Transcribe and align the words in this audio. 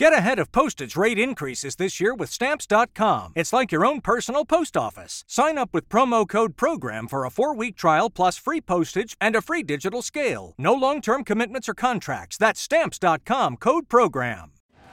Get 0.00 0.14
ahead 0.14 0.38
of 0.38 0.50
postage 0.50 0.96
rate 0.96 1.18
increases 1.18 1.76
this 1.76 2.00
year 2.00 2.14
with 2.14 2.30
Stamps.com. 2.30 3.34
It's 3.36 3.52
like 3.52 3.70
your 3.70 3.84
own 3.84 4.00
personal 4.00 4.46
post 4.46 4.74
office. 4.74 5.24
Sign 5.26 5.58
up 5.58 5.74
with 5.74 5.90
promo 5.90 6.26
code 6.26 6.56
PROGRAM 6.56 7.06
for 7.06 7.26
a 7.26 7.30
four 7.30 7.54
week 7.54 7.76
trial 7.76 8.08
plus 8.08 8.38
free 8.38 8.62
postage 8.62 9.14
and 9.20 9.36
a 9.36 9.42
free 9.42 9.62
digital 9.62 10.00
scale. 10.00 10.54
No 10.56 10.72
long 10.72 11.02
term 11.02 11.22
commitments 11.22 11.68
or 11.68 11.74
contracts. 11.74 12.38
That's 12.38 12.62
Stamps.com 12.62 13.58
code 13.58 13.90
PROGRAM. 13.90 14.52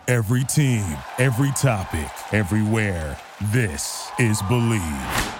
Every 0.09 0.43
team, 0.43 0.97
every 1.19 1.51
topic, 1.51 2.11
everywhere. 2.33 3.17
This 3.53 4.11
is 4.19 4.41
Bleav. 4.41 5.33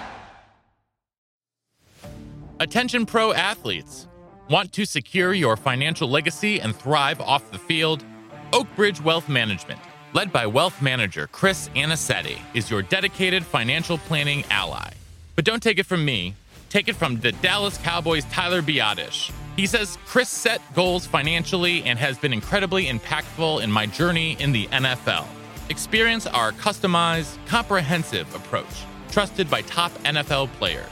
Attention 2.62 3.06
pro 3.06 3.34
athletes. 3.34 4.08
Want 4.50 4.72
to 4.72 4.86
secure 4.86 5.34
your 5.34 5.58
financial 5.58 6.10
legacy 6.10 6.62
and 6.62 6.74
thrive 6.74 7.20
off 7.20 7.52
the 7.52 7.60
field? 7.60 8.06
Oakbridge 8.54 9.02
Wealth 9.02 9.28
Management, 9.28 9.82
led 10.14 10.32
by 10.32 10.48
wealth 10.48 10.82
manager 10.82 11.28
Chris 11.28 11.70
Anicetti, 11.76 12.40
is 12.54 12.72
your 12.72 12.82
dedicated 12.82 13.44
financial 13.44 13.98
planning 13.98 14.46
ally. 14.50 14.90
But 15.36 15.44
don't 15.44 15.62
take 15.62 15.80
it 15.80 15.86
from 15.86 16.06
me, 16.06 16.34
take 16.70 16.88
it 16.88 16.96
from 16.96 17.20
the 17.20 17.34
Dallas 17.34 17.78
Cowboys' 17.80 18.24
Tyler 18.26 18.62
Biadasz. 18.62 19.34
He 19.58 19.66
says 19.68 19.98
Chris 20.06 20.30
set 20.30 20.62
goals 20.74 21.06
financially 21.06 21.84
and 21.84 22.00
has 22.00 22.18
been 22.18 22.32
incredibly 22.32 22.86
impactful 22.86 23.62
in 23.62 23.70
my 23.70 23.86
journey 23.86 24.38
in 24.40 24.54
the 24.54 24.68
NFL. 24.68 25.26
Experience 25.68 26.26
our 26.26 26.54
customized, 26.54 27.38
comprehensive 27.48 28.34
approach, 28.34 28.86
trusted 29.12 29.50
by 29.50 29.62
top 29.64 29.92
NFL 30.06 30.48
players. 30.54 30.86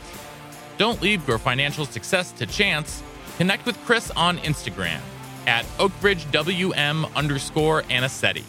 Don't 0.77 1.01
leave 1.01 1.25
your 1.25 1.37
financial 1.37 1.85
success 1.85 2.33
to 2.33 2.45
chance. 2.45 3.01
Connect 3.37 3.65
with 3.65 3.77
Chris 3.85 4.11
on 4.11 4.39
Instagram 4.39 4.99
at 5.47 5.65
oakbridgewm 5.77 7.13
underscore 7.15 7.83
Anicetti. 7.83 8.43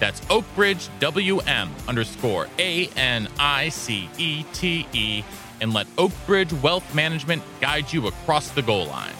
That's 0.00 0.20
oakbridgewm 0.22 1.70
underscore 1.86 2.48
A 2.58 2.88
N 2.96 3.28
I 3.38 3.68
C 3.68 4.08
E 4.18 4.44
T 4.52 4.86
E, 4.92 5.22
and 5.60 5.72
let 5.72 5.86
Oakbridge 5.96 6.60
Wealth 6.60 6.94
Management 6.94 7.42
guide 7.60 7.92
you 7.92 8.08
across 8.08 8.50
the 8.50 8.62
goal 8.62 8.86
line. 8.86 9.14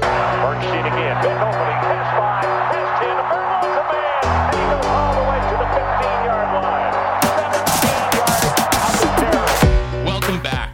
Bernstein 0.00 0.86
again, 0.86 1.22
big 1.22 1.30
opening, 1.30 2.21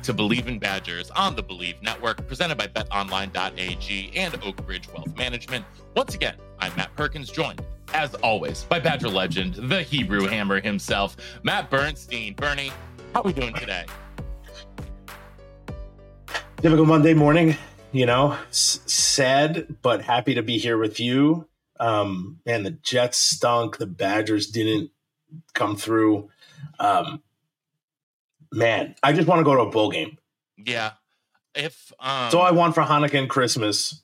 to 0.08 0.14
Bleav 0.14 0.46
in 0.46 0.58
Badgers 0.58 1.10
on 1.10 1.36
the 1.36 1.42
Bleav 1.42 1.82
Network, 1.82 2.26
presented 2.26 2.56
by 2.56 2.66
BetOnline.ag 2.66 4.10
and 4.16 4.32
Oakbridge 4.40 4.90
Wealth 4.94 5.14
Management. 5.18 5.66
Once 5.94 6.14
again, 6.14 6.34
I'm 6.60 6.74
Matt 6.76 6.96
Perkins, 6.96 7.30
joined, 7.30 7.60
as 7.92 8.14
always, 8.14 8.64
by 8.64 8.80
Badger 8.80 9.10
legend, 9.10 9.56
the 9.56 9.82
Hebrew 9.82 10.26
Hammer 10.26 10.62
himself, 10.62 11.18
Matt 11.42 11.68
Bernstein. 11.68 12.32
Bernie, 12.32 12.72
how 13.12 13.20
are 13.20 13.24
we 13.24 13.34
doing 13.34 13.52
today? 13.52 13.84
Typical 16.62 16.86
Monday 16.86 17.12
morning, 17.12 17.54
you 17.92 18.06
know, 18.06 18.32
s- 18.48 18.80
sad 18.86 19.76
but 19.82 20.00
happy 20.00 20.34
to 20.36 20.42
be 20.42 20.56
here 20.56 20.78
with 20.78 20.98
you. 20.98 21.46
Um, 21.78 22.40
man, 22.46 22.62
the 22.62 22.70
Jets 22.70 23.18
stunk. 23.18 23.76
The 23.76 23.86
Badgers 23.86 24.46
didn't 24.46 24.90
come 25.52 25.76
through. 25.76 26.30
Um, 26.80 27.22
man, 28.52 28.94
I 29.02 29.12
just 29.12 29.28
want 29.28 29.40
to 29.40 29.44
go 29.44 29.54
to 29.54 29.62
a 29.62 29.70
bowl 29.70 29.90
game. 29.90 30.18
Yeah. 30.56 30.92
If 31.54 31.92
um 31.98 32.30
all 32.32 32.42
I 32.42 32.50
want 32.50 32.74
for 32.74 32.82
Hanukkah 32.82 33.18
and 33.18 33.30
Christmas 33.30 34.02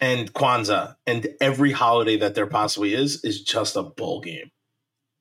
and 0.00 0.32
Kwanzaa 0.32 0.96
and 1.06 1.28
every 1.40 1.72
holiday 1.72 2.16
that 2.18 2.34
there 2.34 2.46
possibly 2.46 2.94
is 2.94 3.24
is 3.24 3.42
just 3.42 3.76
a 3.76 3.82
bowl 3.82 4.20
game. 4.20 4.50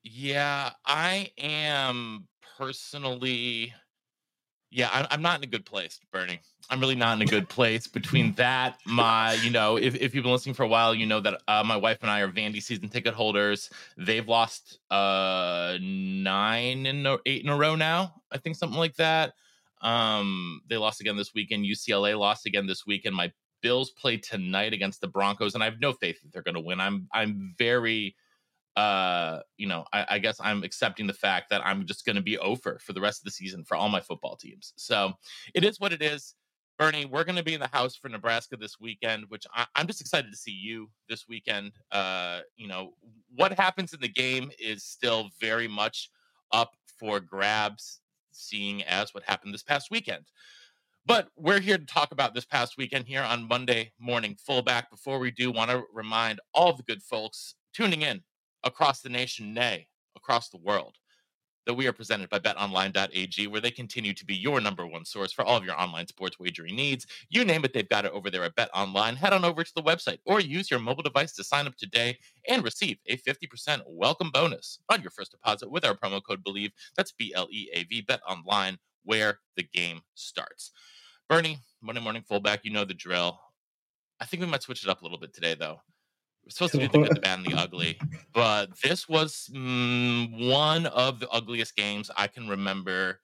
Yeah, 0.03 0.71
I 0.85 1.31
am 1.37 2.27
personally. 2.57 3.73
Yeah, 4.71 4.89
I'm, 4.91 5.07
I'm 5.09 5.21
not 5.21 5.39
in 5.39 5.44
a 5.44 5.47
good 5.47 5.66
place, 5.66 5.99
Bernie. 6.11 6.39
I'm 6.69 6.80
really 6.80 6.96
not 6.96 7.16
in 7.16 7.22
a 7.22 7.25
good 7.25 7.50
place. 7.50 7.88
Between 7.88 8.34
that, 8.38 8.78
my, 8.85 9.34
you 9.34 9.50
know, 9.50 9.78
if, 9.78 9.96
if 9.96 10.13
you've 10.13 10.24
been 10.24 10.31
listening 10.31 10.56
for 10.56 10.63
a 10.63 10.68
while, 10.68 10.94
you 10.94 11.06
know 11.06 11.19
that 11.19 11.41
uh, 11.47 11.63
my 11.66 11.78
wife 11.78 12.00
and 12.02 12.12
I 12.12 12.19
are 12.22 12.30
Vandy 12.30 12.62
season 12.62 12.90
ticket 12.90 13.13
holders. 13.13 13.69
They've 13.97 14.28
lost 14.28 14.79
uh 14.91 15.78
nine 15.81 16.85
and 16.85 17.08
eight 17.25 17.44
in 17.44 17.50
a 17.50 17.58
row 17.58 17.75
now. 17.75 18.16
I 18.31 18.38
think 18.38 18.56
something 18.56 18.79
like 18.79 18.96
that. 18.96 19.34
Um, 19.81 20.62
they 20.69 20.78
lost 20.78 21.02
again 21.02 21.18
this 21.18 21.34
weekend. 21.34 21.66
UCLA 21.66 22.18
lost 22.18 22.46
again 22.46 22.68
this 22.68 22.85
weekend. 22.85 23.16
My 23.16 23.31
Bills 23.62 23.91
play 23.91 24.18
tonight 24.18 24.74
against 24.74 25.02
the 25.02 25.08
Broncos, 25.08 25.53
and 25.53 25.63
I 25.63 25.66
have 25.66 25.81
no 25.81 25.91
faith 25.91 26.22
that 26.22 26.31
they're 26.31 26.44
going 26.44 26.56
to 26.56 26.62
win. 26.62 26.79
I'm 26.79 27.08
I'm 27.13 27.56
very 27.58 28.16
uh, 28.75 29.41
you 29.58 29.68
know, 29.68 29.84
I, 29.91 30.06
I 30.12 30.19
guess 30.19 30.40
I'm 30.41 30.63
accepting 30.63 31.06
the 31.06 31.13
fact 31.13 31.50
that 31.50 31.66
I'm 31.66 31.85
just 31.85 32.06
going 32.06 32.16
to 32.16 32.22
be 32.22 32.38
over 32.38 32.79
for 32.79 32.94
the 32.94 33.02
rest 33.02 33.19
of 33.19 33.25
the 33.25 33.31
season 33.31 33.66
for 33.66 33.75
all 33.75 33.90
my 33.90 34.00
football 34.00 34.38
teams. 34.38 34.74
So 34.78 35.13
it 35.53 35.66
is 35.66 35.81
what 35.81 35.91
it 35.91 36.02
is. 36.02 36.35
Bernie, 36.79 37.03
we're 37.03 37.25
going 37.25 37.35
to 37.35 37.44
be 37.44 37.53
in 37.53 37.59
the 37.59 37.67
house 37.67 37.97
for 37.97 38.07
Nebraska 38.07 38.56
this 38.56 38.79
weekend, 38.79 39.25
which 39.28 39.45
I, 39.53 39.66
I'm 39.75 39.85
just 39.85 40.00
excited 40.00 40.31
to 40.31 40.38
see 40.38 40.53
you 40.53 40.90
this 41.09 41.28
weekend. 41.28 41.73
Uh, 41.91 42.40
you 42.56 42.69
know, 42.69 42.94
what 43.35 43.51
happens 43.51 43.94
in 43.94 44.00
the 44.00 44.07
game 44.07 44.50
is 44.57 44.85
still 44.85 45.29
very 45.41 45.67
much 45.67 46.09
up 46.53 46.72
for 46.97 47.19
grabs, 47.19 48.00
seeing 48.31 48.81
as 48.84 49.13
what 49.13 49.25
happened 49.25 49.53
this 49.53 49.62
past 49.62 49.91
weekend. 49.91 50.23
But 51.06 51.28
we're 51.35 51.59
here 51.59 51.78
to 51.78 51.85
talk 51.85 52.13
about 52.13 52.34
this 52.34 52.45
past 52.45 52.78
weekend 52.78 53.07
here 53.07 53.23
on 53.23 53.50
Monday 53.50 53.91
Morning 54.00 54.38
Fullback. 54.40 54.90
Before 54.90 55.19
we 55.19 55.31
do, 55.31 55.51
want 55.51 55.72
to 55.72 55.84
remind 55.94 56.40
all 56.53 56.72
the 56.72 56.84
good 56.84 57.03
folks 57.03 57.56
tuning 57.73 58.03
in 58.03 58.22
across 58.63 59.01
the 59.01 59.09
nation, 59.09 59.53
nay, 59.53 59.88
across 60.16 60.47
the 60.47 60.57
world, 60.57 60.96
that 61.69 61.75
we 61.75 61.85
are 61.85 61.94
presented 61.94 62.28
by 62.31 62.40
betonline.ag, 62.40 63.46
where 63.46 63.62
they 63.62 63.69
continue 63.69 64.12
to 64.12 64.25
be 64.25 64.34
your 64.34 64.59
number 64.59 64.88
one 64.88 65.06
source 65.06 65.31
for 65.31 65.46
all 65.46 65.56
of 65.56 65.63
your 65.63 65.80
online 65.80 66.07
sports 66.07 66.40
wagering 66.40 66.75
needs. 66.75 67.06
You 67.30 67.46
name 67.46 67.63
it, 67.63 67.74
they've 67.74 67.88
got 67.88 68.06
it 68.06 68.12
over 68.12 68.31
there 68.31 68.44
at 68.44 68.56
betonline. 68.56 69.16
Head 69.16 69.34
on 69.34 69.46
over 69.46 69.63
to 69.63 69.72
the 69.75 69.84
website 69.84 70.18
or 70.25 70.40
use 70.40 70.72
your 70.72 70.79
mobile 70.79 71.03
device 71.03 71.34
to 71.34 71.44
sign 71.44 71.68
up 71.68 71.75
today 71.75 72.18
and 72.47 72.63
receive 72.63 72.97
a 73.06 73.18
50% 73.18 73.81
welcome 73.85 74.31
bonus 74.31 74.79
on 74.90 75.03
your 75.03 75.12
first 75.12 75.29
deposit 75.29 75.69
with 75.69 75.85
our 75.85 75.94
promo 75.94 76.24
code 76.28 76.44
BLEAV. 76.44 76.72
That's 76.97 77.12
B 77.12 77.34
L 77.35 77.47
E 77.52 77.69
A 77.72 77.84
V, 77.84 78.02
BetOnline, 78.02 78.78
where 79.03 79.38
the 79.56 79.68
game 79.72 80.02
starts. 80.16 80.72
Bernie, 81.29 81.59
Monday 81.84 82.02
morning 82.02 82.24
fullback, 82.28 82.62
you 82.63 82.72
know 82.72 82.84
the 82.84 82.96
drill. 82.96 83.40
I 84.19 84.25
think 84.25 84.41
we 84.41 84.50
might 84.50 84.63
switch 84.63 84.84
it 84.84 84.90
up 84.90 85.02
a 85.02 85.06
little 85.06 85.19
bit 85.19 85.35
today, 85.35 85.53
though. 85.53 85.81
We're 86.49 86.67
supposed 86.67 86.71
to 86.73 86.79
do 86.79 86.87
the 86.87 86.97
good, 87.07 87.15
the 87.15 87.21
bad, 87.21 87.39
and 87.39 87.47
the 87.47 87.53
ugly, 87.55 87.99
but 88.33 88.69
this 88.81 89.07
was 89.07 89.49
mm, 89.53 90.49
one 90.51 90.87
of 90.87 91.19
the 91.19 91.29
ugliest 91.29 91.75
games 91.75 92.09
I 92.17 92.25
can 92.27 92.47
remember 92.47 93.19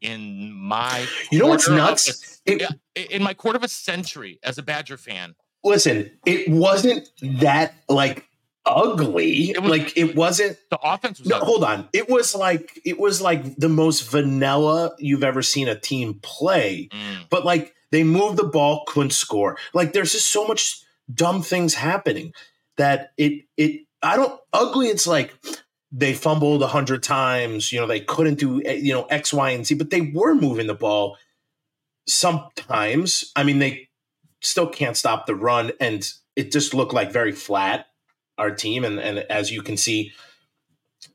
in 0.00 0.52
my. 0.52 1.06
You 1.30 1.38
know 1.38 1.46
what's 1.46 1.68
nuts? 1.68 2.40
a- 2.48 2.52
It- 2.96 3.10
in 3.10 3.22
my 3.22 3.32
quarter 3.34 3.56
of 3.56 3.62
a 3.64 3.68
century 3.68 4.38
as 4.42 4.58
a 4.58 4.62
Badger 4.62 4.96
fan. 4.96 5.34
Listen, 5.62 6.10
it 6.26 6.48
wasn't 6.48 7.08
that 7.22 7.74
like 7.88 8.26
ugly. 8.66 9.50
It 9.50 9.62
was- 9.62 9.70
like 9.70 9.96
it 9.96 10.16
wasn't 10.16 10.58
The 10.70 10.78
offense 10.82 11.20
was 11.20 11.28
No, 11.28 11.36
ugly. 11.36 11.46
hold 11.46 11.64
on. 11.64 11.88
It 11.92 12.08
was 12.08 12.34
like 12.34 12.80
it 12.84 12.98
was 12.98 13.20
like 13.20 13.56
the 13.56 13.68
most 13.68 14.08
vanilla 14.10 14.94
you've 14.98 15.24
ever 15.24 15.42
seen 15.42 15.68
a 15.68 15.78
team 15.78 16.14
play. 16.22 16.88
Mm, 16.92 17.28
But 17.30 17.44
like 17.44 17.72
they 17.92 18.02
moved 18.02 18.36
the 18.38 18.44
ball, 18.44 18.84
couldn't 18.88 19.12
score. 19.12 19.56
Like 19.72 19.92
there's 19.92 20.12
just 20.12 20.30
so 20.32 20.46
much 20.46 20.80
dumb 21.12 21.42
things 21.42 21.74
happening 21.74 22.32
that 22.76 23.12
it 23.16 23.44
it 23.56 23.82
I 24.02 24.16
don't 24.16 24.38
ugly. 24.52 24.88
It's 24.88 25.06
like 25.06 25.34
they 25.92 26.14
fumbled 26.14 26.62
a 26.62 26.68
hundred 26.68 27.02
times. 27.02 27.72
You 27.72 27.80
know 27.80 27.86
they 27.86 28.00
couldn't 28.00 28.38
do 28.38 28.62
eh, 28.62 28.74
you 28.74 28.92
know 28.92 29.04
X, 29.04 29.32
Y, 29.32 29.50
and 29.50 29.66
Z, 29.66 29.74
but 29.74 29.90
they 29.90 30.00
were 30.00 30.34
moving 30.34 30.66
the 30.66 30.74
ball 30.74 31.16
sometimes. 32.06 33.32
I 33.36 33.44
mean 33.44 33.58
they 33.58 33.88
still 34.42 34.66
can't 34.66 34.96
stop 34.96 35.26
the 35.26 35.34
run, 35.34 35.72
and 35.80 36.06
it 36.36 36.52
just 36.52 36.74
looked 36.74 36.92
like 36.92 37.12
very 37.12 37.32
flat 37.32 37.86
our 38.38 38.50
team. 38.50 38.84
And 38.84 38.98
and 38.98 39.18
as 39.18 39.50
you 39.50 39.62
can 39.62 39.76
see, 39.76 40.12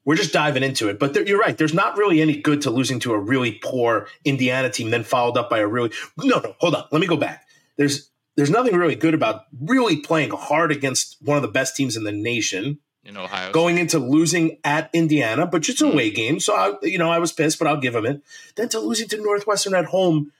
we're 0.06 0.16
just 0.16 0.34
diving 0.34 0.64
into 0.64 0.90
it. 0.90 1.00
But 1.00 1.14
there, 1.14 1.28
you're 1.28 1.40
right. 1.40 1.58
There's 1.58 1.74
not 1.74 1.98
really 1.98 2.22
any 2.22 2.42
good 2.42 2.62
to 2.64 2.72
losing 2.72 3.00
to 3.02 3.14
a 3.14 3.20
really 3.20 3.60
poor 3.64 4.08
Indiana 4.26 4.70
team, 4.70 4.90
then 4.90 5.04
followed 5.04 5.38
up 5.38 5.50
by 5.50 5.60
a 5.60 5.68
really 5.68 5.92
no, 6.18 6.40
no. 6.40 6.56
Hold 6.60 6.76
on. 6.76 6.86
Let 6.92 7.02
me 7.02 7.08
go 7.08 7.18
back. 7.18 7.46
There's 7.78 8.10
there's 8.40 8.50
nothing 8.50 8.74
really 8.74 8.96
good 8.96 9.14
about 9.14 9.48
really 9.60 9.98
playing 9.98 10.32
hard 10.32 10.72
against 10.72 11.18
one 11.20 11.36
of 11.36 11.42
the 11.42 11.50
best 11.50 11.76
teams 11.76 11.98
in 11.98 12.06
the 12.06 12.12
nation, 12.14 12.80
in 13.04 13.18
Ohio. 13.18 13.52
going 13.52 13.78
into 13.78 14.00
losing 14.00 14.60
at 14.64 14.90
Indiana, 14.94 15.46
but 15.46 15.62
just 15.62 15.82
a 15.82 15.88
away 15.88 16.10
game. 16.10 16.40
So 16.40 16.56
I, 16.56 16.74
you 16.82 16.98
know, 16.98 17.12
I 17.12 17.20
was 17.20 17.34
pissed, 17.34 17.60
but 17.60 17.68
I'll 17.68 17.82
give 17.82 17.92
them 17.92 18.06
it. 18.06 18.24
Then 18.56 18.70
to 18.70 18.80
losing 18.80 19.10
to 19.10 19.18
Northwestern 19.22 19.76
at 19.76 19.88
home, 19.88 20.32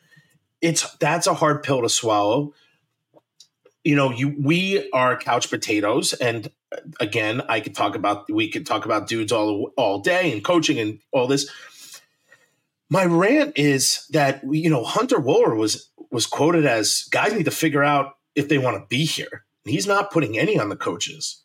it's 0.62 0.90
that's 0.96 1.28
a 1.28 1.34
hard 1.34 1.62
pill 1.62 1.82
to 1.82 1.90
swallow. 1.90 2.54
You 3.84 3.98
know, 3.98 4.12
you 4.12 4.34
we 4.42 4.90
are 4.92 5.18
couch 5.18 5.50
potatoes, 5.50 6.14
and 6.14 6.50
uh, 6.72 6.78
again, 7.02 7.42
I 7.50 7.60
could 7.60 7.76
talk 7.76 7.96
about 7.96 8.32
we 8.32 8.50
could 8.50 8.66
talk 8.66 8.86
about 8.86 9.08
dudes 9.08 9.34
all 9.34 9.74
all 9.76 10.00
day 10.00 10.32
and 10.32 10.42
coaching 10.42 10.80
and 10.80 11.00
all 11.12 11.28
this. 11.28 11.52
My 12.90 13.04
rant 13.04 13.58
is 13.58 14.08
that 14.12 14.42
you 14.50 14.70
know 14.70 14.86
Hunter 14.86 15.18
Wohler 15.18 15.58
was 15.58 15.89
was 16.12 16.26
quoted 16.26 16.66
as 16.66 17.04
guys 17.12 17.34
need 17.34 17.46
to 17.46 17.52
figure 17.52 17.84
out 17.84 18.14
if 18.36 18.48
they 18.50 18.58
want 18.58 18.78
to 18.78 18.88
be 18.88 19.06
here. 19.06 19.46
He's 19.66 19.88
not 19.88 20.12
putting 20.12 20.38
any 20.38 20.58
on 20.60 20.70
the 20.70 20.76
coaches. 20.76 21.44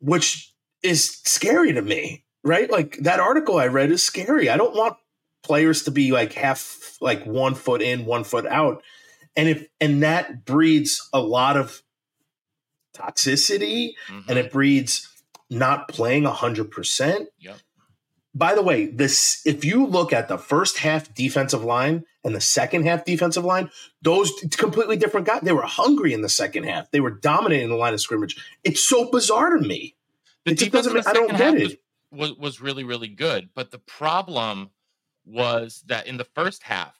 which 0.00 0.52
is 0.82 1.20
scary 1.24 1.72
to 1.72 1.80
me, 1.82 2.24
right? 2.42 2.68
Like 2.70 2.96
that 3.02 3.20
article 3.20 3.58
I 3.58 3.68
read 3.68 3.92
is 3.92 4.02
scary. 4.02 4.48
I 4.48 4.56
don't 4.56 4.74
want 4.74 4.96
players 5.44 5.84
to 5.84 5.92
be 5.92 6.10
like 6.10 6.32
half 6.32 6.96
like 7.00 7.24
one 7.24 7.54
foot 7.54 7.80
in, 7.82 8.04
one 8.04 8.24
foot 8.24 8.44
out. 8.46 8.82
And 9.36 9.48
if 9.48 9.66
and 9.80 10.02
that 10.02 10.44
breeds 10.44 11.08
a 11.12 11.20
lot 11.20 11.56
of 11.56 11.82
toxicity 12.94 13.92
Mhm. 14.08 14.24
and 14.28 14.38
it 14.38 14.52
breeds 14.52 15.08
not 15.50 15.88
playing 15.88 16.24
100%. 16.26 17.28
Yep. 17.38 17.58
By 18.34 18.54
the 18.54 18.62
way, 18.62 18.86
this 18.86 19.42
if 19.44 19.64
you 19.64 19.86
look 19.86 20.12
at 20.12 20.28
the 20.28 20.38
first 20.38 20.78
half 20.78 21.12
defensive 21.14 21.64
line 21.64 22.04
and 22.24 22.34
the 22.34 22.40
second 22.40 22.86
half 22.86 23.04
defensive 23.04 23.44
line, 23.44 23.70
those 24.00 24.32
completely 24.56 24.96
different 24.96 25.26
guys. 25.26 25.42
They 25.42 25.52
were 25.52 25.62
hungry 25.62 26.14
in 26.14 26.22
the 26.22 26.30
second 26.30 26.64
half. 26.64 26.90
They 26.90 27.00
were 27.00 27.10
dominating 27.10 27.68
the 27.68 27.76
line 27.76 27.92
of 27.92 28.00
scrimmage. 28.00 28.36
It's 28.64 28.82
so 28.82 29.10
bizarre 29.10 29.50
to 29.50 29.66
me. 29.66 29.96
The 30.46 30.52
It 30.52 30.58
defense 30.58 30.86
doesn't 30.86 30.96
in 30.96 31.02
the 31.02 31.10
I 31.10 31.12
don't 31.12 31.30
get 31.30 31.40
half 31.40 31.54
it. 31.54 31.80
Was, 32.10 32.30
was 32.30 32.38
was 32.38 32.60
really 32.60 32.84
really 32.84 33.08
good, 33.08 33.50
but 33.54 33.70
the 33.70 33.78
problem 33.78 34.70
was 35.24 35.84
that 35.86 36.06
in 36.06 36.16
the 36.16 36.24
first 36.24 36.64
half, 36.64 36.98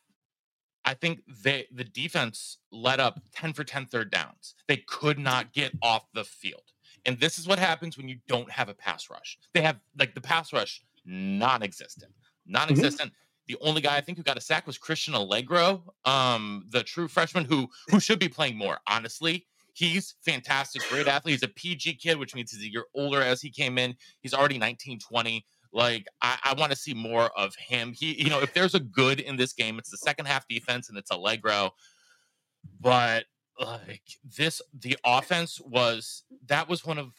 I 0.84 0.94
think 0.94 1.22
they 1.26 1.66
the 1.72 1.84
defense 1.84 2.58
let 2.70 3.00
up 3.00 3.20
10 3.34 3.54
for 3.54 3.64
10 3.64 3.86
third 3.86 4.10
downs. 4.10 4.54
They 4.68 4.76
could 4.76 5.18
not 5.18 5.52
get 5.52 5.72
off 5.82 6.06
the 6.12 6.24
field. 6.24 6.72
And 7.04 7.18
this 7.18 7.38
is 7.38 7.48
what 7.48 7.58
happens 7.58 7.96
when 7.96 8.08
you 8.08 8.18
don't 8.28 8.50
have 8.50 8.68
a 8.68 8.74
pass 8.74 9.10
rush. 9.10 9.38
They 9.54 9.62
have 9.62 9.80
like 9.98 10.14
the 10.14 10.20
pass 10.20 10.52
rush 10.52 10.82
non-existent. 11.04 12.12
Non-existent. 12.46 13.12
The 13.48 13.56
only 13.60 13.80
guy 13.80 13.96
I 13.96 14.00
think 14.00 14.18
who 14.18 14.24
got 14.24 14.36
a 14.36 14.40
sack 14.40 14.66
was 14.66 14.78
Christian 14.78 15.14
Alliegro, 15.14 15.82
um, 16.04 16.64
the 16.70 16.82
true 16.82 17.08
freshman 17.08 17.44
who 17.44 17.68
who 17.88 17.98
should 18.00 18.18
be 18.18 18.28
playing 18.28 18.56
more, 18.56 18.78
honestly. 18.88 19.46
He's 19.74 20.14
fantastic, 20.20 20.82
great 20.88 21.08
athlete. 21.08 21.34
He's 21.34 21.42
a 21.42 21.48
PG 21.48 21.94
kid, 21.94 22.18
which 22.18 22.34
means 22.34 22.52
he's 22.52 22.62
a 22.62 22.70
year 22.70 22.84
older 22.94 23.22
as 23.22 23.40
he 23.40 23.50
came 23.50 23.78
in. 23.78 23.94
He's 24.20 24.34
already 24.34 24.58
19, 24.58 24.98
20. 24.98 25.46
Like, 25.72 26.06
I, 26.20 26.38
I 26.44 26.54
want 26.54 26.72
to 26.72 26.76
see 26.76 26.92
more 26.92 27.30
of 27.38 27.54
him. 27.54 27.94
He, 27.98 28.22
you 28.22 28.28
know, 28.28 28.40
if 28.40 28.52
there's 28.52 28.74
a 28.74 28.80
good 28.80 29.18
in 29.18 29.36
this 29.36 29.54
game, 29.54 29.78
it's 29.78 29.90
the 29.90 29.96
second 29.96 30.26
half 30.26 30.46
defense 30.46 30.90
and 30.90 30.98
it's 30.98 31.10
Allegro. 31.10 31.70
But 32.80 33.24
like 33.58 34.02
this, 34.36 34.60
the 34.78 34.96
offense 35.04 35.60
was 35.60 36.24
that 36.46 36.68
was 36.68 36.84
one 36.84 36.98
of 36.98 37.12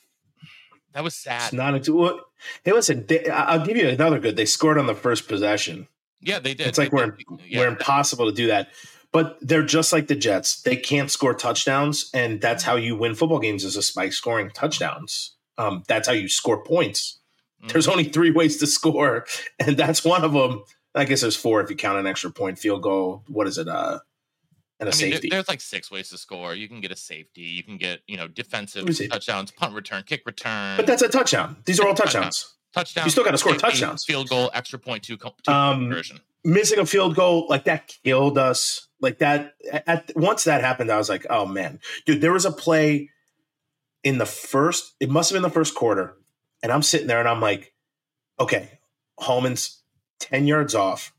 that 0.93 1.03
was 1.03 1.15
sad. 1.15 1.43
It's 1.43 1.53
not 1.53 1.87
what 1.89 2.19
Hey, 2.63 2.71
listen, 2.73 3.05
they, 3.07 3.27
I'll 3.29 3.65
give 3.65 3.77
you 3.77 3.87
another 3.87 4.19
good. 4.19 4.35
They 4.35 4.45
scored 4.45 4.77
on 4.77 4.85
the 4.85 4.95
first 4.95 5.27
possession. 5.27 5.87
yeah, 6.21 6.39
they 6.39 6.53
did. 6.53 6.67
It's 6.67 6.77
like 6.77 6.91
They 6.91 6.97
we're. 6.97 7.17
Yeah, 7.45 7.59
we're 7.59 7.67
impossible 7.67 8.25
to 8.29 8.35
do 8.35 8.47
that. 8.47 8.69
But 9.11 9.37
they're 9.41 9.63
just 9.63 9.93
like 9.93 10.07
the 10.07 10.15
Jets. 10.15 10.61
They 10.63 10.75
can't 10.75 11.11
score 11.11 11.35
touchdowns, 11.35 12.09
and 12.13 12.41
that's 12.41 12.63
how 12.63 12.75
you 12.75 12.95
win 12.95 13.13
football 13.15 13.39
games 13.39 13.63
is 13.63 13.77
a 13.77 13.93
by 13.95 14.09
scoring 14.09 14.49
touchdowns. 14.49 15.35
Um, 15.57 15.83
that's 15.87 16.07
how 16.07 16.13
you 16.13 16.27
score 16.27 16.63
points. 16.63 17.19
There's 17.67 17.85
Mhm. 17.87 17.91
only 17.91 18.03
three 18.05 18.31
ways 18.31 18.57
to 18.57 18.67
score, 18.67 19.25
and 19.59 19.77
that's 19.77 20.03
one 20.03 20.23
of 20.23 20.33
them. 20.33 20.63
I 20.95 21.05
guess 21.05 21.21
there's 21.21 21.35
four 21.35 21.61
if 21.61 21.69
you 21.69 21.75
count 21.75 21.97
an 21.99 22.07
extra 22.07 22.31
point, 22.31 22.59
field 22.59 22.81
goal. 22.83 23.23
What 23.27 23.47
is 23.47 23.57
it? 23.57 23.67
Uh, 23.67 23.99
and 24.88 24.94
a 24.94 24.97
I 24.97 25.01
mean, 25.01 25.12
there- 25.12 25.30
there's 25.30 25.47
like 25.47 25.62
six 25.62 25.89
ways 25.91 26.09
to 26.09 26.18
score. 26.18 26.53
You 26.56 26.68
can 26.68 26.81
get 26.81 26.91
a 26.91 26.95
safety. 26.95 27.41
You 27.41 27.63
can 27.63 27.77
get 27.77 28.01
you 28.07 28.18
know 28.18 28.27
defensive 28.27 28.85
touchdowns, 29.09 29.51
punt 29.51 29.74
return, 29.74 30.03
kick 30.06 30.24
return. 30.25 30.77
but 30.77 30.85
that's 30.88 31.01
a 31.01 31.09
touchdown. 31.09 31.57
These 31.65 31.80
are 31.80 31.88
all 31.88 31.94
Touchdown. 31.94 32.24
touchdowns. 32.24 32.53
touchdown. 32.74 33.06
you 33.06 33.12
still 33.12 33.24
gotta 33.24 33.38
score 33.38 33.56
touchdowns. 33.56 34.03
Field 34.06 34.30
goal, 34.30 34.50
extra 34.53 34.80
point, 34.80 35.03
two, 35.03 35.18
two 35.18 35.51
Um, 35.51 35.81
conversion. 35.81 36.19
Missing 36.45 36.80
a 36.80 36.85
field 36.85 37.15
goal 37.15 37.47
like 37.50 37.63
that 37.65 37.94
killed 38.03 38.38
us. 38.38 38.88
Like 39.00 39.19
that. 39.19 39.53
At, 39.71 40.12
once 40.15 40.44
that 40.45 40.62
happened, 40.62 40.91
I 40.91 40.97
was 40.97 41.07
like, 41.09 41.25
oh 41.29 41.45
man, 41.45 41.79
dude. 42.06 42.21
There 42.21 42.33
was 42.33 42.45
a 42.45 42.51
play 42.51 43.09
in 44.03 44.18
the 44.18 44.25
first. 44.25 44.94
It 45.00 45.09
must 45.09 45.29
have 45.29 45.36
been 45.36 45.44
the 45.44 45.50
first 45.50 45.74
quarter, 45.75 46.18
and 46.62 46.71
I'm 46.71 46.81
sitting 46.83 47.07
there 47.07 47.19
and 47.19 47.27
I'm 47.29 47.39
like, 47.41 47.74
okay, 48.39 48.79
Hallman's 49.19 49.81
ten 50.19 50.47
yards 50.47 50.75
off. 50.75 51.13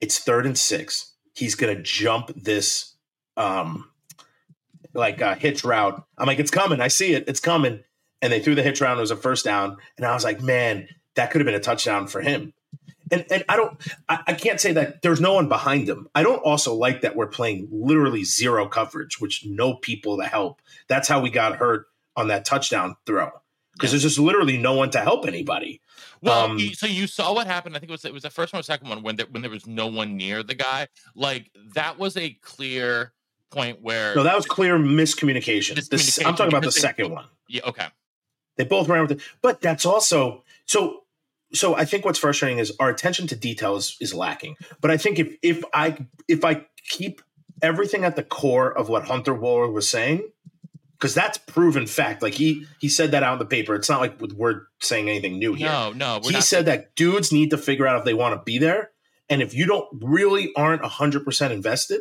It's 0.00 0.18
third 0.18 0.46
and 0.46 0.56
six. 0.58 1.14
He's 1.34 1.54
gonna 1.54 1.80
jump 1.82 2.30
this, 2.36 2.91
um, 3.36 3.88
like 4.94 5.20
a 5.20 5.34
hitch 5.34 5.64
route. 5.64 6.04
I'm 6.18 6.26
like, 6.26 6.38
it's 6.38 6.50
coming. 6.50 6.80
I 6.80 6.88
see 6.88 7.14
it. 7.14 7.24
It's 7.28 7.40
coming. 7.40 7.82
And 8.20 8.32
they 8.32 8.40
threw 8.40 8.54
the 8.54 8.62
hitch 8.62 8.80
route. 8.80 8.96
It 8.96 9.00
was 9.00 9.10
a 9.10 9.16
first 9.16 9.44
down, 9.44 9.78
and 9.96 10.06
I 10.06 10.14
was 10.14 10.22
like, 10.22 10.40
man, 10.40 10.86
that 11.16 11.30
could 11.30 11.40
have 11.40 11.46
been 11.46 11.54
a 11.56 11.60
touchdown 11.60 12.06
for 12.06 12.20
him. 12.20 12.52
And 13.10 13.26
and 13.30 13.44
I 13.48 13.56
don't, 13.56 13.76
I, 14.08 14.20
I 14.28 14.32
can't 14.34 14.60
say 14.60 14.72
that 14.74 15.02
there's 15.02 15.20
no 15.20 15.34
one 15.34 15.48
behind 15.48 15.88
him. 15.88 16.08
I 16.14 16.22
don't 16.22 16.38
also 16.38 16.72
like 16.74 17.00
that 17.00 17.16
we're 17.16 17.26
playing 17.26 17.68
literally 17.72 18.22
zero 18.24 18.68
coverage, 18.68 19.20
which 19.20 19.44
no 19.44 19.74
people 19.74 20.18
to 20.18 20.24
help. 20.24 20.62
That's 20.88 21.08
how 21.08 21.20
we 21.20 21.30
got 21.30 21.56
hurt 21.56 21.86
on 22.16 22.28
that 22.28 22.44
touchdown 22.44 22.94
throw 23.06 23.30
because 23.72 23.90
Yeah. 23.90 23.94
there's 23.94 24.02
just 24.02 24.18
literally 24.18 24.56
no 24.56 24.74
one 24.74 24.90
to 24.90 25.00
help 25.00 25.26
anybody. 25.26 25.80
Well, 26.22 26.50
um, 26.52 26.58
so 26.74 26.86
you 26.86 27.06
saw 27.08 27.34
what 27.34 27.46
happened. 27.48 27.74
I 27.74 27.80
think 27.80 27.90
it 27.90 27.92
was 27.92 28.04
it 28.04 28.14
was 28.14 28.22
the 28.22 28.30
first 28.30 28.52
one 28.52 28.60
or 28.60 28.62
second 28.62 28.88
one 28.88 29.02
when 29.02 29.16
there, 29.16 29.26
when 29.30 29.42
there 29.42 29.50
was 29.50 29.66
no 29.66 29.88
one 29.88 30.16
near 30.16 30.42
the 30.44 30.54
guy. 30.54 30.86
Like 31.16 31.50
that 31.74 31.98
was 31.98 32.16
a 32.16 32.30
clear 32.42 33.12
point 33.52 33.82
where 33.82 34.14
No, 34.14 34.22
that 34.22 34.34
was 34.34 34.46
clear 34.46 34.78
miscommunication. 34.78 35.74
This, 35.88 36.18
I'm 36.24 36.34
talking 36.34 36.48
about 36.52 36.62
the 36.62 36.72
second 36.72 37.12
one. 37.12 37.26
yeah 37.48 37.62
okay 37.66 37.86
They 38.56 38.64
both 38.64 38.88
ran 38.88 39.02
with 39.02 39.12
it, 39.12 39.20
but 39.40 39.60
that's 39.60 39.86
also 39.86 40.44
so. 40.66 40.98
So 41.54 41.74
I 41.76 41.84
think 41.84 42.06
what's 42.06 42.18
frustrating 42.18 42.58
is 42.58 42.72
our 42.80 42.88
attention 42.88 43.26
to 43.26 43.36
detail 43.36 43.76
is, 43.76 43.98
is 44.00 44.14
lacking. 44.14 44.56
But 44.80 44.90
I 44.90 44.96
think 44.96 45.18
if 45.18 45.36
if 45.42 45.62
I 45.74 46.06
if 46.26 46.46
I 46.46 46.66
keep 46.88 47.20
everything 47.60 48.04
at 48.04 48.16
the 48.16 48.22
core 48.22 48.72
of 48.72 48.88
what 48.88 49.04
Hunter 49.04 49.34
Wohler 49.34 49.70
was 49.70 49.86
saying, 49.86 50.26
because 50.98 51.14
that's 51.14 51.36
proven 51.36 51.86
fact. 51.86 52.22
Like 52.22 52.34
he 52.34 52.66
he 52.80 52.88
said 52.88 53.10
that 53.10 53.22
out 53.22 53.34
in 53.34 53.38
the 53.38 53.44
paper. 53.44 53.74
It's 53.74 53.88
not 53.90 54.00
like 54.00 54.18
we're 54.20 54.62
saying 54.80 55.10
anything 55.10 55.38
new 55.38 55.52
here. 55.52 55.68
no 55.68 55.92
no 55.92 56.20
he 56.22 56.32
not 56.32 56.44
said 56.44 56.66
that 56.66 56.94
dudes 56.94 57.32
need 57.32 57.50
to 57.50 57.58
figure 57.58 57.86
out 57.86 57.98
if 57.98 58.04
they 58.04 58.14
want 58.14 58.34
to 58.38 58.42
be 58.42 58.58
there, 58.58 58.90
and 59.28 59.42
if 59.42 59.52
you 59.52 59.66
don't 59.66 59.88
really 60.00 60.52
aren't 60.56 60.84
hundred 60.84 61.24
percent 61.24 61.52
invested, 61.52 62.00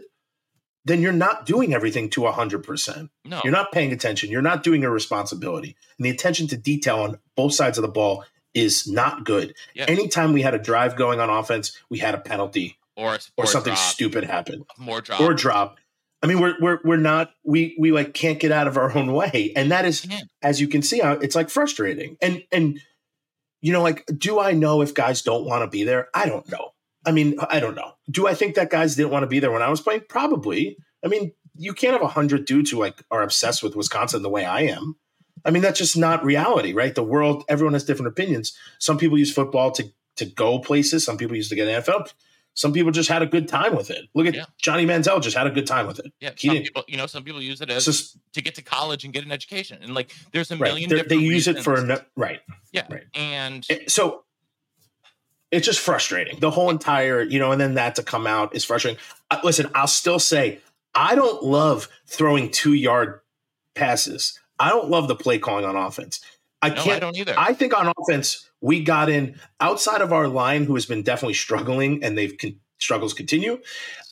then 0.86 1.02
you're 1.02 1.12
not 1.12 1.46
doing 1.46 1.74
everything 1.74 2.10
to 2.12 2.26
hundred 2.28 2.64
percent. 2.64 3.12
no 3.26 3.42
You're 3.44 3.54
not 3.54 3.72
paying 3.72 3.92
attention. 3.92 4.30
You're 4.30 4.42
not 4.42 4.64
doing 4.64 4.82
your 4.82 4.92
responsibility. 4.92 5.76
And 5.98 6.06
the 6.06 6.10
attention 6.10 6.48
to 6.48 6.58
detail 6.58 7.00
on 7.00 7.20
both 7.36 7.54
sides 7.54 7.78
of 7.78 7.82
the 7.84 7.88
ball 7.88 8.26
is 8.54 8.88
not 8.88 9.24
good. 9.24 9.56
Yeah. 9.74 9.86
Anytime 9.88 10.34
we 10.34 10.42
had 10.42 10.54
a 10.54 10.60
drive 10.60 10.96
going 10.96 11.20
on 11.20 11.30
offense, 11.30 11.78
we 11.90 12.00
had 12.00 12.16
a 12.16 12.20
penalty 12.20 12.78
or 12.96 13.18
or, 13.38 13.46
something 13.46 13.74
drop, 13.74 13.92
stupid 13.92 14.24
happened 14.24 14.66
more 14.78 15.02
drop 15.02 15.22
or 15.22 15.34
drop. 15.34 15.78
I 16.24 16.28
mean, 16.28 16.40
we're 16.40 16.56
we're 16.60 16.80
we're 16.84 16.98
not 16.98 17.32
we 17.44 17.76
we 17.80 17.92
like 17.92 18.14
can't 18.14 18.40
get 18.40 18.52
out 18.52 18.68
of 18.68 18.78
our 18.78 18.96
own 18.96 19.12
way, 19.14 19.54
and 19.56 19.72
that 19.72 19.86
is 19.86 20.02
Can't. 20.02 20.30
as 20.42 20.62
you 20.62 20.68
can 20.68 20.82
see, 20.82 21.02
uh, 21.02 21.16
it's 21.16 21.36
like 21.36 21.50
frustrating. 21.50 22.18
And 22.22 22.44
and 22.52 22.80
you 23.62 23.72
know, 23.72 23.82
like, 23.82 24.06
do 24.18 24.40
I 24.40 24.52
know 24.52 24.82
if 24.82 24.94
guys 24.94 25.22
don't 25.22 25.46
want 25.46 25.64
to 25.64 25.68
be 25.68 25.84
there? 25.84 26.10
I 26.14 26.28
don't 26.28 26.50
know. 26.52 26.74
I 27.06 27.12
mean, 27.12 27.36
I 27.50 27.60
don't 27.60 27.76
know. 27.76 27.94
Do 28.10 28.28
I 28.28 28.34
think 28.34 28.56
that 28.56 28.70
guys 28.70 28.96
didn't 28.96 29.12
want 29.12 29.24
to 29.24 29.28
be 29.28 29.40
there 29.40 29.52
when 29.52 29.62
I 29.62 29.70
was 29.70 29.82
playing? 29.82 30.02
Probably. 30.10 30.78
I 31.04 31.08
mean, 31.08 31.32
you 31.56 31.74
can't 31.74 31.94
have 31.94 32.02
a 32.02 32.08
hundred 32.08 32.46
dudes 32.46 32.70
who 32.72 32.80
like 32.80 33.04
are 33.12 33.24
obsessed 33.24 33.64
with 33.64 33.76
Wisconsin 33.76 34.22
the 34.22 34.30
way 34.30 34.46
I 34.46 34.62
am. 34.62 34.96
I 35.44 35.50
mean, 35.52 35.64
that's 35.64 35.80
just 35.80 35.98
not 35.98 36.24
reality, 36.24 36.74
right? 36.74 36.94
The 36.94 37.04
world, 37.04 37.44
everyone 37.50 37.74
has 37.74 37.84
different 37.84 38.10
opinions. 38.10 38.56
Some 38.80 38.98
people 39.00 39.18
use 39.18 39.34
football 39.34 39.72
to 39.72 39.86
to 40.18 40.26
go 40.26 40.60
places. 40.60 41.04
Some 41.04 41.18
people 41.18 41.36
use 41.36 41.50
to 41.50 41.56
get 41.56 41.68
NFL. 41.68 42.12
Some 42.54 42.74
people 42.74 42.92
just 42.92 43.08
had 43.10 43.22
a 43.22 43.26
good 43.26 43.48
time 43.48 43.76
with 43.76 43.90
it. 43.90 44.06
Look 44.14 44.28
at 44.28 44.36
Yeah. 44.36 44.46
Johnny 44.62 44.86
Manziel; 44.86 45.22
just 45.22 45.38
had 45.38 45.48
a 45.48 45.52
good 45.52 45.66
time 45.66 45.88
with 45.88 46.00
it. 46.00 46.12
yeah 46.20 46.32
he 46.38 46.48
some 46.50 46.56
didn't- 46.56 46.66
people 46.68 46.84
you 46.88 46.98
know 46.98 47.08
some 47.08 47.24
people 47.24 47.42
use 47.42 47.62
it 47.62 47.70
as 47.72 47.86
just 47.86 48.18
to 48.34 48.42
get 48.42 48.56
to 48.56 48.62
college 48.62 49.04
and 49.06 49.14
get 49.14 49.24
an 49.26 49.32
education 49.32 49.80
and 49.82 49.96
like 49.96 50.14
there's 50.34 50.52
a 50.52 50.58
million 50.58 50.90
They're- 50.90 50.98
They 51.00 51.04
different 51.04 51.24
use 51.24 51.48
it 51.48 51.64
for 51.64 52.06
right. 52.18 52.42
yeah 52.74 52.86
right. 52.92 53.06
and 53.16 53.66
so 53.88 54.26
it's 55.52 55.66
just 55.66 55.80
frustrating. 55.80 56.40
The 56.40 56.50
whole 56.50 56.70
entire, 56.70 57.22
you 57.22 57.38
know, 57.40 57.52
and 57.52 57.60
then 57.60 57.76
that 57.76 57.96
to 57.96 58.04
come 58.04 58.26
out 58.26 58.56
is 58.56 58.64
frustrating. 58.64 59.00
Uh, 59.30 59.40
listen, 59.44 59.70
I'll 59.76 59.88
still 59.88 60.20
say 60.20 60.60
I 60.96 61.16
don't 61.16 61.44
love 61.44 61.90
throwing 62.08 62.50
two 62.50 62.74
yard 62.74 63.20
passes. 63.76 64.40
I 64.60 64.70
don't 64.70 64.90
love 64.90 65.08
the 65.08 65.16
play 65.16 65.40
calling 65.40 65.66
on 65.66 65.76
offense. 65.76 66.22
I 66.62 66.70
no 66.70 66.76
can't. 66.76 66.98
I 66.98 67.00
don't 67.00 67.18
either 67.18 67.34
I 67.38 67.54
think 67.54 67.78
on 67.78 67.92
offense 67.98 68.50
we 68.62 68.84
got 68.84 69.10
in 69.10 69.40
outside 69.60 70.02
of 70.02 70.14
our 70.14 70.28
line, 70.28 70.66
who 70.66 70.76
has 70.76 70.86
been 70.86 71.04
definitely 71.04 71.34
struggling, 71.34 72.04
and 72.04 72.18
they've 72.18 72.38
con- 72.38 72.60
struggles 72.80 73.14
continue. 73.14 73.60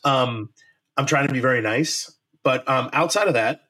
Um, 0.04 0.50
I'm 0.96 1.06
trying 1.06 1.26
to 1.28 1.32
be 1.32 1.40
very 1.40 1.62
nice, 1.62 2.14
but 2.42 2.68
um, 2.68 2.90
outside 2.92 3.28
of 3.28 3.34
that, 3.34 3.62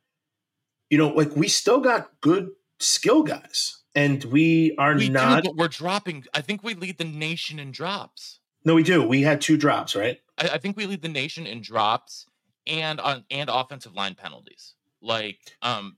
you 0.88 0.98
know, 0.98 1.08
like 1.08 1.36
we 1.36 1.48
still 1.48 1.80
got 1.80 2.10
good 2.20 2.50
skill 2.80 3.22
guys, 3.22 3.79
and 3.94 4.22
we 4.24 4.74
are 4.78 4.94
we 4.94 5.08
not. 5.08 5.42
do, 5.44 5.50
but 5.50 5.56
we're 5.56 5.68
dropping 5.68 6.24
I 6.34 6.40
think 6.40 6.62
we 6.62 6.74
lead 6.74 6.98
the 6.98 7.04
nation 7.04 7.58
in 7.58 7.72
drops 7.72 8.40
No, 8.64 8.74
we 8.74 8.82
do. 8.82 9.02
We 9.06 9.22
had 9.22 9.40
two 9.40 9.56
drops, 9.56 9.94
right? 9.96 10.20
I, 10.38 10.48
I 10.54 10.58
think 10.58 10.76
we 10.76 10.86
lead 10.86 11.02
the 11.02 11.08
nation 11.08 11.46
in 11.46 11.60
drops 11.62 12.26
and 12.66 13.00
on 13.00 13.24
and 13.30 13.48
offensive 13.50 13.94
line 13.94 14.14
penalties. 14.14 14.74
Like, 15.02 15.38
um, 15.62 15.96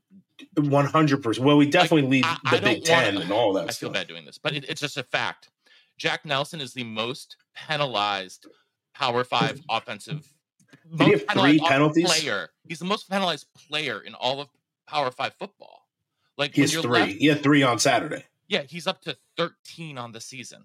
One 0.56 0.86
hundred 0.86 1.22
percent. 1.24 1.44
Well, 1.44 1.56
we 1.56 1.68
definitely 1.68 2.08
lead 2.08 2.24
I- 2.24 2.38
the 2.50 2.56
I 2.56 2.60
Big 2.60 2.84
don't 2.84 2.94
wanna- 2.96 3.12
Ten 3.12 3.22
and 3.22 3.32
all 3.32 3.52
that 3.54 3.68
I 3.68 3.72
feel 3.72 3.90
bad 3.90 4.06
doing 4.06 4.24
this, 4.24 4.38
but 4.38 4.54
it, 4.54 4.64
it's 4.68 4.80
just 4.80 4.96
a 4.96 5.02
fact. 5.02 5.50
Jack 5.98 6.24
Nelson 6.24 6.60
is 6.60 6.72
the 6.72 6.84
most 6.84 7.36
penalized 7.54 8.46
Power 8.94 9.24
Five 9.24 9.60
offensive. 9.68 10.26
Did 10.88 10.98
most 11.00 11.10
have 11.10 11.26
penalized 11.26 11.58
three 11.60 11.68
penalties? 11.68 12.04
Player. 12.06 12.50
He's 12.68 12.78
the 12.78 12.84
most 12.84 13.10
penalized 13.10 13.46
player 13.68 14.00
in 14.00 14.14
all 14.14 14.40
of 14.40 14.48
Power 14.86 15.10
Five 15.10 15.34
football. 15.34 15.81
Like 16.36 16.54
He 16.54 16.62
has 16.62 16.74
three. 16.74 16.98
left, 16.98 17.12
he 17.12 17.26
had 17.26 17.42
three 17.42 17.62
on 17.62 17.78
Saturday. 17.78 18.24
yeah, 18.48 18.62
he's 18.62 18.86
up 18.86 19.00
to 19.02 19.16
13 19.36 19.98
on 19.98 20.12
the 20.12 20.20
season. 20.20 20.64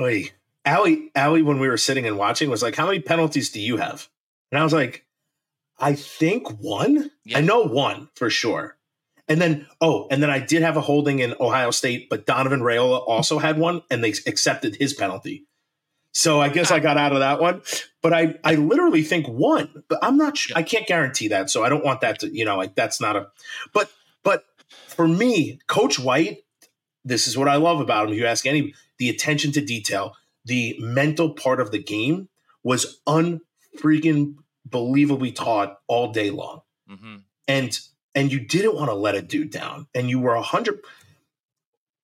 Oy. 0.00 0.30
Allie, 0.64 1.10
Allie, 1.14 1.42
when 1.42 1.58
we 1.58 1.68
were 1.68 1.76
sitting 1.76 2.06
and 2.06 2.16
watching, 2.16 2.48
was 2.48 2.62
like, 2.62 2.76
"How 2.76 2.86
many 2.86 3.00
penalties 3.00 3.50
do 3.50 3.60
you 3.60 3.78
have?" 3.78 4.08
And 4.50 4.60
I 4.60 4.64
was 4.64 4.72
like, 4.72 5.04
"I 5.78 5.94
think 5.94 6.48
one. 6.60 7.10
Yeah. 7.24 7.38
I 7.38 7.40
know 7.40 7.62
one 7.62 8.10
for 8.14 8.30
sure." 8.30 8.76
And 9.28 9.40
then, 9.40 9.66
oh, 9.80 10.06
and 10.10 10.22
then 10.22 10.30
I 10.30 10.38
did 10.38 10.62
have 10.62 10.76
a 10.76 10.80
holding 10.80 11.20
in 11.20 11.34
Ohio 11.40 11.70
State, 11.70 12.08
but 12.10 12.26
Donovan 12.26 12.60
Raiola 12.60 13.02
also 13.06 13.38
had 13.38 13.58
one, 13.58 13.82
and 13.90 14.04
they 14.04 14.14
accepted 14.26 14.76
his 14.76 14.92
penalty. 14.92 15.46
So 16.12 16.40
I 16.40 16.48
guess 16.48 16.70
I 16.70 16.76
ah. 16.76 16.80
got 16.80 16.98
out 16.98 17.12
of 17.12 17.20
that 17.20 17.40
one. 17.40 17.62
But 18.02 18.12
I, 18.12 18.38
I 18.44 18.56
literally 18.56 19.02
think 19.02 19.26
one, 19.26 19.84
but 19.88 19.98
I'm 20.02 20.16
not. 20.16 20.36
Sure. 20.36 20.56
I 20.56 20.62
can't 20.62 20.86
guarantee 20.86 21.28
that, 21.28 21.50
so 21.50 21.64
I 21.64 21.68
don't 21.68 21.84
want 21.84 22.02
that 22.02 22.20
to, 22.20 22.28
you 22.28 22.44
know, 22.44 22.56
like 22.56 22.74
that's 22.74 23.00
not 23.00 23.16
a. 23.16 23.28
But, 23.72 23.90
but 24.22 24.44
for 24.88 25.08
me, 25.08 25.58
Coach 25.66 25.98
White, 25.98 26.38
this 27.04 27.26
is 27.26 27.36
what 27.36 27.48
I 27.48 27.56
love 27.56 27.80
about 27.80 28.06
him. 28.06 28.14
If 28.14 28.20
You 28.20 28.26
ask 28.26 28.46
any, 28.46 28.74
the 28.98 29.08
attention 29.08 29.52
to 29.52 29.60
detail, 29.60 30.14
the 30.44 30.76
mental 30.78 31.30
part 31.30 31.60
of 31.60 31.70
the 31.70 31.82
game 31.82 32.28
was 32.62 33.00
unfreaking 33.06 34.36
believably 34.68 35.34
taught 35.34 35.78
all 35.88 36.12
day 36.12 36.30
long. 36.30 36.62
Hmm 36.88 37.16
and 37.48 37.78
and 38.14 38.30
you 38.30 38.40
didn't 38.40 38.74
want 38.74 38.90
to 38.90 38.94
let 38.94 39.14
a 39.14 39.22
dude 39.22 39.50
down 39.50 39.86
and 39.94 40.08
you 40.08 40.18
were 40.18 40.34
a 40.34 40.42
hundred 40.42 40.80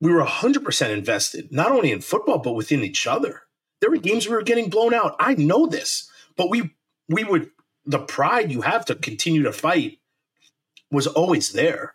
we 0.01 0.13
were 0.13 0.21
a 0.21 0.27
hundred 0.27 0.65
percent 0.65 0.93
invested 0.93 1.49
not 1.51 1.73
only 1.73 1.93
in 1.93 2.01
football 2.01 2.39
but 2.39 2.53
within 2.53 2.83
each 2.83 3.07
other. 3.07 3.43
There 3.81 3.91
were 3.91 3.97
games 3.97 4.27
we 4.27 4.35
were 4.35 4.43
getting 4.43 4.71
blown 4.71 4.93
out. 4.93 5.17
I 5.19 5.35
know 5.35 5.67
this 5.67 6.11
but 6.37 6.51
we 6.51 6.75
we 7.09 7.25
would 7.25 7.51
the 7.85 7.99
pride 7.99 8.53
you 8.53 8.63
have 8.63 8.85
to 8.87 8.95
continue 8.95 9.43
to 9.45 9.53
fight 9.53 9.99
was 10.91 11.07
always 11.07 11.53
there 11.53 11.95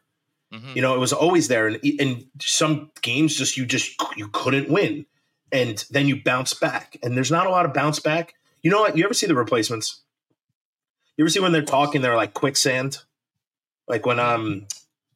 hmm 0.53 0.71
you 0.75 0.81
know 0.81 0.93
it 0.93 0.99
was 0.99 1.11
always 1.11 1.47
there 1.47 1.67
and 1.67 1.77
in 1.83 2.25
some 2.39 2.91
games 3.01 3.35
just 3.35 3.57
you 3.57 3.65
just 3.65 3.99
you 4.15 4.27
couldn't 4.27 4.69
win 4.69 5.05
and 5.53 5.85
then 5.91 6.07
you 6.07 6.21
bounce 6.21 6.53
back 6.53 6.97
and 7.03 7.15
there's 7.15 7.31
not 7.31 7.45
a 7.45 7.49
lot 7.51 7.65
of 7.65 7.73
bounce 7.73 7.99
back. 7.99 8.33
You 8.63 8.71
know 8.71 8.81
what? 8.81 8.97
You 8.97 9.05
ever 9.05 9.13
see 9.13 9.27
the 9.27 9.35
replacements? 9.35 10.01
You 11.15 11.23
ever 11.23 11.29
see 11.29 11.39
when 11.39 11.51
they're 11.51 11.61
talking 11.61 12.01
they're 12.01 12.17
like 12.17 12.33
quicksand? 12.33 12.97
Like 13.87 14.05
when 14.05 14.19
um 14.19 14.65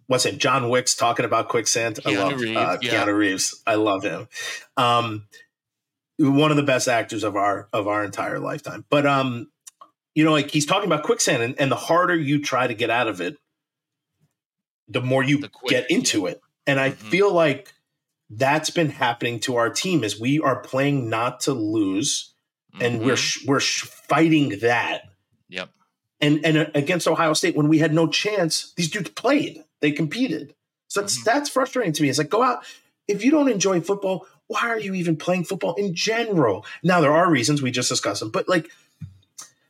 what's 0.06 0.26
it 0.26 0.38
john 0.38 0.70
wick's 0.70 0.96
talking 0.96 1.26
about 1.26 1.50
quicksand? 1.50 2.00
I 2.06 2.16
love 2.16 2.40
Reeves, 2.40 2.56
uh, 2.58 2.78
yeah. 2.82 3.04
keanu 3.04 3.18
reeves. 3.18 3.62
I 3.66 3.76
love 3.76 4.04
him. 4.04 4.28
Um 4.78 5.28
one 6.20 6.52
of 6.52 6.58
the 6.58 6.64
best 6.64 6.88
actors 6.88 7.24
of 7.24 7.36
our 7.36 7.68
of 7.74 7.88
our 7.88 8.04
entire 8.04 8.40
lifetime. 8.40 8.86
But 8.90 9.08
um 9.08 9.50
you 10.14 10.24
know 10.24 10.32
like 10.32 10.52
he's 10.52 10.68
talking 10.68 10.88
about 10.88 11.04
quicksand 11.04 11.42
and, 11.42 11.60
and 11.60 11.72
the 11.72 11.76
harder 11.76 12.16
you 12.16 12.42
try 12.42 12.68
to 12.68 12.76
get 12.76 12.92
out 12.92 13.08
of 13.08 13.22
it 13.22 13.38
the 14.88 15.02
more 15.02 15.24
you 15.24 15.40
The 15.40 15.50
get 15.68 15.90
into 15.92 16.26
it 16.28 16.42
and 16.66 16.80
i 16.80 16.92
Mhm. 16.92 16.96
feel 16.96 17.32
like 17.34 17.74
that's 18.30 18.70
been 18.70 18.90
happening 18.90 19.40
to 19.42 19.56
our 19.56 19.70
team 19.70 20.04
is 20.04 20.20
we 20.20 20.40
are 20.40 20.60
playing 20.62 21.10
not 21.10 21.40
to 21.42 21.54
lose 21.54 22.34
and 22.80 23.00
we're 23.02 23.14
Mhm. 23.16 23.18
sh- 23.18 23.46
we're 23.46 23.60
sh- 23.62 23.84
fighting 23.84 24.60
that 24.60 25.04
yep. 25.50 25.70
and 26.22 26.46
and 26.46 26.58
uh, 26.58 26.66
against 26.76 27.08
Ohio 27.08 27.34
State 27.34 27.56
when 27.56 27.68
we 27.70 27.80
had 27.80 27.94
no 27.94 28.08
chance, 28.08 28.74
these 28.76 28.90
dudes 28.92 29.10
played. 29.12 29.64
They 29.82 29.92
competed. 29.92 30.54
So 30.90 31.02
that's 31.02 31.20
Mhm. 31.20 31.24
that's 31.24 31.50
frustrating 31.50 31.94
to 31.94 32.04
me. 32.04 32.10
It's 32.10 32.18
like 32.18 32.30
go 32.30 32.44
out 32.44 32.64
if 33.08 33.24
you 33.24 33.32
don't 33.32 33.50
enjoy 33.50 33.80
football, 33.82 34.28
why 34.48 34.68
are 34.68 34.80
you 34.80 34.94
even 34.94 35.16
playing 35.16 35.46
football 35.46 35.74
in 35.76 35.96
general? 35.96 36.66
Now 36.84 37.00
there 37.02 37.14
are 37.14 37.32
reasons 37.32 37.62
we 37.62 37.72
just 37.72 37.90
discussed 37.90 38.20
them, 38.20 38.30
but 38.32 38.50
like, 38.50 38.70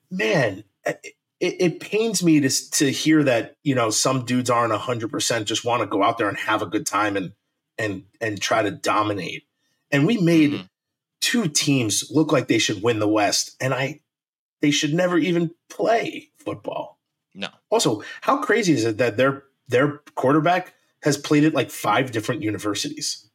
man, 0.09 0.63
it, 0.86 1.15
it, 1.39 1.56
it 1.60 1.79
pains 1.79 2.24
me 2.24 2.39
to 2.39 2.50
to 2.72 2.91
hear 2.91 3.24
that 3.24 3.56
you 3.63 3.75
know 3.75 3.89
some 3.89 4.25
dudes 4.25 4.50
aren't 4.50 4.74
hundred 4.74 5.10
percent 5.12 5.48
just 5.48 5.63
want 5.65 5.82
to 5.82 5.88
go 5.88 6.03
out 6.03 6.17
there 6.17 6.29
and 6.29 6.38
have 6.38 6.62
a 6.62 6.65
good 6.67 6.86
time 6.86 7.15
and 7.17 7.34
and 7.77 8.03
and 8.22 8.41
try 8.41 8.62
to 8.63 8.72
dominate. 8.72 9.44
And 9.91 10.06
we 10.08 10.17
made 10.17 10.51
Mhm. 10.51 10.70
two 11.22 11.48
teams 11.48 12.10
look 12.12 12.32
like 12.32 12.48
they 12.48 12.58
should 12.58 12.82
win 12.84 13.00
the 13.00 13.08
West, 13.08 13.56
and 13.62 13.74
I 13.74 14.01
they 14.62 14.72
should 14.72 14.94
never 14.94 15.17
even 15.17 15.51
play 15.70 16.32
football. 16.39 17.00
No. 17.36 17.50
Also, 17.70 18.01
how 18.22 18.38
crazy 18.41 18.74
is 18.74 18.84
it 18.86 18.98
that 18.98 19.17
their 19.17 19.44
their 19.67 20.00
quarterback 20.15 20.74
has 21.03 21.17
played 21.17 21.44
at 21.44 21.53
like 21.53 21.70
five 21.70 22.12
different 22.12 22.41
universities? 22.41 23.29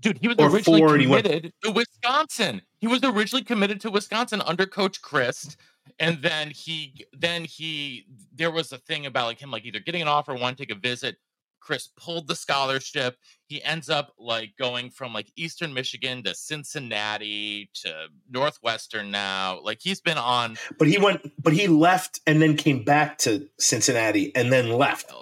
Dude, 0.00 0.16
he 0.18 0.28
was 0.28 0.38
Or 0.38 0.48
originally 0.48 1.00
he 1.00 1.06
went- 1.06 1.26
committed 1.26 1.52
to 1.62 1.70
Wisconsin. 1.72 2.62
He 2.78 2.86
was 2.86 3.04
originally 3.04 3.44
committed 3.44 3.82
to 3.82 3.90
Wisconsin 3.90 4.40
under 4.40 4.64
Coach 4.64 5.02
Chryst, 5.02 5.56
and 6.00 6.22
then 6.22 6.50
he, 6.50 7.06
then 7.12 7.44
he, 7.44 8.06
there 8.34 8.50
was 8.50 8.72
a 8.72 8.78
thing 8.78 9.06
about 9.06 9.26
like 9.26 9.38
him, 9.38 9.50
like 9.50 9.64
either 9.64 9.78
getting 9.78 10.02
an 10.02 10.08
offer, 10.08 10.36
to 10.36 10.54
take 10.56 10.72
a 10.72 10.74
visit. 10.74 11.16
Chris 11.60 11.88
pulled 11.96 12.26
the 12.26 12.34
scholarship. 12.34 13.16
He 13.46 13.62
ends 13.62 13.90
up 13.90 14.14
like 14.18 14.54
going 14.58 14.90
from 14.90 15.12
like 15.12 15.30
Eastern 15.36 15.72
Michigan 15.74 16.22
to 16.24 16.34
Cincinnati 16.34 17.70
to 17.74 18.06
Northwestern 18.30 19.10
now. 19.10 19.60
Like 19.62 19.78
he's 19.80 20.00
been 20.00 20.18
on 20.18 20.56
But 20.78 20.88
he 20.88 20.98
went, 20.98 21.30
but 21.40 21.52
he 21.52 21.68
left 21.68 22.20
and 22.26 22.40
then 22.40 22.56
came 22.56 22.82
back 22.82 23.18
to 23.18 23.46
Cincinnati 23.58 24.34
and 24.34 24.52
then 24.52 24.70
left. 24.70 25.12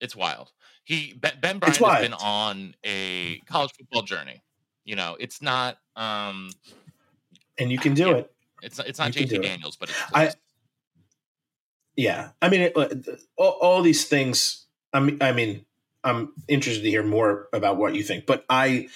It's 0.00 0.16
wild. 0.16 0.52
He 0.84 1.14
Ben, 1.14 1.58
Bryant 1.58 1.76
has 1.76 2.02
been 2.02 2.14
on 2.14 2.74
a 2.84 3.38
college 3.46 3.72
football 3.78 4.02
journey. 4.02 4.42
You 4.84 4.96
know, 4.96 5.16
it's 5.18 5.40
not 5.40 5.78
um 5.94 6.50
And 7.58 7.70
you 7.70 7.78
can 7.78 7.94
do 7.94 8.10
it. 8.10 8.30
It's 8.66 8.78
it's 8.80 8.98
not 8.98 9.12
JT. 9.12 9.40
Daniels, 9.42 9.76
but 9.76 9.88
it's 9.90 9.98
I- 10.12 10.32
Yeah, 11.96 12.30
I 12.42 12.48
mean, 12.50 12.60
it, 12.62 12.76
uh, 12.76 12.88
all, 13.36 13.52
all 13.62 13.82
these 13.82 14.04
things. 14.06 14.66
I 14.92 15.00
mean, 15.00 15.18
I 15.22 15.32
mean, 15.32 15.64
I'm 16.04 16.32
interested 16.48 16.82
to 16.82 16.90
hear 16.90 17.02
more 17.02 17.48
about 17.52 17.76
what 17.78 17.94
you 17.94 18.02
think, 18.02 18.26
but 18.26 18.44
I, 18.50 18.88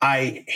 I, 0.00 0.46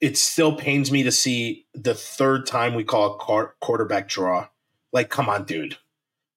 it 0.00 0.16
still 0.18 0.54
pains 0.56 0.92
me 0.92 1.02
to 1.04 1.12
see 1.12 1.66
the 1.74 1.94
third 1.94 2.46
time 2.46 2.74
we 2.74 2.84
call 2.84 3.14
a 3.14 3.18
quar- 3.18 3.54
quarterback 3.60 4.08
draw. 4.08 4.48
Like, 4.92 5.08
come 5.08 5.28
on, 5.28 5.44
dude. 5.44 5.76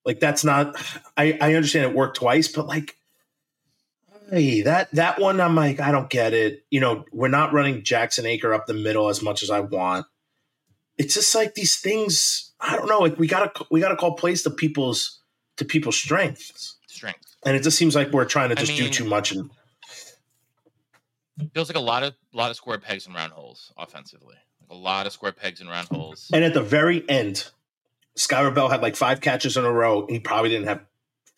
Like 0.05 0.19
that's 0.19 0.43
not. 0.43 0.75
I 1.15 1.37
I 1.39 1.53
understand 1.53 1.85
it 1.85 1.95
worked 1.95 2.17
twice, 2.17 2.47
but 2.47 2.65
like, 2.65 2.97
hey, 4.31 4.61
that 4.63 4.89
that 4.93 5.19
one, 5.19 5.39
I'm 5.39 5.55
like, 5.55 5.79
I 5.79 5.91
don't 5.91 6.09
get 6.09 6.33
it. 6.33 6.65
You 6.71 6.79
know, 6.79 7.05
we're 7.11 7.27
not 7.27 7.53
running 7.53 7.83
Jackson 7.83 8.25
Acker 8.25 8.51
up 8.53 8.65
the 8.65 8.73
middle 8.73 9.09
as 9.09 9.21
much 9.21 9.43
as 9.43 9.51
I 9.51 9.59
want. 9.59 10.07
It's 11.01 11.15
just 11.15 11.33
like 11.33 11.55
these 11.55 11.77
things. 11.77 12.51
I 12.59 12.75
don't 12.75 12.87
know. 12.87 12.99
Like 12.99 13.17
we 13.17 13.27
gotta 13.27 13.51
we 13.71 13.79
gotta 13.79 13.95
call 13.95 14.13
plays 14.13 14.43
to 14.43 14.51
people's 14.51 15.19
to 15.57 15.65
people's 15.65 15.97
strengths, 15.97 16.77
strength. 16.87 17.35
and 17.43 17.55
it 17.55 17.63
just 17.63 17.75
seems 17.77 17.95
like 17.95 18.11
we're 18.11 18.25
trying 18.25 18.49
to 18.49 18.55
I 18.55 18.63
just 18.63 18.77
do 18.77 18.87
too 18.87 19.05
much. 19.05 19.31
And 19.31 19.49
Feels 21.55 21.69
like 21.69 21.75
a 21.77 21.79
lot 21.79 22.03
of 22.03 22.13
a 22.33 22.37
lot 22.37 22.51
of 22.51 22.55
square 22.57 22.77
pegs 22.77 23.07
and 23.07 23.15
round 23.15 23.33
holes 23.33 23.73
offensively. 23.77 24.35
Like 24.61 24.69
a 24.69 24.75
lot 24.75 25.07
of 25.07 25.13
square 25.13 25.31
pegs 25.31 25.59
and 25.59 25.69
round 25.69 25.87
holes. 25.87 26.29
and 26.33 26.43
at 26.43 26.53
the 26.53 26.61
very 26.61 27.03
end, 27.09 27.49
Skyler 28.15 28.53
Bell 28.53 28.69
had 28.69 28.81
like 28.83 28.95
five 28.95 29.21
catches 29.21 29.57
in 29.57 29.65
a 29.65 29.71
row, 29.71 30.01
and 30.01 30.11
he 30.11 30.19
probably 30.19 30.49
didn't 30.49 30.67
have 30.67 30.81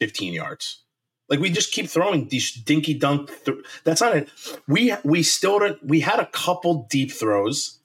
15 0.01 0.33
yards. 0.33 0.83
Like 1.29 1.39
we 1.39 1.49
just 1.49 1.71
keep 1.71 1.87
throwing 1.87 2.27
these 2.27 2.51
dinky 2.51 2.95
dunk. 2.95 3.31
Th- 3.45 3.57
that's 3.85 4.01
not 4.01 4.17
it. 4.17 4.29
We 4.67 4.93
we 5.05 5.23
still 5.23 5.59
don't. 5.59 5.81
We 5.85 6.01
had 6.01 6.19
a 6.19 6.25
couple 6.25 6.85
deep 6.89 7.11
throws, 7.13 7.79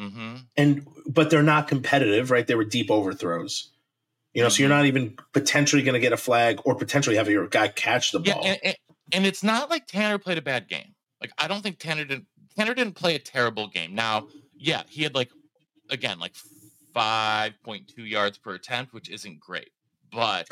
hmm 0.00 0.36
and 0.56 0.86
but 1.06 1.30
they're 1.30 1.42
not 1.42 1.68
competitive, 1.68 2.30
right? 2.30 2.46
They 2.46 2.54
were 2.54 2.64
deep 2.64 2.90
overthrows. 2.90 3.70
You 4.34 4.42
know, 4.42 4.48
so 4.48 4.62
you're 4.62 4.70
Mhm. 4.70 4.76
not 4.76 4.86
even 4.86 5.18
potentially 5.32 5.82
going 5.82 5.94
to 5.94 6.00
get 6.00 6.12
a 6.12 6.16
flag 6.16 6.60
or 6.64 6.74
potentially 6.76 7.16
have 7.16 7.28
your 7.28 7.48
guy 7.48 7.68
catch 7.68 8.12
the 8.12 8.20
Yeah, 8.20 8.34
ball. 8.34 8.44
and, 8.44 8.60
and, 8.62 8.76
and 9.12 9.26
it's 9.26 9.42
not 9.42 9.70
like 9.70 9.86
Tanner 9.86 10.18
played 10.18 10.38
a 10.38 10.42
bad 10.42 10.68
game. 10.68 10.94
Like 11.20 11.32
I 11.38 11.48
don't 11.48 11.62
think 11.62 11.78
Tanner 11.78 12.04
didn't 12.04 12.26
Tanner 12.56 12.74
didn't 12.74 12.94
play 12.94 13.14
a 13.14 13.18
terrible 13.18 13.68
game. 13.68 13.94
Now, 13.94 14.28
yeah, 14.56 14.82
he 14.88 15.02
had 15.02 15.14
like 15.14 15.30
again 15.90 16.18
like 16.18 16.34
five 16.94 17.54
point 17.64 17.88
two 17.88 18.04
yards 18.04 18.38
per 18.38 18.54
attempt, 18.54 18.92
which 18.92 19.10
isn't 19.10 19.40
great, 19.40 19.70
but 20.12 20.48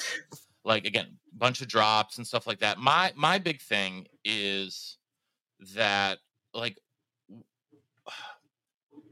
like 0.65 0.87
again, 0.87 1.19
bunch 1.33 1.61
of 1.63 1.69
drops 1.69 2.19
and 2.19 2.27
stuff 2.27 2.47
like 2.47 2.61
that. 2.61 2.79
My 2.79 3.13
my 3.17 3.39
big 3.39 3.61
thing 3.63 4.07
is 4.25 4.99
that 5.75 6.19
like 6.55 6.79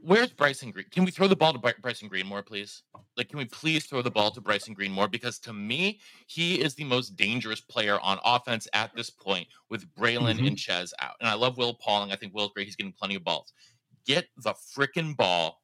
where's 0.07 0.31
Bryson 0.31 0.71
Green? 0.71 0.85
Can 0.89 1.03
we 1.03 1.11
throw 1.11 1.27
the 1.27 1.35
ball 1.35 1.53
to 1.53 1.59
Bryson 1.59 2.07
Green 2.07 2.25
more, 2.25 2.41
please? 2.41 2.83
Like, 3.17 3.29
can 3.29 3.37
we 3.37 3.45
please 3.45 3.85
throw 3.85 4.01
the 4.01 4.09
ball 4.11 4.31
to 4.31 4.41
Bryson 4.41 4.73
Green 4.73 4.91
more? 4.91 5.07
Because 5.07 5.37
to 5.39 5.53
me, 5.53 5.99
he 6.27 6.61
is 6.61 6.75
the 6.75 6.85
most 6.85 7.15
dangerous 7.15 7.59
player 7.61 7.99
on 7.99 8.17
offense 8.23 8.67
at 8.73 8.95
this 8.95 9.09
point 9.09 9.47
with 9.69 9.93
Braylon 9.95 10.39
Mhm. 10.39 10.47
and 10.47 10.59
Chez 10.59 10.93
out. 10.99 11.15
And 11.19 11.29
I 11.29 11.33
love 11.33 11.57
Will 11.57 11.73
Pauling. 11.73 12.11
I 12.11 12.15
think 12.15 12.33
Will's 12.33 12.51
great. 12.53 12.67
He's 12.67 12.75
getting 12.75 12.93
plenty 12.93 13.15
of 13.15 13.23
balls. 13.23 13.51
Get 14.05 14.29
the 14.37 14.53
freaking 14.53 15.15
ball 15.15 15.61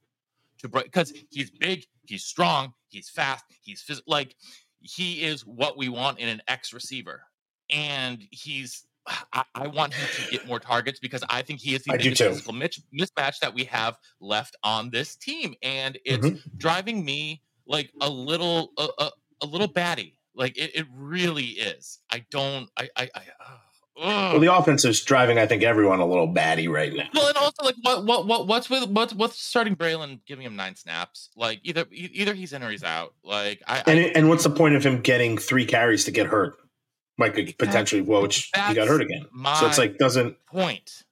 to 0.59 0.67
because 0.67 1.13
he's 1.31 1.49
big, 1.49 1.85
he's 2.05 2.25
strong, 2.25 2.73
he's 2.89 3.09
fast, 3.09 3.45
he's 3.61 3.83
phys- 3.83 4.01
like 4.07 4.35
he 4.81 5.23
is 5.23 5.45
what 5.45 5.77
we 5.77 5.87
want 5.89 6.19
in 6.19 6.27
an 6.27 6.41
X 6.47 6.73
receiver. 6.73 7.23
And 7.69 8.21
he's 8.31 8.85
I, 9.33 9.43
I 9.55 9.67
want 9.67 9.93
him 9.93 10.07
to 10.25 10.31
get 10.31 10.47
more 10.47 10.59
targets 10.59 10.99
because 10.99 11.23
I 11.29 11.41
think 11.41 11.59
he 11.59 11.75
is 11.75 11.83
the 11.83 11.93
I 11.93 11.97
biggest 11.97 12.21
physical 12.21 12.53
mitch- 12.53 12.79
mismatch 12.97 13.39
that 13.39 13.53
we 13.53 13.65
have 13.65 13.97
left 14.21 14.55
on 14.63 14.89
this 14.91 15.15
team, 15.15 15.55
and 15.61 15.97
it's 16.05 16.25
Mhm. 16.27 16.39
driving 16.57 17.03
me 17.03 17.41
like 17.67 17.91
a 18.01 18.09
little 18.09 18.71
a, 18.77 18.87
a, 18.99 19.11
a 19.41 19.45
little 19.45 19.67
batty 19.67 20.15
Like 20.35 20.57
it, 20.57 20.71
it 20.75 20.87
really 20.95 21.45
is. 21.45 21.99
I 22.11 22.25
don't. 22.31 22.69
I. 22.77 22.89
I. 22.97 23.09
I 23.15 23.19
uh, 23.39 23.57
Well, 23.95 24.39
the 24.39 24.51
offense 24.51 24.83
is 24.85 24.99
driving, 25.03 25.37
I 25.37 25.45
think, 25.45 25.61
everyone 25.61 25.99
a 25.99 26.05
little 26.07 26.25
batty 26.25 26.67
right 26.67 26.91
now. 26.91 27.07
well, 27.13 27.27
and 27.27 27.37
also 27.37 27.63
like 27.63 27.75
what 27.83 28.03
what 28.05 28.25
what 28.25 28.47
what's 28.47 28.67
with 28.67 28.89
what's 28.89 29.13
what's 29.13 29.37
starting 29.39 29.75
Braylon 29.75 30.19
giving 30.25 30.43
him 30.45 30.55
nine 30.55 30.75
snaps? 30.75 31.29
Like 31.35 31.59
either 31.63 31.85
either 31.91 32.33
he's 32.33 32.53
in 32.53 32.63
or 32.63 32.71
he's 32.71 32.83
out. 32.83 33.13
Like 33.23 33.61
I, 33.67 33.83
And 33.85 33.99
I 33.99 34.03
and 34.15 34.29
what's 34.29 34.43
the 34.45 34.49
point 34.49 34.73
of 34.73 34.83
him 34.83 35.01
getting 35.01 35.37
three 35.37 35.65
carries 35.67 36.05
to 36.05 36.11
get 36.11 36.25
hurt? 36.25 36.55
Like 37.17 37.35
could 37.35 37.57
potentially, 37.57 38.01
which 38.01 38.51
he 38.67 38.73
got 38.73 38.87
hurt 38.87 39.01
again. 39.01 39.25
So 39.59 39.67
it's 39.67 39.77
like 39.77 39.97
doesn't 39.97 40.37
point. 40.45 41.03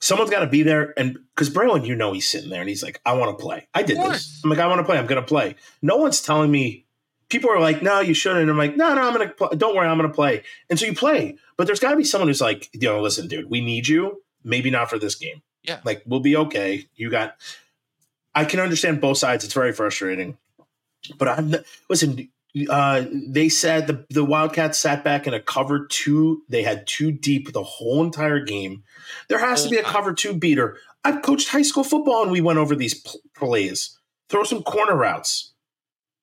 someone's 0.00 0.30
got 0.30 0.40
to 0.40 0.46
be 0.46 0.62
there? 0.62 0.94
And 0.96 1.18
because 1.34 1.50
Braylon, 1.50 1.86
you 1.86 1.94
know, 1.94 2.12
he's 2.12 2.28
sitting 2.28 2.50
there 2.50 2.60
and 2.60 2.68
he's 2.68 2.82
like, 2.82 3.00
I 3.04 3.14
want 3.14 3.36
to 3.36 3.42
play. 3.42 3.66
I 3.74 3.82
did 3.82 3.98
this. 3.98 4.40
I'm 4.44 4.50
like, 4.50 4.58
I 4.58 4.66
want 4.66 4.78
to 4.78 4.84
play. 4.84 4.98
I'm 4.98 5.06
going 5.06 5.20
to 5.20 5.26
play. 5.26 5.56
No 5.82 5.96
one's 5.96 6.20
telling 6.20 6.50
me. 6.50 6.84
People 7.28 7.50
are 7.50 7.58
like, 7.58 7.82
no, 7.82 7.98
you 7.98 8.14
shouldn't. 8.14 8.48
I'm 8.48 8.56
like, 8.56 8.76
no, 8.76 8.94
no, 8.94 9.02
I'm 9.02 9.12
going 9.12 9.28
to 9.28 9.34
play. 9.34 9.48
Don't 9.56 9.74
worry, 9.74 9.88
I'm 9.88 9.98
going 9.98 10.08
to 10.08 10.14
play. 10.14 10.44
And 10.70 10.78
so 10.78 10.86
you 10.86 10.94
play. 10.94 11.36
But 11.56 11.66
there's 11.66 11.80
got 11.80 11.90
to 11.90 11.96
be 11.96 12.04
someone 12.04 12.28
who's 12.28 12.40
like, 12.40 12.70
you 12.72 12.88
know, 12.88 13.00
listen, 13.00 13.26
dude, 13.26 13.50
we 13.50 13.60
need 13.60 13.88
you. 13.88 14.22
Maybe 14.44 14.70
not 14.70 14.88
for 14.88 14.98
this 14.98 15.16
game. 15.16 15.42
Yeah. 15.64 15.80
Like, 15.84 16.04
we'll 16.06 16.20
be 16.20 16.36
okay. 16.36 16.86
You 16.94 17.10
got, 17.10 17.34
I 18.32 18.44
can 18.44 18.60
understand 18.60 19.00
both 19.00 19.18
sides. 19.18 19.44
It's 19.44 19.54
very 19.54 19.72
frustrating. 19.72 20.38
But 21.18 21.28
I'm, 21.28 21.56
listen, 21.90 22.28
uh, 22.70 23.04
they 23.12 23.48
said 23.48 23.86
the, 23.86 24.06
the 24.08 24.24
Wildcats 24.24 24.78
sat 24.78 25.04
back 25.04 25.26
in 25.26 25.34
a 25.34 25.40
cover 25.40 25.86
two. 25.86 26.42
They 26.48 26.62
had 26.62 26.86
two 26.86 27.12
deep 27.12 27.52
the 27.52 27.62
whole 27.62 28.02
entire 28.02 28.40
game. 28.40 28.84
There 29.28 29.38
has 29.38 29.64
to 29.64 29.68
be 29.70 29.76
a 29.76 29.82
cover 29.82 30.14
two 30.14 30.34
beater. 30.34 30.78
I've 31.04 31.22
coached 31.22 31.48
high 31.48 31.62
school 31.62 31.84
football 31.84 32.22
and 32.22 32.32
we 32.32 32.40
went 32.40 32.58
over 32.58 32.74
these 32.74 32.94
pl- 32.94 33.20
plays. 33.36 33.98
Throw 34.28 34.44
some 34.44 34.62
corner 34.62 34.96
routes. 34.96 35.52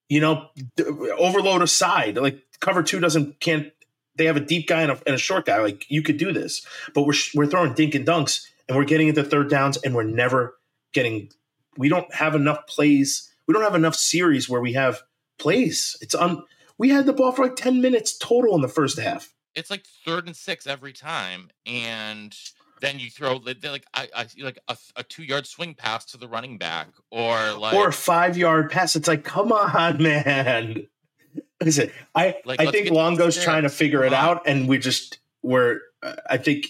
You 0.08 0.20
know, 0.20 0.48
d- 0.76 0.84
overload 1.18 1.62
a 1.62 1.66
side. 1.66 2.16
Like 2.16 2.42
cover 2.60 2.82
two 2.82 3.00
doesn't 3.00 3.40
can't. 3.40 3.72
They 4.16 4.26
have 4.26 4.36
a 4.36 4.40
deep 4.40 4.68
guy 4.68 4.82
and 4.82 4.92
a, 4.92 5.00
and 5.06 5.14
a 5.14 5.18
short 5.18 5.46
guy. 5.46 5.58
Like 5.58 5.86
you 5.88 6.02
could 6.02 6.18
do 6.18 6.32
this, 6.32 6.66
but 6.94 7.06
we're 7.06 7.12
sh- 7.12 7.34
we're 7.34 7.46
throwing 7.46 7.74
dink 7.74 7.94
and 7.94 8.06
dunks 8.06 8.46
and 8.68 8.76
we're 8.76 8.84
getting 8.84 9.08
into 9.08 9.24
third 9.24 9.48
downs 9.48 9.76
and 9.78 9.94
we're 9.94 10.02
never 10.02 10.56
getting. 10.92 11.30
We 11.76 11.88
don't 11.88 12.12
have 12.14 12.34
enough 12.34 12.66
plays. 12.66 13.30
We 13.46 13.54
don't 13.54 13.62
have 13.62 13.74
enough 13.74 13.94
series 13.94 14.48
where 14.48 14.60
we 14.60 14.74
have 14.74 15.02
plays. 15.38 15.96
It's 16.00 16.14
on. 16.14 16.44
We 16.78 16.88
had 16.90 17.06
the 17.06 17.12
ball 17.12 17.32
for 17.32 17.44
like 17.44 17.56
ten 17.56 17.80
minutes 17.80 18.16
total 18.18 18.54
in 18.54 18.60
the 18.62 18.68
first 18.68 18.98
half. 18.98 19.34
It's 19.54 19.70
like 19.70 19.84
third 20.04 20.26
and 20.26 20.36
six 20.36 20.66
every 20.66 20.92
time, 20.92 21.50
and 21.64 22.36
then 22.80 22.98
you 22.98 23.10
throw 23.10 23.36
like 23.36 23.84
I, 23.94 24.08
I 24.14 24.26
like 24.38 24.58
a, 24.68 24.76
a 24.96 25.02
two 25.02 25.22
yard 25.22 25.46
swing 25.46 25.74
pass 25.74 26.04
to 26.06 26.16
the 26.16 26.28
running 26.28 26.58
back, 26.58 26.88
or 27.10 27.52
like 27.52 27.74
or 27.74 27.88
a 27.88 27.92
five 27.92 28.36
yard 28.36 28.70
pass. 28.70 28.96
It's 28.96 29.08
like, 29.08 29.24
come 29.24 29.52
on, 29.52 30.02
man. 30.02 30.86
Listen, 31.62 31.90
I 32.14 32.36
Like, 32.44 32.60
I 32.60 32.64
think 32.64 32.74
get 32.74 32.84
to 32.84 32.90
the 32.90 32.96
Longo's 32.96 33.42
trying 33.42 33.62
to 33.62 33.68
figure 33.68 34.04
it 34.04 34.12
on. 34.12 34.24
out, 34.24 34.42
and 34.46 34.68
we 34.68 34.78
just 34.78 35.18
we're. 35.42 35.80
uh, 36.02 36.14
I 36.28 36.36
think, 36.36 36.66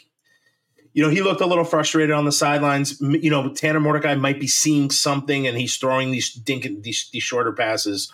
you 0.93 1.03
know, 1.03 1.11
he 1.11 1.21
looked 1.21 1.41
a 1.41 1.47
little 1.47 1.65
frustrated 1.65 2.13
on 2.13 2.25
the 2.25 2.33
sidelines. 2.33 3.01
You 3.01 3.31
know, 3.31 3.53
Tanner 3.53 3.81
Mordecai 3.81 4.15
might 4.15 4.39
be 4.39 4.47
seeing 4.47 4.91
something, 4.91 5.47
and 5.47 5.59
he's 5.59 5.77
throwing 5.77 6.13
these 6.13 6.33
dink 6.33 6.67
these 6.83 7.11
these 7.13 7.23
shorter 7.23 7.53
passes, 7.53 8.13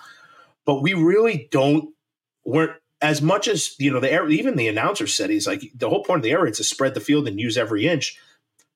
but 0.64 0.82
we 0.82 0.94
really 0.94 1.48
don't. 1.50 1.94
We're 2.44 2.76
as 3.02 3.22
much 3.22 3.48
as 3.48 3.74
you 3.78 3.92
know 3.92 4.00
the 4.00 4.12
air. 4.12 4.28
Even 4.28 4.56
the 4.56 4.68
announcer 4.68 5.06
said 5.06 5.30
he's 5.30 5.46
like 5.46 5.70
the 5.74 5.88
whole 5.88 6.04
point 6.04 6.18
of 6.18 6.22
the 6.22 6.32
air 6.32 6.42
raid 6.42 6.52
is 6.52 6.58
to 6.58 6.64
spread 6.64 6.94
the 6.94 7.00
field 7.00 7.26
and 7.28 7.38
use 7.40 7.56
every 7.56 7.86
inch. 7.86 8.18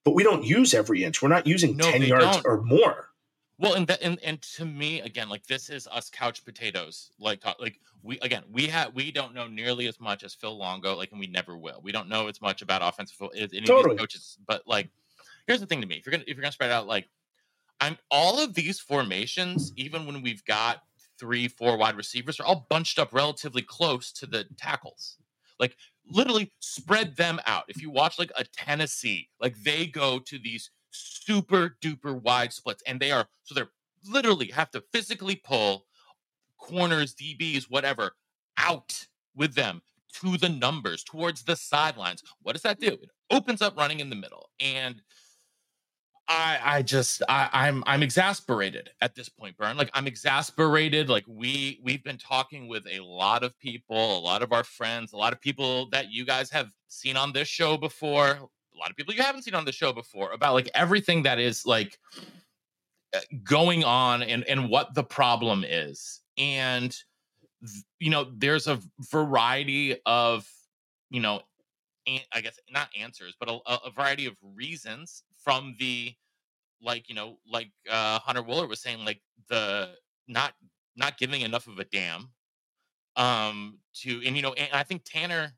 But 0.05 0.14
we 0.14 0.23
don't 0.23 0.45
use 0.45 0.75
every 0.75 1.03
inch. 1.03 1.23
We're 1.23 1.29
not 1.29 1.47
using 1.47 1.76
No, 1.76 1.91
ten 1.91 2.03
yards 2.03 2.37
don't. 2.37 2.47
or 2.47 2.62
more. 2.62 3.09
Well, 3.59 3.75
and 3.75 3.87
that 3.87 4.03
and, 4.03 4.19
and 4.23 4.43
to 4.57 4.64
me 4.64 5.00
again, 5.00 5.29
like 5.29 5.47
this 5.47 5.71
is 5.71 5.87
us 5.87 6.11
couch 6.11 6.45
potatoes. 6.45 7.11
Like 7.19 7.43
like 7.61 7.81
we 8.03 8.19
again 8.19 8.43
we 8.53 8.67
have 8.67 8.95
we 8.95 9.12
don't 9.12 9.33
know 9.33 9.47
nearly 9.47 9.87
as 9.87 10.00
much 10.00 10.25
as 10.25 10.35
Phil 10.35 10.57
Longo, 10.57 10.95
like 10.97 11.11
and 11.12 11.21
we 11.21 11.26
never 11.29 11.57
will. 11.57 11.81
We 11.83 11.93
don't 11.93 12.09
know 12.09 12.26
as 12.29 12.41
much 12.43 12.62
about 12.62 12.83
offensive 12.83 13.17
as 13.35 13.53
any 13.53 13.61
of 13.61 13.67
Totally. 13.67 13.95
these 13.95 14.00
coaches. 14.00 14.38
But 14.47 14.62
like, 14.67 14.91
here's 15.47 15.61
the 15.61 15.67
thing 15.67 15.81
to 15.81 15.87
me: 15.87 15.95
if 15.97 16.05
you're 16.05 16.11
gonna 16.11 16.25
if 16.26 16.37
you're 16.37 16.43
gonna 16.43 16.52
spread 16.52 16.71
out, 16.73 16.87
like 16.87 17.08
I'm 17.80 17.97
all 18.11 18.41
of 18.43 18.54
these 18.54 18.80
formations, 18.80 19.73
even 19.76 20.04
when 20.04 20.21
we've 20.21 20.45
got 20.45 20.82
three, 21.19 21.49
four 21.49 21.77
wide 21.77 21.97
receivers, 21.97 22.41
are 22.41 22.47
all 22.47 22.67
bunched 22.69 22.99
up 22.99 23.13
relatively 23.13 23.63
close 23.63 24.13
to 24.13 24.27
the 24.27 24.45
tackles. 24.57 25.17
Like 25.59 25.77
literally 26.11 26.53
spread 26.61 27.17
them 27.17 27.41
out. 27.47 27.65
If 27.69 27.81
you 27.81 27.91
watch 27.91 28.19
like 28.19 28.33
a 28.37 28.45
Tennessee, 28.45 29.29
like 29.41 29.57
they 29.63 29.87
go 29.87 30.19
to 30.19 30.39
these 30.39 30.71
super 30.91 31.77
duper 31.83 32.21
wide 32.21 32.53
splits 32.53 32.83
and 32.87 33.00
they 33.00 33.11
are 33.11 33.27
so 33.45 33.55
they're 33.55 33.71
literally 34.07 34.49
have 34.49 34.71
to 34.73 34.83
physically 34.93 35.37
pull 35.37 35.87
corners, 36.59 37.15
DBs, 37.15 37.65
whatever 37.65 38.13
out 38.57 39.07
with 39.35 39.55
them 39.55 39.83
to 40.21 40.37
the 40.37 40.49
numbers 40.49 41.03
towards 41.03 41.43
the 41.43 41.57
sidelines. 41.57 42.23
What 42.43 42.53
does 42.53 42.63
that 42.63 42.81
do? 42.81 42.89
It 42.89 43.11
opens 43.31 43.63
up 43.63 43.77
running 43.77 44.00
in 44.00 44.11
the 44.11 44.17
middle. 44.17 44.50
And 44.61 45.03
I 46.28 46.58
I 46.63 46.82
just 46.82 47.23
I, 47.28 47.50
I'm 47.52 47.84
I'm 47.87 48.02
exasperated 48.02 48.91
at 49.00 49.15
this 49.15 49.28
point, 49.28 49.56
Burn. 49.56 49.76
Like 49.76 49.91
I'm 49.93 50.06
exasperated. 50.06 51.08
Like 51.08 51.25
we 51.28 51.80
we've 51.82 52.02
been 52.02 52.17
talking 52.17 52.67
with 52.67 52.87
a 52.91 53.00
lot 53.00 53.43
of 53.43 53.58
people, 53.58 54.19
a 54.19 54.21
lot 54.21 54.43
of 54.43 54.52
our 54.52 54.65
friends, 54.65 55.13
a 55.13 55.17
lot 55.17 55.32
of 55.32 55.41
people 55.41 55.89
that 55.91 56.10
you 56.10 56.25
guys 56.25 56.50
have 56.50 56.71
seen 56.89 57.17
on 57.17 57.32
this 57.32 57.49
show 57.49 57.76
before, 57.76 58.26
a 58.26 58.78
lot 58.78 58.91
of 58.91 58.97
people 58.97 59.13
you 59.13 59.23
haven't 59.23 59.43
seen 59.43 59.54
on 59.54 59.67
the 59.67 59.73
show 59.73 59.93
before 59.93 60.32
about 60.32 60.54
like 60.54 60.71
everything 60.75 61.23
that 61.25 61.39
is 61.39 61.67
like 61.67 61.99
uh, 63.15 63.21
going 63.43 63.84
on 63.84 64.23
and 64.23 64.45
and 64.45 64.71
what 64.71 64.95
the 64.95 65.04
problem 65.04 65.63
is. 65.67 66.23
And 66.39 66.97
you 67.99 68.10
know, 68.10 68.26
there's 68.34 68.67
a 68.67 68.80
variety 69.10 69.97
of 70.06 70.49
you 71.10 71.21
know 71.21 71.43
I 72.32 72.41
guess 72.41 72.58
not 72.71 72.89
answers, 72.99 73.34
but 73.39 73.50
a 73.50 73.58
a 73.87 73.91
variety 73.91 74.25
of 74.25 74.37
reasons 74.54 75.23
from 75.45 75.76
the 75.78 76.15
like 76.83 77.09
you 77.09 77.15
know 77.15 77.39
like 77.50 77.71
uh 77.91 78.19
Hunter 78.19 78.43
Wohler 78.43 78.69
was 78.69 78.80
saying 78.80 79.04
like 79.04 79.21
the 79.49 79.91
not 80.26 80.54
not 80.97 81.19
giving 81.19 81.43
enough 81.43 81.67
of 81.67 81.78
a 81.78 81.85
damn 81.85 82.30
um 83.17 83.78
to 83.95 84.23
and 84.25 84.37
you 84.37 84.43
know 84.43 84.54
and 84.54 84.69
I 84.73 84.83
think 84.83 85.02
Tanner 85.04 85.52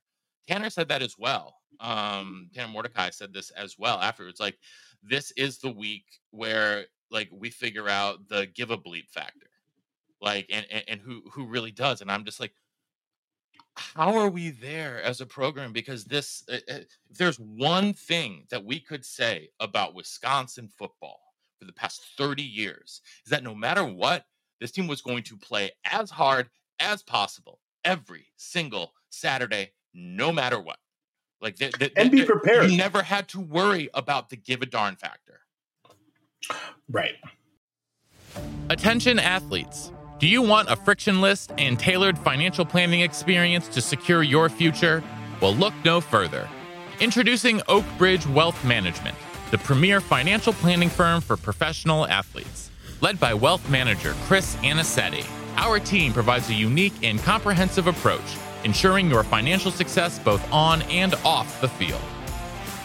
Tanner 0.48 0.70
said 0.70 0.88
that 0.88 1.02
as 1.02 1.14
well. 1.18 1.56
Um 1.80 2.50
Tanner 2.54 2.72
Mordecai 2.72 3.10
said 3.10 3.32
this 3.32 3.50
as 3.50 3.76
well 3.78 3.98
afterwards 4.00 4.40
like 4.40 4.58
this 5.02 5.30
is 5.32 5.58
the 5.58 5.70
week 5.70 6.04
where 6.30 6.86
like 7.10 7.28
we 7.32 7.50
figure 7.50 7.88
out 7.88 8.28
the 8.28 8.46
give 8.54 8.70
a 8.70 8.78
bleep 8.78 9.08
factor. 9.08 9.50
Like 10.20 10.46
and 10.50 10.66
and, 10.70 10.84
and 10.88 11.00
who 11.00 11.22
who 11.32 11.46
really 11.46 11.72
does 11.72 12.00
and 12.00 12.10
I'm 12.10 12.24
just 12.24 12.40
like 12.40 12.52
how 13.76 14.16
are 14.18 14.28
we 14.28 14.50
there 14.50 15.02
as 15.02 15.20
a 15.20 15.26
program? 15.26 15.72
Because 15.72 16.04
this, 16.04 16.42
uh, 16.50 16.54
uh, 16.54 16.58
if 17.10 17.18
there's 17.18 17.38
one 17.38 17.92
thing 17.92 18.46
that 18.50 18.64
we 18.64 18.80
could 18.80 19.04
say 19.04 19.50
about 19.60 19.94
Wisconsin 19.94 20.68
football 20.68 21.20
for 21.58 21.64
the 21.66 21.72
past 21.72 22.02
30 22.16 22.42
years, 22.42 23.02
is 23.24 23.30
that 23.30 23.42
no 23.44 23.54
matter 23.54 23.84
what, 23.84 24.24
this 24.60 24.70
team 24.70 24.86
was 24.86 25.02
going 25.02 25.22
to 25.24 25.36
play 25.36 25.70
as 25.84 26.10
hard 26.10 26.48
as 26.80 27.02
possible 27.02 27.60
every 27.84 28.26
single 28.36 28.92
Saturday, 29.10 29.72
no 29.94 30.32
matter 30.32 30.58
what. 30.60 30.78
Like, 31.40 31.56
they, 31.56 31.70
they- 31.78 31.90
And 31.96 32.10
be 32.10 32.20
they- 32.20 32.26
prepared. 32.26 32.70
You 32.70 32.76
never 32.78 33.02
had 33.02 33.28
to 33.28 33.40
worry 33.40 33.88
about 33.94 34.30
the 34.30 34.36
give 34.36 34.62
a 34.62 34.66
darn 34.66 34.96
factor. 34.96 35.40
Right. 36.90 37.14
Attention 38.70 39.18
athletes. 39.18 39.92
Do 40.18 40.26
you 40.26 40.40
want 40.40 40.70
a 40.70 40.76
frictionless 40.76 41.46
and 41.58 41.78
tailored 41.78 42.18
financial 42.18 42.64
planning 42.64 43.02
experience 43.02 43.68
to 43.68 43.82
secure 43.82 44.22
your 44.22 44.48
future? 44.48 45.04
Well, 45.42 45.54
look 45.54 45.74
no 45.84 46.00
further. 46.00 46.48
Introducing 47.00 47.60
Oak 47.68 47.84
Bridge 47.98 48.26
Wealth 48.26 48.64
Management, 48.64 49.14
the 49.50 49.58
premier 49.58 50.00
financial 50.00 50.54
planning 50.54 50.88
firm 50.88 51.20
for 51.20 51.36
professional 51.36 52.06
athletes. 52.06 52.70
Led 53.02 53.20
by 53.20 53.34
wealth 53.34 53.68
manager 53.68 54.14
Chris 54.22 54.56
Anicetti, 54.62 55.26
our 55.58 55.78
team 55.78 56.14
provides 56.14 56.48
a 56.48 56.54
unique 56.54 56.94
and 57.02 57.18
comprehensive 57.18 57.86
approach, 57.86 58.38
ensuring 58.64 59.10
your 59.10 59.22
financial 59.22 59.70
success 59.70 60.18
both 60.18 60.50
on 60.50 60.80
and 60.84 61.14
off 61.26 61.60
the 61.60 61.68
field. 61.68 62.00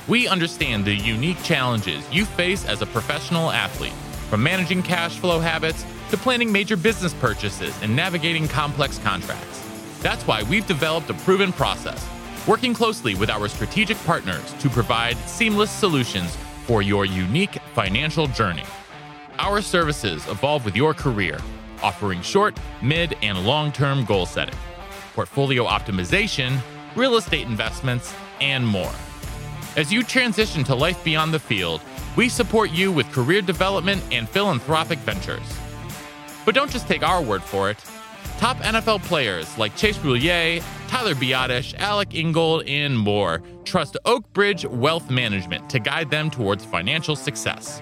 We 0.09 0.27
understand 0.27 0.83
the 0.83 0.93
unique 0.93 1.41
challenges 1.43 2.03
you 2.11 2.25
face 2.25 2.65
as 2.65 2.81
a 2.81 2.87
professional 2.87 3.51
athlete, 3.51 3.93
from 4.29 4.43
managing 4.43 4.83
cash 4.83 5.17
flow 5.17 5.39
habits 5.39 5.85
to 6.11 6.17
planning 6.17 6.51
major 6.51 6.75
business 6.75 7.13
purchases 7.13 7.73
and 7.81 7.95
navigating 7.95 8.47
complex 8.47 8.97
contracts. 8.99 9.61
That's 10.01 10.27
why 10.27 10.43
we've 10.43 10.67
developed 10.67 11.09
a 11.09 11.13
proven 11.13 11.53
process, 11.53 12.05
working 12.45 12.73
closely 12.73 13.15
with 13.15 13.29
our 13.29 13.47
strategic 13.47 13.97
partners 14.05 14.53
to 14.59 14.69
provide 14.69 15.17
seamless 15.19 15.71
solutions 15.71 16.35
for 16.65 16.81
your 16.81 17.05
unique 17.05 17.57
financial 17.73 18.27
journey. 18.27 18.65
Our 19.39 19.61
services 19.61 20.27
evolve 20.27 20.65
with 20.65 20.75
your 20.75 20.93
career, 20.93 21.39
offering 21.81 22.21
short, 22.21 22.59
mid, 22.81 23.15
and 23.21 23.45
long 23.45 23.71
term 23.71 24.03
goal 24.03 24.25
setting, 24.25 24.57
portfolio 25.13 25.65
optimization, 25.65 26.59
real 26.95 27.15
estate 27.15 27.47
investments, 27.47 28.13
and 28.41 28.67
more. 28.67 28.91
As 29.77 29.93
you 29.93 30.03
transition 30.03 30.65
to 30.65 30.75
life 30.75 31.01
beyond 31.05 31.33
the 31.33 31.39
field, 31.39 31.81
we 32.17 32.27
support 32.27 32.71
you 32.71 32.91
with 32.91 33.09
career 33.11 33.41
development 33.41 34.03
and 34.11 34.27
philanthropic 34.27 34.99
ventures. 34.99 35.60
But 36.45 36.55
don't 36.55 36.71
just 36.71 36.87
take 36.87 37.03
our 37.03 37.21
word 37.21 37.43
for 37.43 37.69
it. 37.69 37.77
Top 38.37 38.57
NFL 38.57 39.03
players 39.03 39.57
like 39.57 39.75
Chase 39.75 39.97
Roullier, 39.99 40.63
Tyler 40.87 41.13
Biadasz, 41.13 41.75
Alec 41.77 42.15
Ingold, 42.15 42.63
and 42.67 42.97
more 42.97 43.41
trust 43.65 43.97
Oak 44.05 44.31
Bridge 44.33 44.65
Wealth 44.65 45.09
Management 45.09 45.69
to 45.69 45.79
guide 45.79 46.09
them 46.09 46.31
towards 46.31 46.65
financial 46.65 47.15
success. 47.15 47.81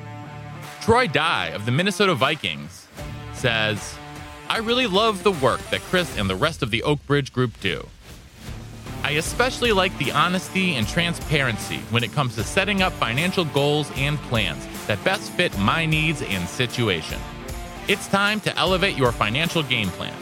Troy 0.81 1.07
Dye 1.07 1.47
of 1.47 1.65
the 1.65 1.71
Minnesota 1.71 2.13
Vikings 2.13 2.87
says, 3.33 3.95
I 4.49 4.57
really 4.57 4.87
love 4.87 5.23
the 5.23 5.31
work 5.31 5.61
that 5.69 5.81
Chris 5.81 6.17
and 6.17 6.29
the 6.29 6.35
rest 6.35 6.61
of 6.61 6.71
the 6.71 6.83
Oak 6.83 7.05
Bridge 7.05 7.31
group 7.31 7.51
do. 7.61 7.87
I 9.03 9.11
especially 9.11 9.71
like 9.71 9.97
the 9.97 10.11
honesty 10.11 10.75
and 10.75 10.87
transparency 10.87 11.77
when 11.89 12.03
it 12.03 12.11
comes 12.11 12.35
to 12.35 12.43
setting 12.43 12.81
up 12.81 12.91
financial 12.93 13.45
goals 13.45 13.89
and 13.95 14.17
plans 14.23 14.67
that 14.87 15.03
best 15.03 15.31
fit 15.31 15.57
my 15.57 15.85
needs 15.85 16.21
and 16.21 16.47
situation. 16.49 17.19
It's 17.89 18.07
time 18.07 18.39
to 18.41 18.55
elevate 18.55 18.95
your 18.95 19.11
financial 19.11 19.63
game 19.63 19.87
plan. 19.89 20.13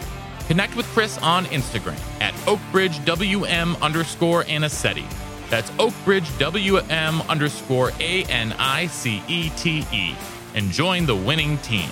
Connect 0.48 0.74
with 0.78 0.86
Chris 0.86 1.18
on 1.18 1.44
Instagram 1.48 2.00
at 2.22 2.34
OakBridgeWM 2.46 3.82
underscore 3.82 4.46
Anicetti. 4.46 5.04
That's 5.50 5.70
OakBridgeWM 5.72 7.28
underscore 7.28 7.92
A 8.00 8.24
N 8.24 8.54
I 8.58 8.88
C 8.88 9.22
E 9.28 9.50
T 9.58 9.86
E. 9.92 10.16
And 10.56 10.72
join 10.72 11.06
the 11.06 11.16
winning 11.18 11.58
team. 11.58 11.90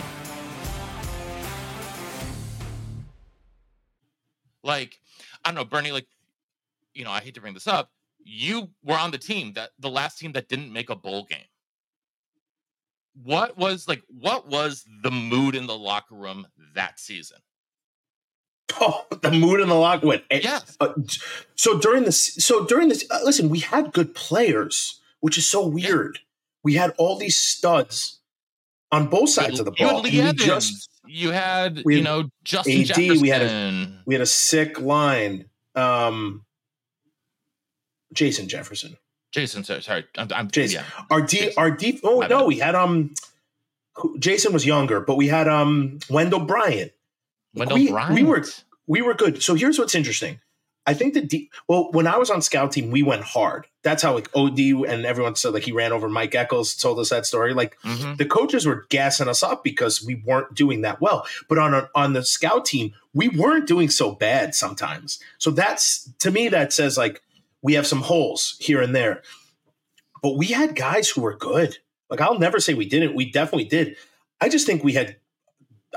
Like, 4.64 5.02
I 5.44 5.50
don't 5.50 5.56
know, 5.56 5.66
Bernie, 5.66 5.92
like, 5.92 6.08
you 6.94 7.04
know, 7.04 7.12
I 7.12 7.20
hate 7.20 7.34
to 7.34 7.42
bring 7.42 7.54
this 7.54 7.68
up. 7.68 7.92
You 8.24 8.70
were 8.82 8.98
on 8.98 9.12
the 9.12 9.18
team 9.18 9.52
that 9.56 9.72
the 9.78 9.90
last 9.90 10.20
team 10.20 10.32
that 10.32 10.48
didn't 10.48 10.72
make 10.72 10.90
a 10.90 10.96
bowl 10.96 11.26
game. 11.26 11.40
What 13.24 13.58
was 13.58 13.88
like, 13.88 14.04
what 14.08 14.48
was 14.48 14.86
the 15.04 15.12
mood 15.12 15.56
in 15.56 15.68
the 15.68 15.78
locker 15.78 16.16
room 16.16 16.48
that 16.74 17.00
season? 17.00 17.38
Oh, 18.82 19.06
the 19.22 19.32
mood 19.32 19.62
in 19.62 19.70
the 19.70 19.76
locker 19.76 20.08
went. 20.08 20.24
Yes. 20.30 20.76
Uh, 20.82 20.90
so 21.56 21.80
during 21.80 22.04
this, 22.04 22.34
so 22.36 22.66
during 22.66 22.90
this, 22.90 23.06
uh, 23.10 23.20
listen, 23.24 23.48
we 23.50 23.60
had 23.60 23.94
good 23.94 24.14
players, 24.16 25.00
which 25.22 25.38
is 25.38 25.50
so 25.50 25.66
weird. 25.66 26.20
We 26.64 26.74
had 26.74 26.94
all 26.98 27.18
these 27.18 27.38
studs 27.38 28.20
on 28.92 29.08
both 29.08 29.30
sides 29.30 29.60
of 29.60 29.66
the 29.66 29.72
ball. 29.72 30.06
You 30.08 30.22
had 30.24 30.40
we 30.40 30.46
just 30.46 30.90
you 31.06 31.32
had, 31.32 31.84
we 31.86 31.98
you 31.98 32.04
know, 32.04 32.30
Justin 32.44 32.82
AD, 32.82 32.88
Jefferson. 32.88 33.22
we 33.22 33.30
had 33.30 33.42
a- 33.44 34.02
we 34.06 34.16
had 34.16 34.22
a 34.22 34.26
sick 34.26 34.80
line. 34.82 35.46
Um, 35.76 36.44
Jason 38.14 38.48
Jefferson. 38.50 38.98
Jason, 39.36 39.64
sorry, 39.66 39.82
sorry. 39.84 40.06
I'm, 40.18 40.30
I'm 40.34 40.50
Jason. 40.50 40.80
yeah. 40.82 41.04
Our 41.12 41.22
D, 41.22 41.38
Jason. 41.40 41.54
our 41.58 41.72
D. 41.72 42.00
Oh 42.04 42.22
My 42.22 42.28
no, 42.28 42.40
bad. 42.40 42.48
we 42.48 42.60
had 42.60 42.74
um. 42.76 43.14
Jason 44.20 44.52
was 44.54 44.66
younger, 44.66 45.00
but 45.00 45.16
we 45.18 45.28
had 45.28 45.48
um 45.48 46.00
Wendell 46.10 46.42
Bryant. 46.42 46.92
Wendell 47.54 47.78
we, 47.78 47.90
Bryant. 47.90 48.14
we 48.16 48.24
were 48.24 48.44
we 48.88 49.02
were 49.02 49.14
good. 49.14 49.42
So 49.44 49.56
here's 49.56 49.78
what's 49.80 49.96
interesting. 49.96 50.40
I 50.88 50.94
think 50.94 51.16
the 51.16 51.22
D. 51.22 51.50
Well, 51.68 51.90
when 51.92 52.06
I 52.08 52.18
was 52.18 52.30
on 52.30 52.42
scout 52.42 52.72
team, 52.72 52.92
we 52.92 53.02
went 53.04 53.24
hard. 53.24 53.66
That's 53.84 54.04
how 54.04 54.14
like 54.14 54.30
OD 54.36 54.60
and 54.88 55.06
everyone 55.06 55.36
said 55.36 55.54
like 55.54 55.64
he 55.64 55.72
ran 55.72 55.92
over 55.92 56.08
Mike 56.08 56.36
Eccles. 56.36 56.76
Told 56.76 57.00
us 57.00 57.10
that 57.10 57.26
story. 57.26 57.54
Like 57.54 57.78
Mhm. 57.84 58.18
the 58.18 58.26
coaches 58.26 58.66
were 58.66 58.86
gassing 58.90 59.28
us 59.28 59.42
up 59.44 59.64
because 59.64 60.04
we 60.06 60.16
weren't 60.26 60.54
doing 60.54 60.82
that 60.82 61.02
well. 61.02 61.26
But 61.50 61.58
on 61.58 61.74
a, 61.74 61.90
on 61.96 62.14
the 62.14 62.24
scout 62.24 62.66
team, 62.66 62.94
we 63.14 63.30
weren't 63.30 63.66
doing 63.68 63.90
so 63.90 64.12
bad 64.12 64.54
sometimes. 64.56 65.20
So 65.40 65.52
that's 65.52 66.10
to 66.20 66.32
me 66.32 66.50
that 66.50 66.72
says 66.72 66.98
like 66.98 67.22
we 67.66 67.74
have 67.74 67.88
some 67.88 68.02
holes 68.02 68.56
here 68.60 68.80
and 68.82 68.96
there. 68.96 69.24
But 70.22 70.38
we 70.38 70.48
had 70.48 70.76
guys 70.76 71.10
who 71.10 71.22
were 71.22 71.36
good. 71.36 71.78
Like 72.12 72.22
I'll 72.22 72.38
never 72.38 72.60
say 72.60 72.76
we 72.76 72.88
didn't. 72.88 73.16
We 73.16 73.32
definitely 73.32 73.66
did. 73.66 73.96
I 74.40 74.50
just 74.50 74.68
think 74.68 74.84
we 74.84 74.94
had. 74.94 75.16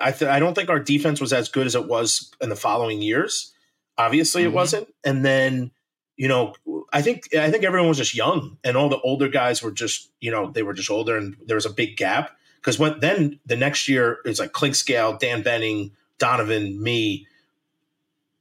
I 0.00 0.12
th- 0.12 0.30
I 0.30 0.38
don't 0.38 0.54
think 0.54 0.70
our 0.70 0.78
defense 0.80 1.20
was 1.20 1.32
as 1.32 1.48
good 1.48 1.66
as 1.66 1.74
it 1.74 1.86
was 1.86 2.30
in 2.40 2.48
the 2.48 2.56
following 2.56 3.02
years. 3.02 3.52
Obviously, 3.98 4.42
Mhm. 4.42 4.46
it 4.46 4.52
wasn't. 4.52 4.94
And 5.04 5.24
then 5.24 5.70
you 6.16 6.26
know, 6.28 6.54
I 6.92 7.02
think 7.02 7.34
I 7.36 7.50
think 7.50 7.64
everyone 7.64 7.88
was 7.88 7.98
just 7.98 8.14
young, 8.14 8.56
and 8.64 8.76
all 8.76 8.88
the 8.88 9.00
older 9.00 9.28
guys 9.28 9.62
were 9.62 9.70
just 9.70 10.10
you 10.20 10.30
know 10.30 10.50
they 10.50 10.62
were 10.62 10.72
just 10.74 10.90
older, 10.90 11.16
and 11.18 11.36
there 11.46 11.56
was 11.56 11.66
a 11.66 11.72
big 11.72 11.96
gap 11.96 12.30
because 12.56 12.78
when 12.78 12.98
then 13.00 13.38
the 13.44 13.56
next 13.56 13.88
year 13.88 14.18
it's 14.24 14.40
like 14.40 14.52
Clinkscale, 14.52 15.18
Dan 15.18 15.42
Buenning, 15.42 15.90
Donovan, 16.18 16.82
me. 16.82 17.26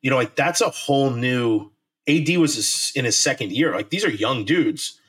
You 0.02 0.10
know, 0.12 0.16
like 0.16 0.36
that's 0.36 0.62
a 0.62 0.70
whole 0.70 1.10
new. 1.10 1.72
AD 2.08 2.38
was 2.38 2.92
in 2.96 3.06
his 3.06 3.18
second 3.18 3.52
year. 3.52 3.74
Like 3.76 3.90
these 3.90 4.06
are 4.06 4.10
young 4.10 4.46
dudes, 4.46 5.00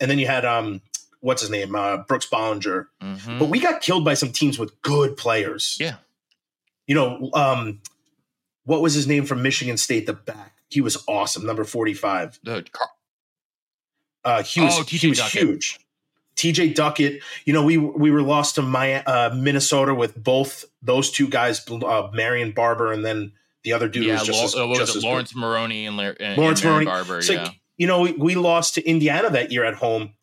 and 0.00 0.10
then 0.10 0.18
you 0.18 0.26
had 0.26 0.44
um, 0.44 0.80
what's 1.20 1.40
his 1.42 1.50
name, 1.50 1.74
uh, 1.74 1.98
Brooks 1.98 2.26
Bollinger. 2.30 2.86
Mhm. 3.02 3.38
But 3.38 3.48
we 3.48 3.58
got 3.60 3.80
killed 3.82 4.04
by 4.04 4.14
some 4.14 4.32
teams 4.32 4.58
with 4.58 4.80
good 4.82 5.16
players. 5.16 5.76
Yeah. 5.80 5.96
You 6.86 6.94
know, 6.94 7.30
um, 7.34 7.80
what 8.64 8.80
was 8.80 8.94
his 8.94 9.06
name 9.06 9.26
from 9.26 9.42
Michigan 9.42 9.76
State? 9.76 10.06
The 10.06 10.12
back. 10.14 10.52
He 10.68 10.80
was 10.80 11.02
awesome. 11.06 11.44
Number 11.46 11.64
forty-five. 11.64 12.38
The 12.42 12.64
Car- 12.72 12.88
Uh, 14.24 14.42
he 14.42 14.60
was, 14.60 14.78
Oh, 14.78 14.82
he 14.82 15.08
was 15.08 15.18
Duckett. 15.18 15.42
huge. 15.42 15.78
TJ 16.36 16.74
Duckett. 16.74 17.22
You 17.44 17.52
know, 17.52 17.62
we 17.64 17.76
we 17.78 18.10
were 18.10 18.22
lost 18.22 18.56
to 18.56 18.62
my 18.62 19.02
uh, 19.04 19.32
Minnesota 19.34 19.94
with 19.94 20.22
both 20.22 20.64
those 20.82 21.10
two 21.10 21.28
guys, 21.28 21.64
uh, 21.70 22.08
Marion 22.12 22.52
Barber, 22.52 22.92
and 22.92 23.04
then 23.04 23.32
the 23.66 23.72
other 23.72 23.88
dude 23.88 24.04
yeah, 24.04 24.14
was 24.14 24.22
just 24.22 24.44
as, 24.44 24.54
uh, 24.54 24.64
what 24.64 24.78
just 24.78 24.80
was 24.80 24.90
as 24.90 24.96
it? 24.96 25.00
good. 25.00 25.10
Laurence 25.10 25.34
Maroney 25.34 25.86
and, 25.86 25.96
La- 25.96 26.12
and 26.20 26.38
Laurence 26.38 26.62
and 26.62 26.70
Maroney. 26.70 26.86
Barber. 26.86 27.18
It's 27.18 27.28
yeah. 27.28 27.42
like, 27.42 27.60
you 27.76 27.88
know, 27.88 28.00
we, 28.02 28.12
we 28.12 28.34
lost 28.36 28.76
to 28.76 28.88
Indiana 28.88 29.28
that 29.28 29.50
year 29.50 29.64
at 29.64 29.74
home. 29.74 30.14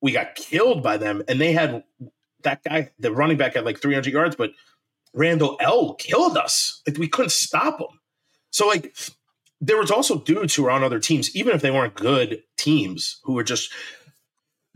We 0.00 0.12
got 0.12 0.36
killed 0.36 0.84
by 0.84 0.98
them, 0.98 1.24
and 1.26 1.40
they 1.40 1.52
had 1.52 1.82
that 2.44 2.62
guy, 2.62 2.92
the 3.00 3.10
running 3.10 3.36
back, 3.36 3.54
had 3.54 3.64
like 3.64 3.80
300 3.80 4.12
yards, 4.12 4.36
but 4.36 4.52
Randle 5.14 5.56
El 5.60 5.94
killed 5.94 6.36
us. 6.36 6.80
Like 6.86 6.96
we 6.96 7.08
couldn't 7.08 7.30
stop 7.30 7.80
him. 7.80 7.98
So 8.50 8.68
like, 8.68 8.96
there 9.60 9.78
was 9.78 9.90
also 9.90 10.20
dudes 10.20 10.54
who 10.54 10.62
were 10.62 10.70
on 10.70 10.84
other 10.84 11.00
teams, 11.00 11.34
even 11.34 11.56
if 11.56 11.60
they 11.60 11.72
weren't 11.72 11.96
good 11.96 12.44
teams, 12.56 13.18
who 13.24 13.32
were 13.32 13.44
just 13.44 13.72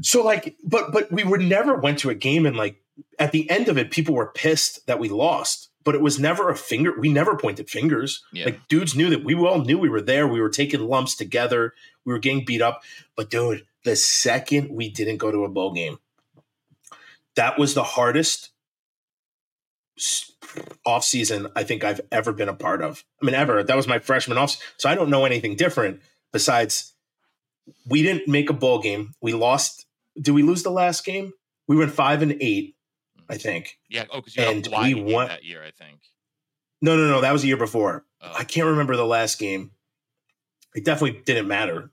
so 0.02 0.24
like. 0.24 0.56
But 0.64 0.92
but 0.92 1.12
we 1.12 1.22
would 1.22 1.42
never 1.42 1.76
went 1.76 2.00
to 2.00 2.10
a 2.10 2.14
game 2.14 2.44
and 2.44 2.56
like 2.56 2.82
at 3.18 3.32
the 3.32 3.48
end 3.50 3.68
of 3.68 3.78
it, 3.78 3.90
people 3.90 4.14
were 4.14 4.32
pissed 4.34 4.84
that 4.86 4.98
we 4.98 5.08
lost. 5.08 5.70
But 5.86 5.94
it 5.94 6.02
was 6.02 6.18
never 6.18 6.50
a 6.50 6.56
finger. 6.56 6.92
We 6.98 7.08
never 7.08 7.36
pointed 7.36 7.70
fingers. 7.70 8.22
Yeah. 8.32 8.46
Like 8.46 8.68
dudes 8.68 8.94
knew 8.94 9.08
that 9.08 9.24
we 9.24 9.34
all 9.34 9.64
knew 9.64 9.78
we 9.78 9.88
were 9.88 10.02
there. 10.02 10.26
We 10.26 10.40
were 10.40 10.50
taking 10.50 10.80
lumps 10.80 11.14
together. 11.14 11.72
We 12.04 12.12
were 12.12 12.18
getting 12.18 12.44
beat 12.44 12.60
up. 12.60 12.82
But 13.16 13.30
dude, 13.30 13.64
the 13.84 13.96
second 13.96 14.70
we 14.70 14.90
didn't 14.90 15.18
go 15.18 15.30
to 15.30 15.44
a 15.44 15.48
bowl 15.48 15.72
game, 15.72 15.98
that 17.36 17.58
was 17.58 17.74
the 17.74 17.84
hardest 17.84 18.50
off 20.84 21.04
season 21.04 21.48
I 21.56 21.62
think 21.62 21.84
I've 21.84 22.00
ever 22.12 22.32
been 22.32 22.48
a 22.48 22.54
part 22.54 22.82
of. 22.82 23.04
I 23.22 23.26
mean, 23.26 23.34
ever. 23.34 23.62
That 23.62 23.76
was 23.76 23.88
my 23.88 23.98
freshman 23.98 24.38
off. 24.38 24.56
So 24.76 24.88
I 24.88 24.94
don't 24.94 25.10
know 25.10 25.24
anything 25.24 25.56
different 25.56 26.00
besides 26.32 26.94
we 27.88 28.02
didn't 28.02 28.28
make 28.28 28.50
a 28.50 28.54
bowl 28.54 28.80
game. 28.80 29.12
We 29.20 29.32
lost. 29.32 29.86
Did 30.20 30.32
we 30.32 30.42
lose 30.42 30.62
the 30.62 30.70
last 30.70 31.04
game? 31.04 31.32
We 31.68 31.76
went 31.76 31.92
five 31.92 32.22
and 32.22 32.36
eight, 32.40 32.75
I 33.28 33.36
think. 33.38 33.78
yeah. 33.88 34.04
Oh, 34.10 34.16
because 34.20 34.36
you 34.36 34.42
had 34.42 34.56
and 34.56 34.66
a 34.66 34.80
we 34.82 34.94
won- 34.94 35.28
that 35.28 35.44
year, 35.44 35.62
I 35.62 35.70
think. 35.70 36.00
No, 36.82 36.96
no, 36.96 37.08
no. 37.08 37.20
That 37.22 37.32
was 37.32 37.42
the 37.42 37.48
year 37.48 37.56
before. 37.56 38.04
Oh. 38.20 38.32
I 38.36 38.44
can't 38.44 38.66
remember 38.66 38.96
the 38.96 39.06
last 39.06 39.38
game. 39.38 39.70
It 40.74 40.84
definitely 40.84 41.22
didn't 41.24 41.48
matter 41.48 41.90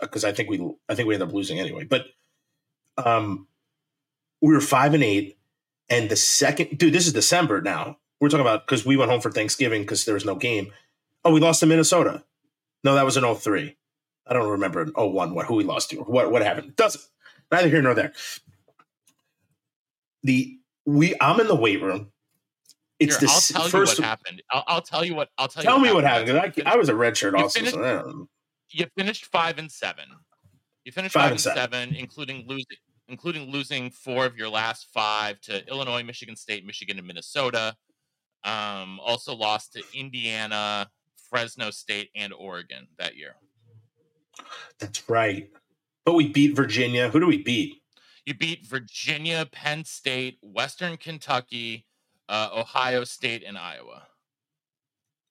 because 0.00 0.24
I 0.24 0.32
think 0.32 0.48
we 0.48 0.58
I 0.88 0.94
think 0.94 1.06
we 1.06 1.14
ended 1.14 1.28
up 1.28 1.34
losing 1.34 1.60
anyway. 1.60 1.84
But 1.84 2.06
um, 2.96 3.46
we 4.40 4.54
were 4.54 4.60
five 4.60 4.94
and 4.94 5.02
eight, 5.04 5.36
and 5.90 6.08
the 6.08 6.16
second 6.16 6.78
dude, 6.78 6.94
this 6.94 7.06
is 7.06 7.12
December 7.12 7.60
now. 7.60 7.98
We're 8.18 8.30
talking 8.30 8.40
about 8.46 8.66
because 8.66 8.86
we 8.86 8.96
went 8.96 9.10
home 9.10 9.20
for 9.20 9.30
Thanksgiving 9.30 9.82
because 9.82 10.06
there 10.06 10.14
was 10.14 10.24
no 10.24 10.34
game. 10.34 10.72
Oh, 11.24 11.32
we 11.32 11.40
lost 11.40 11.60
to 11.60 11.66
Minnesota. 11.66 12.24
No, 12.84 12.94
that 12.94 13.04
was 13.04 13.18
an 13.18 13.34
03. 13.34 13.76
I 14.26 14.32
don't 14.32 14.48
remember 14.48 14.80
an 14.80 14.92
01 14.96 15.34
what 15.34 15.46
who 15.46 15.56
we 15.56 15.64
lost 15.64 15.90
to 15.90 15.98
or 15.98 16.04
what 16.04 16.32
what 16.32 16.40
happened. 16.42 16.74
Doesn't 16.76 17.04
neither 17.52 17.68
here 17.68 17.82
nor 17.82 17.92
there. 17.94 18.12
The 20.26 20.58
we 20.84 21.14
I'm 21.20 21.38
in 21.40 21.46
the 21.46 21.54
weight 21.54 21.80
room. 21.80 22.10
It's 22.98 23.16
Here, 23.18 23.28
the 23.28 23.32
I'll 23.32 23.68
tell 23.68 23.80
you 23.80 23.86
what 23.86 23.98
happened. 23.98 24.42
I'll, 24.50 24.64
I'll 24.66 24.80
tell 24.82 25.04
you 25.04 25.14
what. 25.14 25.28
I'll 25.38 25.48
tell, 25.48 25.62
Tell 25.62 25.76
you 25.78 25.84
me 25.84 25.92
what 25.92 26.02
happened. 26.04 26.36
I, 26.38 26.52
I 26.64 26.76
was 26.76 26.88
a 26.88 26.96
red 26.96 27.16
shirt 27.16 27.36
you 27.36 27.42
also. 27.44 27.58
finished- 27.60 27.74
so 27.74 27.84
I 27.84 27.92
don't 27.92 28.06
know. 28.08 28.28
you 28.70 28.86
finished 28.96 29.26
five 29.26 29.58
and 29.58 29.70
seven. 29.70 30.04
You 30.84 30.92
finished 30.92 31.12
Five 31.14 31.22
five, 31.22 31.30
and 31.30 31.32
and 31.34 31.40
seven. 31.40 31.72
seven, 31.90 31.94
including 31.94 32.44
losing 32.48 32.76
including 33.08 33.50
losing 33.52 33.90
four 33.90 34.24
of 34.26 34.36
your 34.36 34.48
last 34.48 34.88
five 34.92 35.40
to 35.42 35.64
Illinois, 35.68 36.02
Michigan 36.02 36.34
State, 36.34 36.66
Michigan, 36.66 36.98
and 36.98 37.06
Minnesota. 37.06 37.76
Um, 38.44 38.98
also 39.00 39.34
lost 39.34 39.74
to 39.74 39.82
Indiana, 39.94 40.88
Fresno 41.30 41.70
State, 41.70 42.10
and 42.16 42.32
Oregon 42.32 42.88
that 42.98 43.16
year. 43.16 43.36
That's 44.80 45.08
right. 45.08 45.48
But 46.04 46.14
we 46.14 46.28
beat 46.28 46.54
Virginia. 46.56 47.08
Who 47.10 47.20
do 47.20 47.26
we 47.26 47.42
beat? 47.42 47.82
You 48.26 48.34
beat 48.34 48.66
Virginia, 48.66 49.46
Penn 49.50 49.84
State, 49.84 50.38
Western 50.42 50.96
Kentucky, 50.96 51.86
uh, 52.28 52.50
Ohio 52.54 53.04
State, 53.04 53.42
and 53.46 53.56
Iowa. 53.56 54.08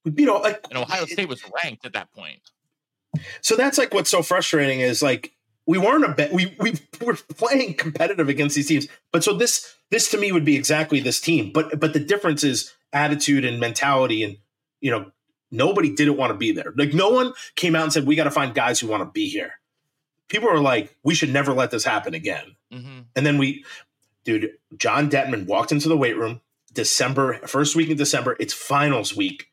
We 0.04 0.12
beat 0.12 0.30
all 0.30 0.42
like 0.42 0.66
And 0.70 0.78
Ohio 0.78 1.06
State 1.06 1.28
was 1.28 1.44
ranked 1.64 1.86
at 1.86 1.94
that 1.94 2.12
point. 2.14 2.40
So 3.42 3.56
that's 3.56 3.78
like 3.78 3.94
what's 3.94 4.10
so 4.10 4.22
frustrating 4.22 4.80
is 4.80 5.04
like 5.04 5.34
we 5.68 5.78
weren't 5.78 6.06
a 6.06 6.14
bet. 6.14 6.32
We 6.32 6.56
we 6.60 6.74
were 7.02 7.16
playing 7.36 7.76
competitive 7.76 8.30
against 8.30 8.56
these 8.56 8.68
teams, 8.68 8.88
but 9.12 9.24
so 9.24 9.34
this 9.34 9.76
this 9.92 10.10
to 10.12 10.18
me 10.18 10.32
would 10.32 10.46
be 10.46 10.56
exactly 10.56 11.00
this 11.00 11.22
team. 11.22 11.52
But 11.54 11.80
but 11.80 11.94
the 11.94 12.00
difference 12.00 12.44
is 12.44 12.74
attitude 12.94 13.46
and 13.46 13.60
mentality, 13.60 14.24
and 14.24 14.38
you 14.80 14.92
know 14.92 15.12
Nobody 15.56 15.94
didn't 15.94 16.18
want 16.18 16.32
to 16.32 16.38
be 16.38 16.52
there. 16.52 16.74
Like 16.76 16.94
no 16.94 17.10
one 17.10 17.34
came 17.56 17.76
out 17.76 17.84
and 17.84 17.94
said 17.94 18.06
we 18.06 18.16
got 18.16 18.26
to 18.26 18.32
find 18.32 18.54
guys 18.54 18.80
who 18.80 18.88
want 18.88 19.02
to 19.02 19.10
be 19.12 19.30
here. 19.30 19.54
People 20.28 20.50
are 20.50 20.60
like, 20.60 20.96
we 21.04 21.14
should 21.14 21.32
never 21.32 21.54
let 21.54 21.72
this 21.72 21.86
happen 21.86 22.14
again. 22.14 22.56
Hmm 22.72 23.02
And 23.16 23.26
then 23.26 23.38
we, 23.38 23.64
dude, 24.24 24.52
John 24.78 25.10
Dettmann 25.10 25.46
walked 25.46 25.72
into 25.72 25.90
the 25.90 25.98
weight 25.98 26.18
room 26.18 26.42
December, 26.74 27.40
first 27.48 27.76
week 27.76 27.90
in 27.90 27.98
December. 27.98 28.36
It's 28.40 28.54
finals 28.54 29.16
week. 29.16 29.48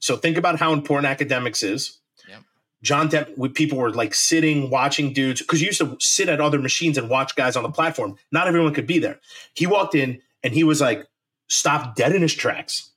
So 0.00 0.16
think 0.16 0.36
about 0.36 0.58
how 0.58 0.72
important 0.72 1.06
academics 1.06 1.62
is. 1.62 1.98
Yep. 2.28 2.42
John 2.82 3.08
Dettmann, 3.08 3.54
people 3.54 3.78
were 3.78 3.92
like 3.92 4.14
sitting, 4.14 4.70
watching 4.70 5.12
dudes, 5.12 5.40
because 5.40 5.60
you 5.60 5.68
used 5.68 5.80
to 5.80 5.96
sit 6.00 6.28
at 6.28 6.40
other 6.40 6.58
machines 6.58 6.98
and 6.98 7.08
watch 7.08 7.36
guys 7.36 7.56
on 7.56 7.62
the 7.62 7.70
platform. 7.70 8.16
Not 8.30 8.48
everyone 8.48 8.74
could 8.74 8.86
be 8.86 8.98
there. 8.98 9.20
He 9.54 9.66
walked 9.66 9.94
in 9.94 10.20
and 10.42 10.52
he 10.52 10.64
was 10.64 10.80
like, 10.80 11.06
stopped 11.48 11.96
dead 11.96 12.14
in 12.14 12.22
his 12.22 12.34
tracks. 12.34 12.90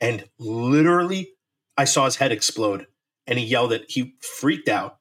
And 0.00 0.28
literally, 0.38 1.30
I 1.76 1.84
saw 1.84 2.04
his 2.04 2.16
head 2.16 2.32
explode 2.32 2.86
and 3.26 3.38
he 3.38 3.44
yelled 3.44 3.72
it. 3.72 3.86
He 3.88 4.14
freaked 4.20 4.68
out. 4.68 4.97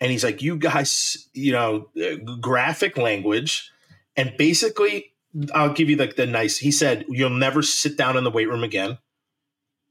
And 0.00 0.10
he's 0.10 0.24
like, 0.24 0.42
You 0.42 0.56
guys, 0.56 1.28
you 1.34 1.52
know, 1.52 1.88
graphic 2.40 2.96
language. 2.96 3.70
And 4.16 4.34
basically, 4.36 5.12
I'll 5.54 5.72
give 5.72 5.88
you 5.88 5.96
like 5.96 6.16
the 6.16 6.26
nice, 6.26 6.58
he 6.58 6.72
said, 6.72 7.04
You'll 7.08 7.30
never 7.30 7.62
sit 7.62 7.96
down 7.96 8.16
in 8.16 8.24
the 8.24 8.30
weight 8.30 8.48
room 8.48 8.64
again. 8.64 8.98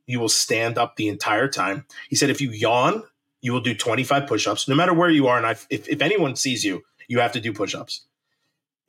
You 0.06 0.20
will 0.20 0.30
stand 0.30 0.78
up 0.78 0.96
the 0.96 1.08
entire 1.08 1.48
time. 1.48 1.86
He 2.10 2.16
said, 2.16 2.30
If 2.30 2.42
you 2.42 2.52
yawn, 2.52 3.04
you 3.42 3.54
will 3.54 3.62
do 3.62 3.74
25 3.74 4.28
push 4.28 4.48
ups, 4.48 4.68
no 4.68 4.76
matter 4.76 4.94
where 4.94 5.10
you 5.10 5.28
are. 5.28 5.38
And 5.38 5.46
I, 5.46 5.52
if, 5.70 5.88
if 5.88 6.02
anyone 6.02 6.36
sees 6.36 6.64
you, 6.64 6.84
you 7.08 7.20
have 7.20 7.32
to 7.34 7.42
do 7.42 7.54
push 7.54 7.74
ups. 7.74 8.06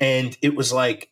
And 0.01 0.37
it 0.43 0.57
was 0.57 0.73
like, 0.73 1.11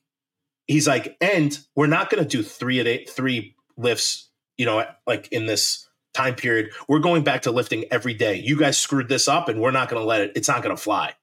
he's 0.66 0.88
like, 0.88 1.16
and 1.20 1.58
we're 1.74 1.86
not 1.86 2.10
going 2.10 2.22
to 2.22 2.28
do 2.28 2.42
three 2.42 2.80
at 2.80 2.86
eight, 2.86 3.10
three 3.10 3.54
lifts, 3.76 4.30
you 4.56 4.66
know, 4.66 4.84
like 5.06 5.28
in 5.30 5.46
this 5.46 5.87
time 6.18 6.34
period. 6.34 6.70
We're 6.88 6.98
going 6.98 7.22
back 7.22 7.42
to 7.42 7.52
lifting 7.52 7.84
every 7.90 8.14
day. 8.14 8.36
You 8.36 8.58
guys 8.58 8.76
screwed 8.76 9.08
this 9.08 9.28
up 9.28 9.48
and 9.48 9.60
we're 9.60 9.70
not 9.70 9.88
going 9.88 10.02
to 10.02 10.06
let 10.06 10.20
it, 10.20 10.32
it's 10.34 10.48
not 10.48 10.62
going 10.62 10.74
to 10.74 10.82
fly. 10.82 11.14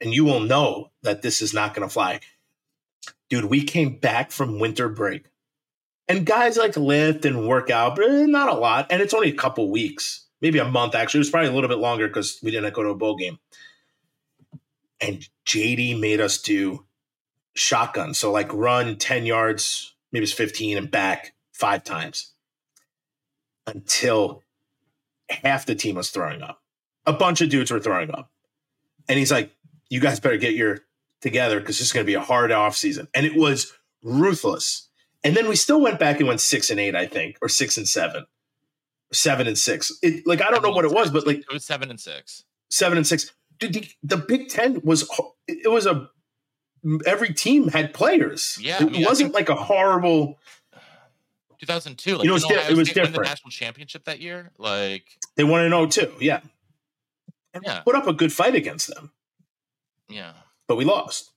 And 0.00 0.12
you 0.12 0.24
will 0.24 0.40
know 0.40 0.92
that 1.02 1.22
this 1.22 1.42
is 1.42 1.52
not 1.52 1.74
going 1.74 1.86
to 1.86 1.92
fly. 1.92 2.20
Dude, 3.28 3.46
we 3.46 3.64
came 3.64 3.98
back 3.98 4.30
from 4.30 4.60
winter 4.60 4.88
break 4.88 5.24
and 6.06 6.24
guys 6.24 6.56
like 6.56 6.76
lift 6.76 7.24
and 7.24 7.48
work 7.48 7.70
out, 7.70 7.96
but 7.96 8.08
eh, 8.08 8.26
not 8.26 8.48
a 8.48 8.54
lot. 8.54 8.86
And 8.90 9.02
it's 9.02 9.14
only 9.14 9.30
a 9.30 9.36
couple 9.36 9.70
weeks, 9.70 10.26
maybe 10.40 10.60
a 10.60 10.64
month 10.64 10.94
actually. 10.94 11.18
It 11.18 11.26
was 11.26 11.30
probably 11.30 11.50
a 11.50 11.52
little 11.52 11.68
bit 11.68 11.78
longer 11.78 12.06
because 12.06 12.38
we 12.42 12.52
didn't 12.52 12.72
go 12.72 12.84
to 12.84 12.90
a 12.90 12.94
bowl 12.94 13.16
game. 13.16 13.38
And 15.00 15.26
JD 15.44 16.00
made 16.00 16.20
us 16.20 16.40
do 16.40 16.86
shotgun. 17.54 18.14
So 18.14 18.30
like 18.30 18.52
run 18.52 18.96
10 18.96 19.26
yards, 19.26 19.94
maybe 20.12 20.22
it's 20.22 20.32
15 20.32 20.78
and 20.78 20.90
back 20.90 21.34
five 21.52 21.82
times 21.82 22.32
until 23.66 24.42
half 25.28 25.66
the 25.66 25.74
team 25.74 25.96
was 25.96 26.10
throwing 26.10 26.42
up. 26.42 26.62
A 27.06 27.12
bunch 27.12 27.40
of 27.40 27.48
dudes 27.50 27.70
were 27.70 27.80
throwing 27.80 28.10
up. 28.10 28.30
And 29.08 29.18
he's 29.18 29.30
like, 29.32 29.52
you 29.88 30.00
guys 30.00 30.18
better 30.20 30.36
get 30.36 30.54
your 30.54 30.80
together 31.20 31.60
because 31.60 31.78
this 31.78 31.86
is 31.88 31.92
going 31.92 32.04
to 32.04 32.10
be 32.10 32.14
a 32.14 32.20
hard 32.20 32.52
off 32.52 32.76
season. 32.76 33.08
And 33.14 33.24
it 33.26 33.34
was 33.36 33.72
ruthless. 34.02 34.88
And 35.24 35.36
then 35.36 35.48
we 35.48 35.56
still 35.56 35.80
went 35.80 35.98
back 35.98 36.18
and 36.18 36.28
went 36.28 36.40
six 36.40 36.70
and 36.70 36.78
eight, 36.80 36.94
I 36.94 37.06
think, 37.06 37.38
or 37.42 37.48
six 37.48 37.76
and 37.76 37.88
seven, 37.88 38.26
seven 39.12 39.46
and 39.46 39.58
six. 39.58 39.92
It, 40.02 40.26
like 40.26 40.40
I 40.42 40.50
don't 40.50 40.62
know 40.62 40.70
what 40.70 40.84
it 40.84 40.92
was, 40.92 41.10
but 41.10 41.26
like 41.26 41.38
It 41.38 41.52
was 41.52 41.64
seven 41.64 41.90
and 41.90 42.00
six. 42.00 42.44
seven 42.70 42.98
and 42.98 43.06
six. 43.06 43.32
Dude, 43.58 43.72
the, 43.74 43.88
the 44.02 44.16
Big 44.16 44.48
Ten 44.48 44.80
was 44.84 45.08
it 45.48 45.70
was 45.70 45.86
a 45.86 46.08
every 47.06 47.32
team 47.32 47.68
had 47.68 47.94
players. 47.94 48.58
Yeah, 48.60 48.78
I 48.80 48.84
it 48.84 48.92
mean, 48.92 49.04
wasn't 49.04 49.32
think- 49.34 49.48
like 49.48 49.58
a 49.58 49.60
horrible. 49.60 50.38
2002. 51.58 52.16
Like, 52.16 52.24
You 52.24 52.28
know, 52.28 52.32
it 52.32 52.34
was 52.34 52.44
di- 52.44 52.54
it 52.54 52.68
was 52.70 52.76
win 52.76 52.84
the 52.86 52.92
different. 52.94 53.22
national 53.28 53.50
championship 53.50 54.04
that 54.04 54.20
year. 54.20 54.50
Like, 54.58 55.04
They 55.36 55.44
won 55.44 55.68
know 55.70 55.86
too, 55.86 56.12
yeah, 56.20 56.40
and 57.54 57.62
Yeah. 57.64 57.80
put 57.80 57.94
up 57.94 58.06
a 58.06 58.12
good 58.12 58.32
fight 58.32 58.54
against 58.54 58.88
them, 58.94 59.12
yeah, 60.08 60.32
but 60.68 60.76
we 60.76 60.84
lost. 60.84 61.32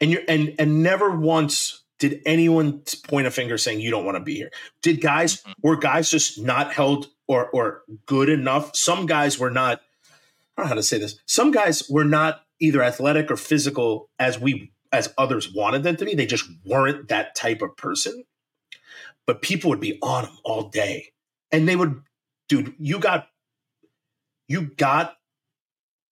And 0.00 0.10
you're 0.10 0.22
and 0.28 0.54
and 0.58 0.82
never 0.82 1.10
once 1.10 1.82
did 1.98 2.20
anyone 2.26 2.82
point 3.04 3.26
a 3.26 3.30
finger 3.30 3.56
saying 3.56 3.80
you 3.80 3.90
don't 3.90 4.04
want 4.04 4.16
to 4.16 4.22
be 4.22 4.34
here. 4.34 4.50
Did 4.82 5.00
guys 5.00 5.42
Mhm. 5.42 5.54
were 5.62 5.76
guys 5.76 6.10
just 6.10 6.38
not 6.40 6.72
held 6.72 7.08
or 7.28 7.48
or 7.50 7.84
good 8.06 8.28
enough? 8.28 8.74
Some 8.76 9.06
guys 9.06 9.38
were 9.38 9.50
not. 9.50 9.80
I 10.56 10.62
don't 10.62 10.66
know 10.66 10.68
how 10.70 10.74
to 10.74 10.82
say 10.82 10.98
this. 10.98 11.16
Some 11.26 11.50
guys 11.52 11.88
were 11.88 12.04
not 12.04 12.44
either 12.60 12.82
athletic 12.82 13.30
or 13.30 13.36
physical 13.36 14.10
as 14.18 14.38
we 14.38 14.72
as 14.92 15.12
others 15.18 15.52
wanted 15.52 15.82
them 15.84 15.96
to 15.96 16.04
be. 16.04 16.14
They 16.14 16.26
just 16.26 16.44
weren't 16.64 17.08
that 17.08 17.34
type 17.34 17.62
of 17.62 17.76
person. 17.76 18.24
But 19.26 19.42
people 19.42 19.70
would 19.70 19.80
be 19.80 19.98
on 20.02 20.24
them 20.24 20.38
all 20.44 20.68
day, 20.68 21.12
and 21.50 21.68
they 21.68 21.76
would, 21.76 22.02
dude. 22.48 22.74
You 22.78 22.98
got, 22.98 23.28
you 24.48 24.70
got. 24.76 25.16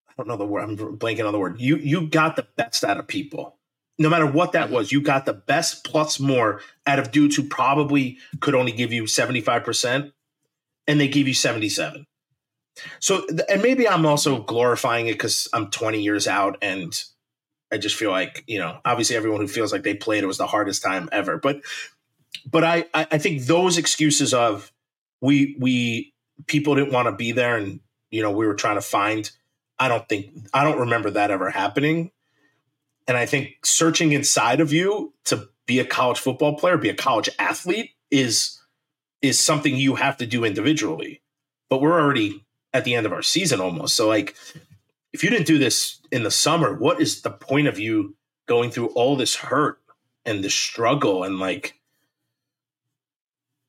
I 0.08 0.12
don't 0.16 0.28
know 0.28 0.36
the 0.36 0.46
word. 0.46 0.62
I'm 0.62 0.76
blanking 0.76 1.26
on 1.26 1.32
the 1.32 1.38
word. 1.38 1.60
You 1.60 1.76
you 1.76 2.08
got 2.08 2.36
the 2.36 2.46
best 2.56 2.84
out 2.84 2.98
of 2.98 3.06
people, 3.06 3.58
no 3.98 4.08
matter 4.08 4.26
what 4.26 4.52
that 4.52 4.70
was. 4.70 4.92
You 4.92 5.02
got 5.02 5.26
the 5.26 5.34
best 5.34 5.84
plus 5.84 6.18
more 6.18 6.60
out 6.86 6.98
of 6.98 7.12
dudes 7.12 7.36
who 7.36 7.44
probably 7.44 8.18
could 8.40 8.54
only 8.54 8.72
give 8.72 8.92
you 8.92 9.06
seventy 9.06 9.40
five 9.40 9.64
percent, 9.64 10.12
and 10.86 10.98
they 10.98 11.08
give 11.08 11.28
you 11.28 11.34
seventy 11.34 11.68
seven. 11.68 12.06
So, 13.00 13.26
and 13.48 13.62
maybe 13.62 13.88
I'm 13.88 14.06
also 14.06 14.42
glorifying 14.42 15.06
it 15.06 15.12
because 15.12 15.48
I'm 15.52 15.70
20 15.70 16.02
years 16.02 16.26
out 16.26 16.58
and 16.62 16.98
I 17.72 17.78
just 17.78 17.96
feel 17.96 18.10
like, 18.10 18.44
you 18.46 18.58
know, 18.58 18.78
obviously 18.84 19.16
everyone 19.16 19.40
who 19.40 19.48
feels 19.48 19.72
like 19.72 19.82
they 19.82 19.94
played 19.94 20.24
it 20.24 20.26
was 20.26 20.38
the 20.38 20.46
hardest 20.46 20.82
time 20.82 21.08
ever. 21.12 21.38
But, 21.38 21.60
but 22.50 22.64
I, 22.64 22.84
I 22.94 23.18
think 23.18 23.42
those 23.42 23.78
excuses 23.78 24.34
of 24.34 24.72
we, 25.20 25.56
we, 25.58 26.12
people 26.46 26.74
didn't 26.74 26.92
want 26.92 27.06
to 27.06 27.12
be 27.12 27.32
there 27.32 27.56
and, 27.56 27.80
you 28.10 28.22
know, 28.22 28.30
we 28.30 28.46
were 28.46 28.54
trying 28.54 28.76
to 28.76 28.82
find, 28.82 29.30
I 29.78 29.88
don't 29.88 30.08
think, 30.08 30.48
I 30.52 30.64
don't 30.64 30.80
remember 30.80 31.10
that 31.10 31.30
ever 31.30 31.50
happening. 31.50 32.10
And 33.06 33.16
I 33.16 33.26
think 33.26 33.58
searching 33.64 34.12
inside 34.12 34.60
of 34.60 34.72
you 34.72 35.12
to 35.24 35.48
be 35.66 35.78
a 35.78 35.84
college 35.84 36.18
football 36.18 36.56
player, 36.56 36.76
be 36.76 36.88
a 36.88 36.94
college 36.94 37.28
athlete 37.38 37.90
is, 38.10 38.58
is 39.20 39.38
something 39.38 39.76
you 39.76 39.94
have 39.96 40.16
to 40.18 40.26
do 40.26 40.44
individually. 40.44 41.22
But 41.68 41.80
we're 41.80 42.00
already 42.00 42.44
at 42.72 42.84
the 42.84 42.94
end 42.94 43.06
of 43.06 43.12
our 43.12 43.22
season 43.22 43.60
almost. 43.60 43.96
So 43.96 44.08
like 44.08 44.36
if 45.12 45.22
you 45.22 45.30
didn't 45.30 45.46
do 45.46 45.58
this 45.58 46.00
in 46.10 46.22
the 46.22 46.30
summer, 46.30 46.74
what 46.74 47.00
is 47.00 47.22
the 47.22 47.30
point 47.30 47.68
of 47.68 47.78
you 47.78 48.16
going 48.46 48.70
through 48.70 48.88
all 48.88 49.16
this 49.16 49.36
hurt 49.36 49.78
and 50.24 50.42
this 50.42 50.54
struggle 50.54 51.24
and 51.24 51.38
like 51.38 51.74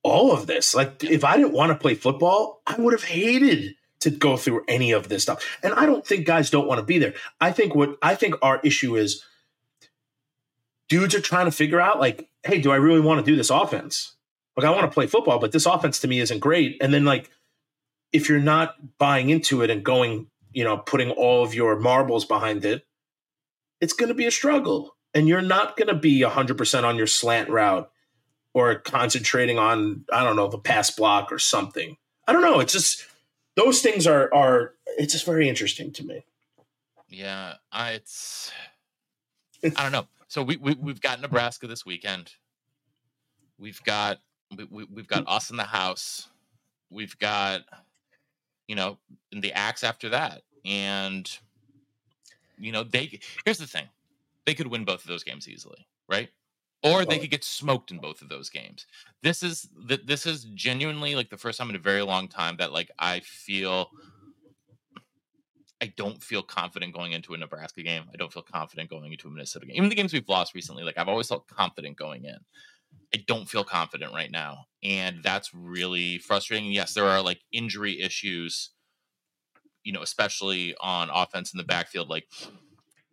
all 0.03 0.31
of 0.31 0.47
this? 0.47 0.75
Like 0.75 1.03
if 1.03 1.23
I 1.23 1.37
didn't 1.37 1.53
want 1.53 1.71
to 1.71 1.77
play 1.77 1.95
football, 1.95 2.61
I 2.67 2.75
would 2.75 2.93
have 2.93 3.03
hated 3.03 3.75
to 4.01 4.09
go 4.09 4.35
through 4.35 4.65
any 4.67 4.91
of 4.91 5.07
this 5.07 5.23
stuff. 5.23 5.57
And 5.63 5.73
I 5.73 5.85
don't 5.85 6.05
think 6.05 6.25
guys 6.25 6.49
don't 6.49 6.67
want 6.67 6.79
to 6.79 6.85
be 6.85 6.99
there. 6.99 7.13
I 7.39 7.51
think 7.51 7.73
what 7.73 7.97
I 8.01 8.15
think 8.15 8.35
our 8.41 8.59
issue 8.63 8.95
is 8.97 9.23
dudes 10.89 11.15
are 11.15 11.21
trying 11.21 11.45
to 11.45 11.51
figure 11.51 11.79
out 11.79 11.99
like, 11.99 12.29
hey, 12.43 12.59
do 12.59 12.71
I 12.71 12.75
really 12.75 12.99
want 12.99 13.25
to 13.25 13.31
do 13.31 13.37
this 13.37 13.49
offense? 13.49 14.15
Like 14.57 14.65
I 14.65 14.69
want 14.69 14.83
to 14.83 14.93
play 14.93 15.07
football, 15.07 15.39
but 15.39 15.51
this 15.51 15.65
offense 15.65 15.99
to 15.99 16.07
me 16.07 16.19
isn't 16.19 16.39
great. 16.39 16.77
And 16.81 16.93
then 16.93 17.05
like 17.05 17.31
if 18.11 18.29
you're 18.29 18.39
not 18.39 18.75
buying 18.99 19.29
into 19.29 19.61
it 19.61 19.69
and 19.69 19.83
going, 19.83 20.27
you 20.51 20.63
know, 20.63 20.77
putting 20.77 21.09
all 21.11 21.43
of 21.43 21.55
your 21.55 21.79
marbles 21.79 22.25
behind 22.25 22.63
it, 22.65 22.85
it's 23.81 23.93
going 23.93 24.09
to 24.09 24.15
be 24.15 24.25
a 24.25 24.31
struggle. 24.31 24.95
And 25.13 25.27
you're 25.27 25.41
not 25.41 25.77
going 25.77 25.87
to 25.87 25.95
be 25.95 26.21
100% 26.21 26.83
on 26.83 26.95
your 26.95 27.07
slant 27.07 27.49
route 27.49 27.89
or 28.53 28.75
concentrating 28.75 29.57
on, 29.57 30.05
I 30.11 30.23
don't 30.23 30.35
know, 30.35 30.47
the 30.47 30.57
pass 30.59 30.91
block 30.91 31.31
or 31.31 31.39
something. 31.39 31.97
I 32.27 32.33
don't 32.33 32.41
know. 32.41 32.59
It's 32.59 32.73
just, 32.73 33.05
those 33.55 33.81
things 33.81 34.05
are, 34.07 34.33
are, 34.33 34.73
it's 34.97 35.13
just 35.13 35.25
very 35.25 35.49
interesting 35.49 35.91
to 35.93 36.03
me. 36.03 36.25
yeah. 37.09 37.55
I 37.71 37.91
it's 37.91 38.51
I 39.77 39.83
don't 39.83 39.91
know. 39.91 40.07
So 40.27 40.43
we, 40.43 40.57
we 40.57 40.75
we've 40.75 41.01
got 41.01 41.21
Nebraska 41.21 41.67
this 41.67 41.85
weekend. 41.85 42.33
We've 43.57 43.81
got 43.83 44.19
we, 44.55 44.65
we, 44.69 44.83
we've 44.85 45.07
got 45.07 45.23
us 45.27 45.49
in 45.49 45.57
the 45.57 45.63
house. 45.63 46.27
We've 46.89 47.17
got 47.17 47.61
you 48.67 48.75
know 48.75 48.97
in 49.31 49.41
the 49.41 49.53
axe 49.53 49.83
after 49.83 50.09
that, 50.09 50.41
and 50.65 51.29
you 52.59 52.71
know 52.71 52.83
they. 52.83 53.19
Here's 53.45 53.57
the 53.57 53.67
thing: 53.67 53.87
they 54.45 54.53
could 54.53 54.67
win 54.67 54.83
both 54.83 55.01
of 55.01 55.07
those 55.07 55.23
games 55.23 55.47
easily, 55.47 55.87
right? 56.09 56.29
Or 56.84 57.06
they 57.06 57.17
oh. 57.17 57.19
could 57.19 57.32
get 57.32 57.46
smoked 57.46 57.91
in 57.91 58.00
both 58.00 58.22
of 58.22 58.28
those 58.28 58.50
games. 58.50 58.86
This 59.22 59.41
is 59.41 59.69
th- 59.88 60.06
this 60.06 60.26
is 60.26 60.43
genuinely 60.54 61.15
like 61.15 61.30
the 61.30 61.38
first 61.38 61.58
time 61.58 61.69
in 61.69 61.76
a 61.76 61.80
very 61.80 62.02
long 62.02 62.28
time 62.28 62.58
that 62.58 62.74
like 62.74 62.91
I 63.00 63.22
feel 63.22 63.89
I 65.82 65.93
don't 65.98 66.22
feel 66.22 66.43
confident 66.43 66.93
going 66.93 67.13
into 67.13 67.34
a 67.34 67.38
Nebraska 67.38 67.84
game. 67.84 68.04
I 68.13 68.17
don't 68.17 68.32
feel 68.32 68.43
confident 68.43 68.89
going 68.89 69.12
into 69.12 69.28
a 69.28 69.32
Minnesota 69.32 69.65
game. 69.65 69.76
Even 69.76 69.89
the 69.89 69.96
games 69.96 70.13
we've 70.13 70.28
lost 70.30 70.56
recently, 70.56 70.84
like 70.84 70.98
I've 70.98 71.10
always 71.10 71.28
felt 71.28 71.48
confident 71.48 71.98
going 71.98 72.26
in. 72.26 72.38
I 73.13 73.24
don't 73.28 73.50
feel 73.50 73.63
confident 73.63 74.13
right 74.13 74.32
now. 74.32 74.65
And 74.82 75.22
that's 75.24 75.54
really 75.54 76.17
frustrating. 76.19 76.72
Yes, 76.72 76.93
there 76.93 77.06
are 77.06 77.22
like 77.22 77.41
injury 77.52 78.02
issues, 78.02 78.72
you 79.84 79.93
know, 79.93 80.02
especially 80.02 80.76
on 80.82 81.10
offense 81.13 81.54
in 81.54 81.58
the 81.58 81.63
backfield. 81.63 82.10
Like, 82.10 82.28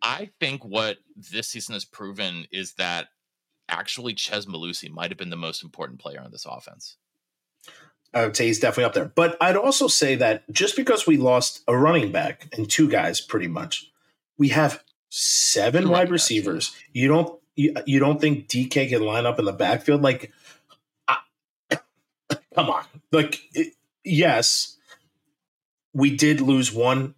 I 0.01 0.29
think 0.39 0.63
what 0.63 0.97
this 1.15 1.49
season 1.49 1.73
has 1.73 1.85
proven 1.85 2.47
is 2.51 2.73
that 2.75 3.07
actually 3.69 4.15
Chez 4.15 4.45
Mellusi 4.45 4.89
might 4.89 5.11
have 5.11 5.17
been 5.17 5.29
the 5.29 5.35
most 5.35 5.63
important 5.63 5.99
player 5.99 6.21
on 6.21 6.31
this 6.31 6.45
offense. 6.45 6.97
I 8.13 8.25
would 8.25 8.35
say 8.35 8.47
he's 8.47 8.59
definitely 8.59 8.85
up 8.85 8.93
there. 8.93 9.11
But 9.13 9.37
I'd 9.39 9.55
also 9.55 9.87
say 9.87 10.15
that 10.15 10.49
just 10.51 10.75
because 10.75 11.07
we 11.07 11.17
lost 11.17 11.61
a 11.67 11.77
running 11.77 12.11
back 12.11 12.49
and 12.57 12.69
two 12.69 12.89
guys, 12.89 13.21
pretty 13.21 13.47
much, 13.47 13.89
we 14.37 14.49
have 14.49 14.83
seven 15.09 15.89
wide 15.89 16.03
backs, 16.03 16.11
receivers. 16.11 16.75
You 16.91 17.07
don't 17.07 17.39
you, 17.55 17.73
you 17.85 17.99
don't 17.99 18.19
think 18.19 18.47
DK 18.47 18.89
can 18.89 19.05
line 19.05 19.25
up 19.25 19.39
in 19.39 19.45
the 19.45 19.53
backfield? 19.53 20.01
Like, 20.01 20.31
I, 21.07 21.17
come 22.55 22.69
on, 22.69 22.83
like 23.11 23.41
it, 23.53 23.73
yes, 24.03 24.77
we 25.93 26.15
did 26.15 26.41
lose 26.41 26.73
one 26.73 27.15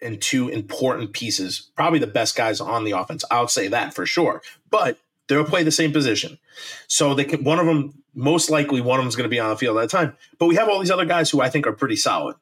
and 0.00 0.20
two 0.20 0.48
important 0.48 1.12
pieces, 1.12 1.70
probably 1.76 1.98
the 1.98 2.06
best 2.06 2.36
guys 2.36 2.60
on 2.60 2.84
the 2.84 2.92
offense. 2.92 3.24
I'll 3.30 3.48
say 3.48 3.68
that 3.68 3.94
for 3.94 4.06
sure. 4.06 4.42
But 4.68 4.98
they'll 5.34 5.44
play 5.44 5.62
the 5.62 5.70
same 5.70 5.92
position, 5.92 6.38
so 6.88 7.14
they 7.14 7.24
can. 7.24 7.44
One 7.44 7.58
of 7.58 7.66
them, 7.66 8.02
most 8.14 8.50
likely, 8.50 8.80
one 8.80 8.98
of 8.98 9.04
them 9.04 9.08
is 9.08 9.16
going 9.16 9.24
to 9.24 9.30
be 9.30 9.40
on 9.40 9.50
the 9.50 9.56
field 9.56 9.78
at 9.78 9.84
a 9.84 9.88
time. 9.88 10.16
But 10.38 10.46
we 10.46 10.56
have 10.56 10.68
all 10.68 10.78
these 10.80 10.90
other 10.90 11.04
guys 11.04 11.30
who 11.30 11.40
I 11.40 11.48
think 11.50 11.66
are 11.66 11.72
pretty 11.72 11.96
solid. 11.96 12.36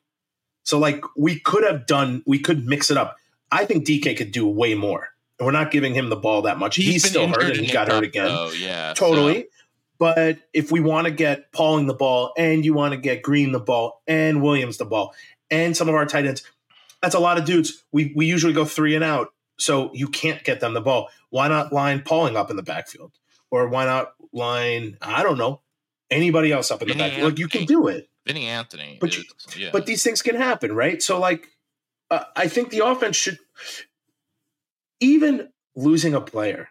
So 0.62 0.78
like 0.78 1.02
we 1.16 1.40
could 1.40 1.64
have 1.64 1.86
done, 1.86 2.22
we 2.26 2.38
could 2.38 2.66
mix 2.66 2.90
it 2.90 2.96
up. 2.96 3.16
I 3.50 3.64
think 3.64 3.86
DK 3.86 4.16
could 4.16 4.30
do 4.32 4.46
way 4.46 4.74
more. 4.74 5.08
And 5.38 5.46
we're 5.46 5.52
not 5.52 5.70
giving 5.70 5.94
him 5.94 6.10
the 6.10 6.16
ball 6.16 6.42
that 6.42 6.58
much. 6.58 6.76
He's, 6.76 7.02
been 7.02 7.10
still 7.10 7.28
hurt 7.28 7.56
and 7.56 7.66
he 7.66 7.72
got 7.72 7.88
hurt 7.88 8.04
again. 8.04 8.26
though, 8.26 8.50
yeah, 8.52 8.92
so- 8.94 9.06
Totally. 9.08 9.46
But 9.98 10.38
if 10.54 10.70
we 10.72 10.80
want 10.80 11.06
to 11.06 11.10
get 11.10 11.52
Pauling 11.52 11.86
the 11.86 11.94
ball 11.94 12.32
and 12.38 12.64
you 12.64 12.72
want 12.72 12.92
to 12.94 12.98
get 12.98 13.22
Green 13.22 13.52
the 13.52 13.60
ball 13.60 14.00
and 14.06 14.42
Williams 14.42 14.78
the 14.78 14.86
ball 14.86 15.14
and 15.50 15.76
some 15.76 15.88
of 15.90 15.94
our 15.94 16.06
tight 16.06 16.24
ends, 16.26 16.42
that's 17.02 17.14
a 17.14 17.18
lot 17.18 17.36
of 17.38 17.44
dudes. 17.44 17.84
We 17.92 18.12
we 18.16 18.24
usually 18.26 18.52
go 18.54 18.64
three 18.64 18.94
and 18.94 19.04
out. 19.04 19.32
So 19.60 19.90
you 19.94 20.08
can't 20.08 20.42
get 20.42 20.60
them 20.60 20.74
the 20.74 20.80
ball. 20.80 21.08
Why 21.28 21.48
not 21.48 21.72
line 21.72 22.02
Pauling 22.02 22.36
up 22.36 22.50
in 22.50 22.56
the 22.56 22.62
backfield? 22.62 23.12
Or 23.50 23.68
why 23.68 23.84
not 23.84 24.14
line, 24.32 24.96
I 25.02 25.22
don't 25.22 25.38
know, 25.38 25.60
anybody 26.10 26.52
else 26.52 26.70
up 26.70 26.82
in 26.82 26.88
the 26.88 26.94
Vinny 26.94 27.08
backfield? 27.10 27.32
Like 27.32 27.38
you 27.38 27.48
can 27.48 27.64
do 27.66 27.88
it. 27.88 28.08
Vinny 28.26 28.46
Anthony. 28.46 28.98
But 29.00 29.10
is, 29.10 29.18
you- 29.56 29.64
yeah. 29.64 29.70
But 29.72 29.86
these 29.86 30.02
things 30.02 30.22
can 30.22 30.36
happen, 30.36 30.72
right? 30.74 31.02
So, 31.02 31.18
like, 31.18 31.48
uh, 32.10 32.24
I 32.36 32.48
think 32.48 32.70
the 32.70 32.84
offense 32.86 33.16
should, 33.16 33.38
even 35.00 35.48
losing 35.74 36.14
a 36.14 36.20
player, 36.20 36.68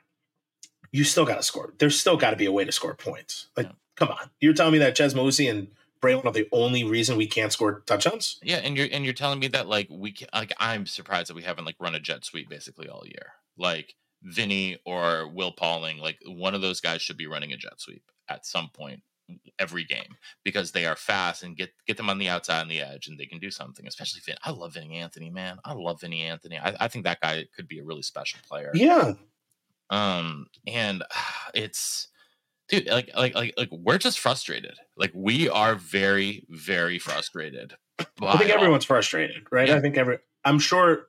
you 0.91 1.03
still 1.03 1.25
got 1.25 1.35
to 1.37 1.43
score. 1.43 1.73
There's 1.79 1.99
still 1.99 2.17
got 2.17 2.31
to 2.31 2.35
be 2.35 2.45
a 2.45 2.51
way 2.51 2.65
to 2.65 2.71
score 2.71 2.93
points. 2.95 3.47
Like, 3.57 3.67
Yeah. 3.67 3.71
come 3.95 4.09
on, 4.09 4.29
you're 4.39 4.53
telling 4.53 4.73
me 4.73 4.79
that 4.79 4.95
Chez 4.97 5.13
Mellusi 5.13 5.49
and 5.49 5.67
Braelon 6.01 6.25
are 6.25 6.31
the 6.31 6.47
only 6.51 6.83
reason 6.83 7.17
we 7.17 7.27
can't 7.27 7.51
score 7.51 7.81
touchdowns? 7.85 8.39
Yeah, 8.41 8.57
and 8.57 8.77
you're 8.77 8.87
and 8.91 9.03
you're 9.03 9.13
telling 9.13 9.39
me 9.39 9.47
that 9.49 9.67
like 9.67 9.87
we 9.89 10.13
ca- 10.13 10.27
like 10.33 10.53
I'm 10.59 10.85
surprised 10.85 11.29
that 11.29 11.35
we 11.35 11.43
haven't 11.43 11.65
like 11.65 11.75
run 11.79 11.95
a 11.95 11.99
jet 11.99 12.25
sweep 12.25 12.49
basically 12.49 12.87
all 12.87 13.03
year. 13.05 13.33
Like 13.57 13.95
Vinny 14.23 14.79
or 14.85 15.27
Will 15.27 15.51
Pauling, 15.51 15.97
like 15.97 16.19
one 16.25 16.55
of 16.55 16.61
those 16.61 16.81
guys 16.81 17.01
should 17.01 17.17
be 17.17 17.27
running 17.27 17.53
a 17.53 17.57
jet 17.57 17.79
sweep 17.79 18.03
at 18.29 18.45
some 18.45 18.69
point 18.69 19.01
every 19.59 19.83
game 19.83 20.15
because 20.43 20.71
they 20.71 20.85
are 20.85 20.95
fast 20.95 21.43
and 21.43 21.55
get 21.55 21.71
get 21.85 21.97
them 21.97 22.09
on 22.09 22.17
the 22.17 22.29
outside 22.29 22.61
and 22.61 22.71
the 22.71 22.81
edge 22.81 23.07
and 23.07 23.19
they 23.19 23.25
can 23.25 23.39
do 23.39 23.51
something. 23.51 23.85
Especially 23.87 24.21
Vin. 24.25 24.37
I 24.43 24.51
love 24.51 24.73
Vinny 24.73 24.97
Anthony, 24.97 25.29
man. 25.29 25.59
I 25.65 25.73
love 25.73 26.01
Vinny 26.01 26.23
Anthony. 26.23 26.57
I, 26.57 26.75
I 26.79 26.87
think 26.87 27.05
that 27.05 27.21
guy 27.21 27.45
could 27.55 27.67
be 27.67 27.79
a 27.79 27.83
really 27.83 28.01
special 28.01 28.39
player. 28.47 28.71
Yeah, 28.73 29.13
Um, 29.89 30.47
and 30.67 31.03
it's 31.53 32.07
dude, 32.69 32.87
like 32.87 33.09
like 33.15 33.35
like 33.35 33.53
like 33.57 33.69
we're 33.71 33.97
just 33.97 34.19
frustrated. 34.19 34.75
Like 34.95 35.11
we 35.13 35.49
are 35.49 35.75
very 35.75 36.45
very 36.49 36.99
frustrated. 36.99 37.73
I 38.21 38.37
think 38.37 38.51
everyone's 38.51 38.85
frustrated, 38.85 39.43
right? 39.51 39.67
Yeah. 39.67 39.75
I 39.75 39.81
think 39.81 39.97
every. 39.97 40.19
I'm 40.45 40.59
sure. 40.59 41.07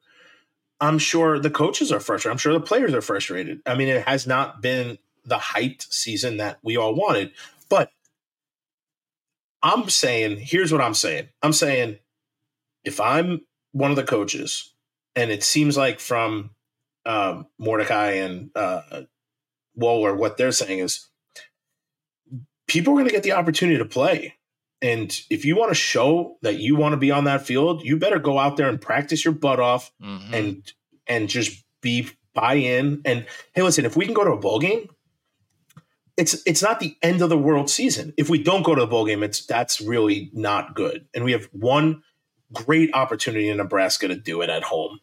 I'm 0.83 0.99
sure 0.99 1.39
the 1.39 1.51
coaches 1.51 1.93
are 1.93 2.01
frustrated. 2.01 2.33
I'm 2.33 2.39
sure 2.39 2.55
the 2.55 2.61
players 2.61 2.95
are 2.95 3.03
frustrated. 3.03 3.61
I 3.67 3.75
mean, 3.75 3.89
it 3.89 4.09
has 4.09 4.27
not 4.27 4.63
been 4.63 4.97
the 5.27 5.37
hyped 5.37 5.93
season 5.93 6.39
that 6.39 6.59
we 6.63 6.79
all 6.79 6.95
wanted, 6.95 7.33
but 7.69 7.91
I'm 9.63 9.91
saying, 9.91 10.39
here's 10.41 10.73
what 10.73 10.81
I'm 10.81 10.95
saying. 10.95 11.29
I'm 11.43 11.53
saying, 11.53 11.99
if 12.85 12.99
I'm 12.99 13.43
one 13.73 13.91
of 13.91 13.97
the 13.97 14.05
coaches, 14.05 14.73
and 15.15 15.31
it 15.31 15.43
seems 15.43 15.77
like 15.77 16.01
from 16.01 16.51
um, 17.05 17.47
Mordecai 17.59 18.13
and 18.13 18.51
uh, 18.55 19.03
Waller, 19.75 20.15
what 20.15 20.37
they're 20.39 20.53
saying 20.53 20.79
is, 20.79 21.10
people 22.71 22.93
are 22.93 22.97
going 22.97 23.07
to 23.09 23.13
get 23.13 23.25
the 23.25 23.33
opportunity 23.33 23.77
to 23.79 23.85
play. 23.85 24.37
And 24.81 25.21
if 25.29 25.45
you 25.45 25.57
want 25.57 25.71
to 25.71 25.75
show 25.75 26.39
that 26.43 26.59
you 26.59 26.77
want 26.77 26.93
to 26.93 26.97
be 26.97 27.11
on 27.11 27.25
that 27.25 27.45
field, 27.45 27.83
you 27.85 27.97
better 27.99 28.19
go 28.21 28.39
out 28.39 28.57
there 28.57 28.69
and 28.69 28.81
practice 28.81 29.25
your 29.25 29.35
butt 29.35 29.59
off 29.61 29.93
Mhm. 30.01 30.33
and 30.33 30.73
and 31.07 31.29
just 31.29 31.65
be 31.83 32.09
buy 32.33 32.55
in. 32.55 33.03
And 33.05 33.27
hey, 33.55 33.63
listen, 33.63 33.85
if 33.85 33.97
we 33.97 34.05
can 34.05 34.15
go 34.15 34.25
to 34.25 34.31
a 34.31 34.39
bowl 34.39 34.61
game, 34.61 34.89
it's 36.17 36.41
it's 36.47 36.63
not 36.63 36.79
the 36.81 36.97
end 37.03 37.21
of 37.23 37.29
the 37.29 37.37
world 37.37 37.69
season. 37.69 38.15
If 38.17 38.31
we 38.31 38.43
don't 38.43 38.63
go 38.63 38.75
to 38.75 38.81
the 38.81 38.87
bowl 38.87 39.05
game, 39.05 39.23
it's 39.23 39.45
that's 39.45 39.81
really 39.81 40.31
not 40.33 40.75
good. 40.75 41.07
And 41.13 41.25
we 41.25 41.33
have 41.33 41.47
one 41.53 42.03
great 42.53 42.91
opportunity 42.95 43.49
in 43.49 43.57
Nebraska 43.59 44.09
to 44.09 44.17
do 44.17 44.41
it 44.43 44.49
at 44.51 44.63
home, 44.63 45.01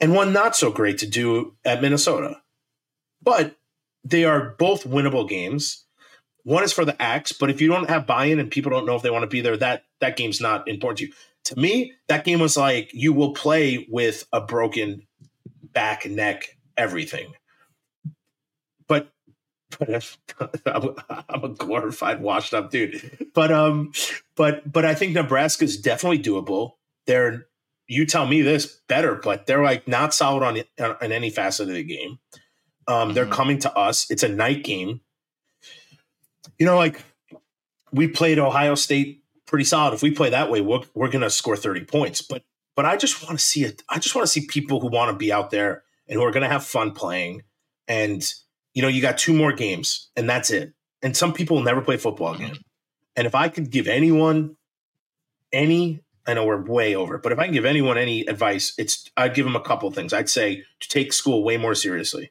and 0.00 0.14
one 0.14 0.32
not 0.32 0.54
so 0.56 0.70
great 0.70 0.98
to 0.98 1.06
do 1.06 1.56
at 1.64 1.82
Minnesota. 1.82 2.40
But 3.20 3.56
they 4.04 4.24
are 4.24 4.54
both 4.58 4.84
winnable 4.84 5.28
games. 5.28 5.84
One 6.48 6.64
is 6.64 6.72
for 6.72 6.86
the 6.86 7.00
axe, 7.00 7.32
but 7.32 7.50
if 7.50 7.60
you 7.60 7.68
don't 7.68 7.90
have 7.90 8.06
buy-in 8.06 8.38
and 8.40 8.50
people 8.50 8.70
don't 8.70 8.86
know 8.86 8.96
if 8.96 9.02
they 9.02 9.10
want 9.10 9.22
to 9.22 9.26
be 9.26 9.42
there, 9.42 9.58
that 9.58 9.84
that 10.00 10.16
game's 10.16 10.40
not 10.40 10.66
important 10.66 10.98
to 11.00 11.06
you. 11.08 11.12
To 11.44 11.58
me, 11.60 11.92
that 12.08 12.24
game 12.24 12.40
was 12.40 12.56
like 12.56 12.90
you 12.94 13.12
will 13.12 13.34
play 13.34 13.86
with 13.90 14.26
a 14.32 14.40
broken 14.40 15.06
back, 15.74 16.06
neck, 16.06 16.56
everything. 16.74 17.34
But 18.86 19.12
but 19.78 19.90
if, 19.90 20.16
I'm, 20.64 21.44
a 21.44 21.48
glorified, 21.50 22.22
washed 22.22 22.54
up 22.54 22.70
dude. 22.70 23.28
But 23.34 23.52
um, 23.52 23.92
but 24.34 24.72
but 24.72 24.86
I 24.86 24.94
think 24.94 25.12
Nebraska's 25.12 25.76
definitely 25.76 26.20
doable. 26.20 26.72
They're 27.06 27.46
you 27.88 28.06
tell 28.06 28.26
me 28.26 28.40
this 28.40 28.80
better, 28.88 29.16
but 29.16 29.44
they're 29.46 29.62
like 29.62 29.86
not 29.86 30.14
solid 30.14 30.42
on 30.42 30.62
on 31.02 31.12
any 31.12 31.28
facet 31.28 31.68
of 31.68 31.74
the 31.74 31.84
game. 31.84 32.18
Um, 32.86 33.12
they're 33.12 33.26
Mhm. 33.26 33.32
coming 33.32 33.58
to 33.58 33.76
us. 33.76 34.10
It's 34.10 34.22
a 34.22 34.28
night 34.28 34.64
game. 34.64 35.02
You 36.58 36.66
know, 36.66 36.76
like 36.76 37.02
we 37.92 38.08
played 38.08 38.38
Ohio 38.38 38.74
State 38.74 39.22
pretty 39.46 39.64
solid. 39.64 39.94
If 39.94 40.02
we 40.02 40.10
play 40.10 40.30
that 40.30 40.50
way, 40.50 40.60
we're, 40.60 40.82
we're 40.94 41.10
going 41.10 41.22
to 41.22 41.30
score 41.30 41.56
30 41.56 41.84
points. 41.84 42.22
But 42.22 42.44
but 42.76 42.84
I 42.84 42.96
just 42.96 43.24
want 43.24 43.36
to 43.36 43.44
see 43.44 43.64
it. 43.64 43.82
I 43.88 43.98
just 43.98 44.14
want 44.14 44.24
to 44.24 44.30
see 44.30 44.46
people 44.46 44.80
who 44.80 44.86
want 44.86 45.10
to 45.10 45.16
be 45.16 45.32
out 45.32 45.50
there 45.50 45.82
and 46.06 46.16
who 46.16 46.24
are 46.24 46.30
going 46.30 46.44
to 46.44 46.48
have 46.48 46.64
fun 46.64 46.92
playing. 46.92 47.42
And 47.88 48.22
you 48.72 48.82
know, 48.82 48.88
you 48.88 49.02
got 49.02 49.18
two 49.18 49.32
more 49.32 49.52
games, 49.52 50.10
and 50.14 50.30
that's 50.30 50.50
it. 50.50 50.74
And 51.02 51.16
some 51.16 51.32
people 51.32 51.56
will 51.56 51.64
never 51.64 51.80
play 51.80 51.96
football 51.96 52.34
again. 52.34 52.58
And 53.16 53.26
if 53.26 53.34
I 53.34 53.48
could 53.48 53.70
give 53.70 53.88
anyone 53.88 54.54
any, 55.52 56.04
I 56.24 56.34
know 56.34 56.44
we're 56.44 56.62
way 56.62 56.94
over, 56.94 57.18
but 57.18 57.32
if 57.32 57.38
I 57.38 57.46
can 57.46 57.54
give 57.54 57.64
anyone 57.64 57.98
any 57.98 58.20
advice, 58.26 58.74
it's 58.78 59.10
I'd 59.16 59.34
give 59.34 59.44
them 59.44 59.56
a 59.56 59.60
couple 59.60 59.90
things. 59.90 60.12
I'd 60.12 60.28
say 60.28 60.62
to 60.78 60.88
take 60.88 61.12
school 61.12 61.42
way 61.42 61.56
more 61.56 61.74
seriously. 61.74 62.30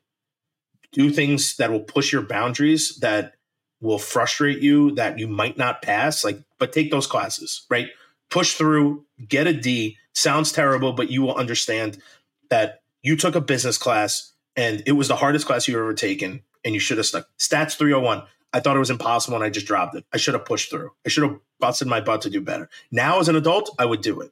Do 0.93 1.09
things 1.09 1.57
that 1.57 1.71
will 1.71 1.81
push 1.81 2.13
your 2.13 2.21
boundaries, 2.21 2.97
that 3.01 3.33
will 3.81 3.99
frustrate 3.99 4.59
you, 4.59 4.91
that 4.91 5.19
you 5.19 5.27
might 5.27 5.57
not 5.57 5.81
pass. 5.81 6.23
Like, 6.23 6.39
but 6.57 6.73
take 6.73 6.91
those 6.91 7.07
classes, 7.07 7.65
right? 7.69 7.87
Push 8.29 8.55
through, 8.55 9.05
get 9.27 9.47
a 9.47 9.53
D. 9.53 9.97
Sounds 10.13 10.51
terrible, 10.51 10.93
but 10.93 11.11
you 11.11 11.21
will 11.21 11.35
understand 11.35 12.01
that 12.49 12.81
you 13.03 13.15
took 13.15 13.35
a 13.35 13.41
business 13.41 13.77
class 13.77 14.33
and 14.55 14.81
it 14.85 14.93
was 14.93 15.07
the 15.07 15.15
hardest 15.15 15.45
class 15.45 15.67
you've 15.67 15.77
ever 15.77 15.93
taken, 15.93 16.41
and 16.65 16.73
you 16.73 16.79
should 16.79 16.97
have 16.97 17.05
stuck. 17.05 17.27
Stats 17.37 17.77
301. 17.77 18.23
I 18.53 18.59
thought 18.59 18.75
it 18.75 18.79
was 18.79 18.89
impossible 18.89 19.35
and 19.35 19.43
I 19.43 19.49
just 19.49 19.67
dropped 19.67 19.95
it. 19.95 20.05
I 20.11 20.17
should 20.17 20.33
have 20.33 20.45
pushed 20.45 20.71
through. 20.71 20.91
I 21.05 21.09
should 21.09 21.23
have 21.23 21.39
busted 21.59 21.87
my 21.87 22.01
butt 22.01 22.21
to 22.21 22.29
do 22.29 22.41
better. 22.41 22.69
Now, 22.91 23.19
as 23.19 23.29
an 23.29 23.35
adult, 23.35 23.75
I 23.77 23.85
would 23.85 24.01
do 24.01 24.21
it. 24.21 24.31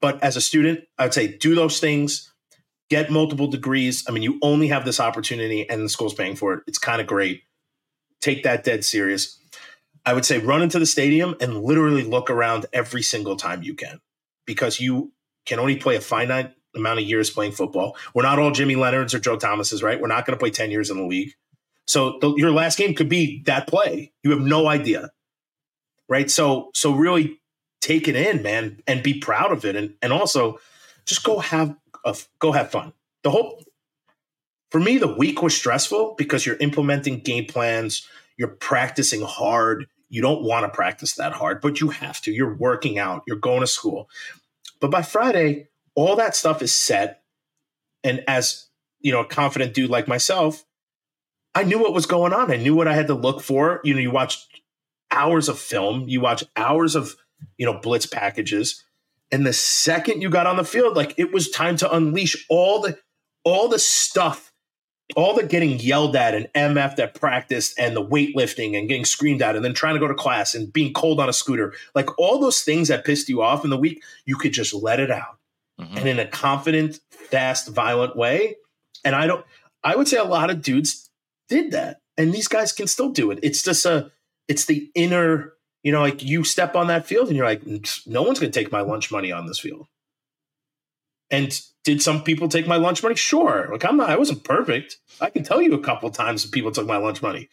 But 0.00 0.22
as 0.22 0.36
a 0.36 0.40
student, 0.40 0.84
I 0.96 1.04
would 1.04 1.14
say 1.14 1.36
do 1.36 1.54
those 1.54 1.80
things, 1.80 2.32
get 2.88 3.10
multiple 3.10 3.48
degrees. 3.48 4.04
I 4.08 4.12
mean, 4.12 4.22
you 4.22 4.38
only 4.42 4.68
have 4.68 4.84
this 4.84 5.00
opportunity 5.00 5.68
and 5.68 5.82
the 5.82 5.88
school's 5.88 6.14
paying 6.14 6.36
for 6.36 6.54
it. 6.54 6.62
It's 6.68 6.78
kind 6.78 7.00
of 7.00 7.06
great. 7.06 7.42
Take 8.20 8.42
that 8.42 8.64
dead 8.64 8.84
serious. 8.84 9.38
I 10.04 10.14
would 10.14 10.24
say 10.24 10.38
run 10.38 10.62
into 10.62 10.78
the 10.78 10.86
stadium 10.86 11.34
and 11.40 11.62
literally 11.62 12.02
look 12.02 12.30
around 12.30 12.66
every 12.72 13.02
single 13.02 13.36
time 13.36 13.62
you 13.62 13.74
can 13.74 14.00
because 14.46 14.80
you 14.80 15.12
can 15.44 15.58
only 15.58 15.76
play 15.76 15.96
a 15.96 16.00
finite 16.00 16.54
amount 16.74 16.98
of 16.98 17.04
years 17.04 17.30
playing 17.30 17.52
football. 17.52 17.96
We're 18.14 18.22
not 18.22 18.38
all 18.38 18.50
Jimmy 18.50 18.74
Leonhards 18.74 19.14
or 19.14 19.18
Joe 19.18 19.36
Thomases, 19.36 19.82
right? 19.82 20.00
We're 20.00 20.08
not 20.08 20.26
going 20.26 20.36
to 20.36 20.40
play 20.40 20.50
10 20.50 20.70
years 20.70 20.90
in 20.90 20.96
the 20.96 21.04
league. 21.04 21.32
So 21.86 22.18
the, 22.20 22.34
your 22.36 22.50
last 22.50 22.78
game 22.78 22.94
could 22.94 23.08
be 23.08 23.42
that 23.46 23.66
play. 23.66 24.12
You 24.22 24.30
have 24.30 24.40
no 24.40 24.66
idea. 24.66 25.10
Right? 26.08 26.30
So 26.30 26.70
so 26.74 26.94
really 26.94 27.38
take 27.80 28.08
it 28.08 28.16
in, 28.16 28.42
man, 28.42 28.80
and 28.86 29.02
be 29.02 29.18
proud 29.18 29.52
of 29.52 29.64
it 29.64 29.76
and 29.76 29.94
and 30.00 30.12
also 30.12 30.58
just 31.04 31.24
go 31.24 31.38
have 31.38 31.74
a, 32.04 32.16
go 32.38 32.52
have 32.52 32.70
fun. 32.70 32.92
The 33.22 33.30
whole 33.30 33.62
for 34.70 34.80
me 34.80 34.98
the 34.98 35.14
week 35.14 35.42
was 35.42 35.56
stressful 35.56 36.14
because 36.18 36.44
you're 36.44 36.56
implementing 36.56 37.20
game 37.20 37.46
plans, 37.46 38.06
you're 38.36 38.48
practicing 38.48 39.22
hard. 39.22 39.86
You 40.10 40.22
don't 40.22 40.42
want 40.42 40.64
to 40.64 40.74
practice 40.74 41.14
that 41.16 41.32
hard, 41.32 41.60
but 41.60 41.80
you 41.80 41.90
have 41.90 42.20
to. 42.22 42.32
You're 42.32 42.54
working 42.54 42.98
out, 42.98 43.22
you're 43.26 43.36
going 43.36 43.60
to 43.60 43.66
school. 43.66 44.08
But 44.80 44.90
by 44.90 45.02
Friday, 45.02 45.68
all 45.94 46.16
that 46.16 46.36
stuff 46.36 46.62
is 46.62 46.72
set 46.72 47.22
and 48.04 48.22
as 48.28 48.68
you 49.00 49.12
know, 49.12 49.20
a 49.20 49.26
confident 49.26 49.74
dude 49.74 49.90
like 49.90 50.08
myself, 50.08 50.64
I 51.54 51.64
knew 51.64 51.78
what 51.78 51.94
was 51.94 52.06
going 52.06 52.32
on. 52.32 52.50
I 52.50 52.56
knew 52.56 52.74
what 52.74 52.88
I 52.88 52.94
had 52.94 53.06
to 53.08 53.14
look 53.14 53.40
for. 53.40 53.80
You 53.84 53.94
know, 53.94 54.00
you 54.00 54.10
watch 54.10 54.46
hours 55.10 55.48
of 55.48 55.58
film, 55.58 56.08
you 56.08 56.20
watch 56.20 56.44
hours 56.56 56.94
of 56.94 57.16
you 57.56 57.66
know 57.66 57.78
blitz 57.80 58.06
packages, 58.06 58.84
and 59.30 59.46
the 59.46 59.52
second 59.52 60.22
you 60.22 60.30
got 60.30 60.46
on 60.46 60.56
the 60.56 60.64
field, 60.64 60.96
like 60.96 61.14
it 61.18 61.32
was 61.32 61.50
time 61.50 61.76
to 61.78 61.92
unleash 61.92 62.46
all 62.48 62.80
the 62.80 62.98
all 63.44 63.68
the 63.68 63.78
stuff, 63.78 64.47
all 65.16 65.34
the 65.34 65.42
getting 65.42 65.78
yelled 65.78 66.14
at 66.16 66.34
and 66.34 66.48
MF 66.54 66.96
that 66.96 67.14
practiced 67.14 67.78
and 67.78 67.96
the 67.96 68.04
weightlifting 68.04 68.76
and 68.76 68.88
getting 68.88 69.04
screamed 69.04 69.40
at 69.40 69.56
and 69.56 69.64
then 69.64 69.74
trying 69.74 69.94
to 69.94 70.00
go 70.00 70.08
to 70.08 70.14
class 70.14 70.54
and 70.54 70.72
being 70.72 70.92
cold 70.92 71.18
on 71.18 71.28
a 71.28 71.32
scooter. 71.32 71.72
Like 71.94 72.18
all 72.18 72.38
those 72.38 72.60
things 72.60 72.88
that 72.88 73.04
pissed 73.04 73.28
you 73.28 73.42
off 73.42 73.64
in 73.64 73.70
the 73.70 73.78
week, 73.78 74.02
you 74.26 74.36
could 74.36 74.52
just 74.52 74.74
let 74.74 75.00
it 75.00 75.10
out. 75.10 75.38
Mm-hmm. 75.80 75.96
And 75.96 76.08
in 76.08 76.18
a 76.18 76.26
confident, 76.26 77.00
fast, 77.10 77.68
violent 77.68 78.16
way. 78.16 78.56
And 79.04 79.14
I 79.14 79.26
don't 79.26 79.44
I 79.82 79.96
would 79.96 80.08
say 80.08 80.18
a 80.18 80.24
lot 80.24 80.50
of 80.50 80.60
dudes 80.60 81.08
did 81.48 81.70
that. 81.70 82.00
And 82.16 82.32
these 82.32 82.48
guys 82.48 82.72
can 82.72 82.86
still 82.86 83.10
do 83.10 83.30
it. 83.30 83.38
It's 83.42 83.62
just 83.62 83.86
a 83.86 84.10
it's 84.48 84.66
the 84.66 84.90
inner, 84.94 85.54
you 85.82 85.92
know, 85.92 86.00
like 86.00 86.22
you 86.22 86.44
step 86.44 86.74
on 86.74 86.88
that 86.88 87.06
field 87.06 87.28
and 87.28 87.36
you're 87.36 87.46
like, 87.46 87.62
no 88.06 88.22
one's 88.22 88.40
gonna 88.40 88.52
take 88.52 88.72
my 88.72 88.80
lunch 88.80 89.10
money 89.10 89.32
on 89.32 89.46
this 89.46 89.58
field. 89.58 89.86
And 91.30 91.60
did 91.84 92.02
some 92.02 92.22
people 92.22 92.48
take 92.48 92.66
my 92.66 92.76
lunch 92.76 93.02
money? 93.02 93.14
Sure. 93.14 93.68
Like 93.70 93.84
I'm 93.84 93.96
not, 93.96 94.10
I 94.10 94.16
wasn't 94.16 94.44
perfect. 94.44 94.98
I 95.20 95.30
can 95.30 95.42
tell 95.42 95.60
you 95.60 95.74
a 95.74 95.80
couple 95.80 96.10
times 96.10 96.46
people 96.46 96.70
took 96.70 96.86
my 96.86 96.96
lunch 96.96 97.22
money. 97.22 97.48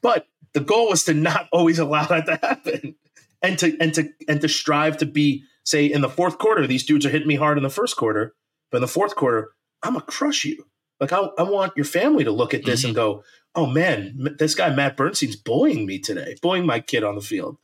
But 0.00 0.26
the 0.52 0.60
goal 0.60 0.90
was 0.90 1.04
to 1.04 1.14
not 1.14 1.48
always 1.52 1.78
allow 1.78 2.06
that 2.06 2.26
to 2.26 2.38
happen. 2.46 2.94
And 3.42 3.58
to 3.58 3.76
and 3.80 3.92
to 3.94 4.08
and 4.28 4.40
to 4.40 4.48
strive 4.48 4.98
to 4.98 5.06
be, 5.06 5.42
say, 5.64 5.86
in 5.86 6.00
the 6.00 6.08
fourth 6.08 6.38
quarter, 6.38 6.64
these 6.66 6.86
dudes 6.86 7.04
are 7.04 7.10
hitting 7.10 7.26
me 7.26 7.34
hard 7.34 7.58
in 7.58 7.64
the 7.64 7.70
first 7.70 7.96
quarter, 7.96 8.34
but 8.70 8.76
in 8.76 8.82
the 8.82 8.88
fourth 8.88 9.16
quarter, 9.16 9.50
I'm 9.82 9.94
gonna 9.94 10.04
crush 10.04 10.44
you. 10.44 10.64
Like 11.00 11.12
I, 11.12 11.18
I 11.36 11.42
want 11.42 11.72
your 11.74 11.84
family 11.84 12.22
to 12.22 12.30
look 12.30 12.54
at 12.54 12.64
this 12.64 12.80
mm-hmm. 12.82 12.90
and 12.90 12.94
go, 12.94 13.24
"Oh 13.56 13.66
man, 13.66 14.36
this 14.38 14.54
guy 14.54 14.72
Matt 14.72 14.96
Bernstein's 14.96 15.34
bullying 15.34 15.86
me 15.86 15.98
today, 15.98 16.36
bullying 16.40 16.66
my 16.66 16.78
kid 16.78 17.02
on 17.02 17.16
the 17.16 17.20
field." 17.20 17.58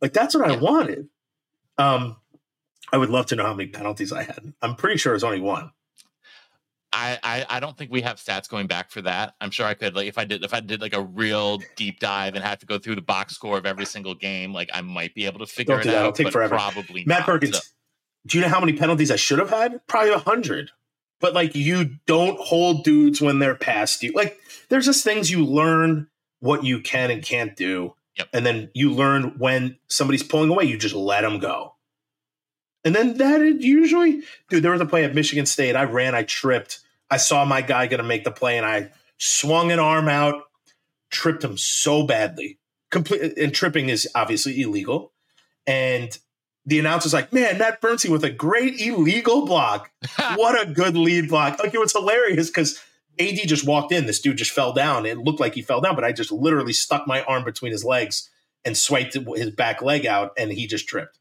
Like 0.00 0.12
that's 0.12 0.34
what 0.34 0.48
yeah. 0.48 0.54
I 0.54 0.58
wanted. 0.58 1.08
Um, 1.78 2.16
I 2.94 2.96
would 2.96 3.10
love 3.10 3.26
to 3.26 3.34
know 3.34 3.42
how 3.42 3.54
many 3.54 3.68
penalties 3.68 4.12
I 4.12 4.22
had. 4.22 4.54
I'm 4.62 4.76
pretty 4.76 4.98
sure 4.98 5.16
it's 5.16 5.24
only 5.24 5.40
one. 5.40 5.72
I, 6.92 7.18
I, 7.24 7.46
I 7.50 7.58
don't 7.58 7.76
think 7.76 7.90
we 7.90 8.02
have 8.02 8.18
stats 8.18 8.48
going 8.48 8.68
back 8.68 8.92
for 8.92 9.02
that. 9.02 9.34
I'm 9.40 9.50
sure 9.50 9.66
I 9.66 9.74
could 9.74 9.96
like 9.96 10.06
if 10.06 10.16
I 10.16 10.24
did 10.24 10.44
if 10.44 10.54
I 10.54 10.60
did 10.60 10.80
like 10.80 10.94
a 10.94 11.02
real 11.02 11.58
deep 11.74 11.98
dive 11.98 12.36
and 12.36 12.44
had 12.44 12.60
to 12.60 12.66
go 12.66 12.78
through 12.78 12.94
the 12.94 13.02
box 13.02 13.34
score 13.34 13.58
of 13.58 13.66
every 13.66 13.84
single 13.84 14.14
game, 14.14 14.52
like 14.52 14.70
I 14.72 14.80
might 14.80 15.12
be 15.12 15.26
able 15.26 15.40
to 15.40 15.46
figure 15.46 15.74
don't 15.74 15.86
it 15.88 15.92
out. 15.92 16.00
It'll 16.02 16.12
take 16.12 16.30
forever. 16.32 16.54
Probably 16.54 17.04
Matt 17.04 17.20
not, 17.20 17.26
Perkins. 17.26 17.56
So. 17.56 17.62
Do 18.28 18.38
you 18.38 18.44
know 18.44 18.48
how 18.50 18.60
many 18.60 18.74
penalties 18.74 19.10
I 19.10 19.16
should 19.16 19.40
have 19.40 19.50
had? 19.50 19.84
Probably 19.88 20.12
a 20.12 20.18
hundred. 20.18 20.70
But 21.18 21.34
like 21.34 21.56
you 21.56 21.96
don't 22.06 22.38
hold 22.38 22.84
dudes 22.84 23.20
when 23.20 23.40
they're 23.40 23.56
past 23.56 24.04
you. 24.04 24.12
Like 24.12 24.38
there's 24.68 24.86
just 24.86 25.02
things 25.02 25.32
you 25.32 25.44
learn 25.44 26.06
what 26.38 26.62
you 26.62 26.78
can 26.78 27.10
and 27.10 27.24
can't 27.24 27.56
do. 27.56 27.96
Yep. 28.18 28.28
And 28.32 28.46
then 28.46 28.70
you 28.72 28.92
learn 28.92 29.34
when 29.38 29.78
somebody's 29.88 30.22
pulling 30.22 30.50
away, 30.50 30.66
you 30.66 30.78
just 30.78 30.94
let 30.94 31.22
them 31.22 31.40
go. 31.40 31.74
And 32.84 32.94
then 32.94 33.16
that 33.16 33.40
usually, 33.60 34.22
dude, 34.50 34.62
there 34.62 34.72
was 34.72 34.80
a 34.80 34.86
play 34.86 35.04
at 35.04 35.14
Michigan 35.14 35.46
State. 35.46 35.74
I 35.74 35.84
ran, 35.84 36.14
I 36.14 36.22
tripped. 36.22 36.80
I 37.10 37.16
saw 37.16 37.44
my 37.44 37.62
guy 37.62 37.86
going 37.86 37.98
to 37.98 38.06
make 38.06 38.24
the 38.24 38.30
play, 38.30 38.58
and 38.58 38.66
I 38.66 38.90
swung 39.18 39.72
an 39.72 39.78
arm 39.78 40.08
out, 40.08 40.44
tripped 41.10 41.42
him 41.42 41.56
so 41.56 42.06
badly. 42.06 42.58
Complete 42.90 43.38
and 43.38 43.54
tripping 43.54 43.88
is 43.88 44.08
obviously 44.14 44.60
illegal. 44.60 45.12
And 45.66 46.16
the 46.66 46.78
announcer's 46.78 47.14
like, 47.14 47.32
"Man, 47.32 47.58
Matt 47.58 47.80
Bernstein 47.80 48.12
with 48.12 48.24
a 48.24 48.30
great 48.30 48.80
illegal 48.80 49.46
block. 49.46 49.90
what 50.36 50.60
a 50.60 50.70
good 50.70 50.96
lead 50.96 51.28
block!" 51.28 51.58
Like 51.58 51.74
it 51.74 51.80
was 51.80 51.92
hilarious 51.92 52.48
because 52.48 52.82
AD 53.18 53.38
just 53.46 53.66
walked 53.66 53.92
in. 53.92 54.06
This 54.06 54.20
dude 54.20 54.36
just 54.36 54.50
fell 54.50 54.72
down. 54.72 55.06
It 55.06 55.18
looked 55.18 55.40
like 55.40 55.54
he 55.54 55.62
fell 55.62 55.80
down, 55.80 55.94
but 55.94 56.04
I 56.04 56.12
just 56.12 56.32
literally 56.32 56.72
stuck 56.72 57.06
my 57.06 57.22
arm 57.22 57.44
between 57.44 57.72
his 57.72 57.84
legs 57.84 58.28
and 58.64 58.76
swiped 58.76 59.14
his 59.14 59.50
back 59.50 59.82
leg 59.82 60.06
out, 60.06 60.32
and 60.38 60.52
he 60.52 60.66
just 60.66 60.88
tripped. 60.88 61.18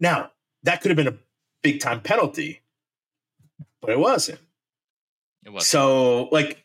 Now, 0.00 0.30
that 0.64 0.80
could 0.80 0.90
have 0.90 0.96
been 0.96 1.08
a 1.08 1.18
big 1.62 1.80
time 1.80 2.00
penalty, 2.00 2.60
but 3.80 3.90
it 3.90 3.98
wasn't. 3.98 4.40
It 5.44 5.52
was 5.52 5.68
so 5.68 6.28
like, 6.32 6.64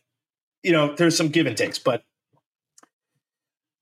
you 0.64 0.72
know, 0.72 0.96
there's 0.96 1.16
some 1.16 1.30
give 1.30 1.46
and 1.46 1.56
takes, 1.56 1.78
but 1.78 2.04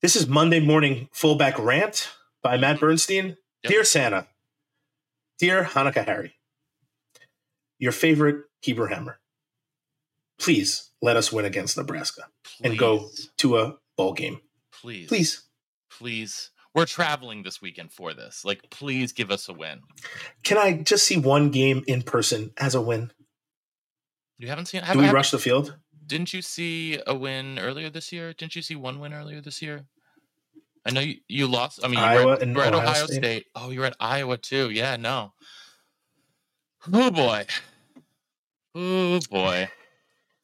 this 0.02 0.16
is 0.16 0.28
Monday 0.28 0.60
morning 0.60 1.10
fullback 1.12 1.58
rant 1.58 2.10
by 2.44 2.58
Matt 2.58 2.76
mm-hmm. 2.76 2.86
Bernstein. 2.86 3.38
Yep. 3.64 3.72
Dear 3.72 3.84
Santa, 3.84 4.28
dear 5.40 5.64
Hanukkah 5.64 6.06
Harry, 6.06 6.36
your 7.80 7.92
favorite 7.92 8.46
Hebrew 8.62 8.88
Hammer, 8.88 9.20
please 10.38 10.92
let 11.02 11.16
us 11.16 11.32
win 11.32 11.46
against 11.46 11.78
Nebraska 11.78 12.24
please. 12.44 12.70
and 12.70 12.78
go 12.78 13.10
to 13.38 13.58
a 13.58 13.78
bowl 13.96 14.14
game. 14.14 14.42
Please. 14.72 15.08
Please. 15.08 15.44
Please 15.90 16.52
we're 16.74 16.86
traveling 16.86 17.44
this 17.44 17.62
weekend 17.62 17.92
for 17.92 18.14
this. 18.14 18.44
Like, 18.46 18.70
please 18.70 19.12
give 19.12 19.32
us 19.32 19.50
a 19.50 19.54
win. 19.54 19.82
Can 20.44 20.58
I 20.58 20.74
just 20.74 21.06
see 21.06 21.18
one 21.18 21.50
game 21.50 21.84
in 21.88 22.04
person 22.04 22.52
as 22.58 22.76
a 22.76 22.82
win? 22.82 23.12
You 24.38 24.48
haven't 24.48 24.68
seen? 24.68 24.84
Have, 24.84 24.94
Do 24.94 25.00
we 25.00 25.06
have, 25.06 25.14
rush 25.14 25.32
the 25.32 25.40
field? 25.40 25.76
Didn't 26.06 26.34
you 26.34 26.42
see 26.42 27.00
a 27.06 27.16
win 27.16 27.60
earlier 27.60 27.90
this 27.90 28.12
year? 28.12 28.34
Didn't 28.34 28.56
you 28.56 28.62
see 28.62 28.76
one 28.76 29.00
win 29.00 29.14
earlier 29.14 29.42
this 29.42 29.62
year? 29.62 29.86
I 30.86 30.92
know 30.92 31.02
you, 31.02 31.16
you 31.28 31.48
lost. 31.48 31.82
I 31.84 31.88
mean, 31.88 32.00
you 32.00 32.06
Iowa 32.06 32.26
were, 32.26 32.34
at, 32.34 32.48
you 32.48 32.54
were 32.54 32.64
at 32.64 32.74
Ohio, 32.74 32.90
Ohio 32.90 33.06
State. 33.08 33.18
State. 33.18 33.46
Oh, 33.56 33.72
you 33.72 33.82
were 33.82 33.88
at 33.88 33.96
Iowa 34.00 34.38
too. 34.38 34.70
Yeah, 34.70 34.96
no. 34.96 35.34
Oh 36.94 37.12
boy. 37.12 37.46
Oh 38.74 39.20
boy. 39.30 39.70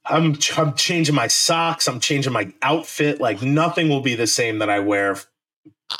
I'm 0.05 0.37
I'm 0.57 0.73
changing 0.73 1.15
my 1.15 1.27
socks. 1.27 1.87
I'm 1.87 2.01
changing 2.01 2.33
my 2.33 2.51
outfit. 2.61 3.21
Like 3.21 3.41
nothing 3.41 3.87
will 3.87 4.01
be 4.01 4.15
the 4.15 4.27
same 4.27 4.59
that 4.59 4.69
I 4.69 4.79
wear 4.79 5.17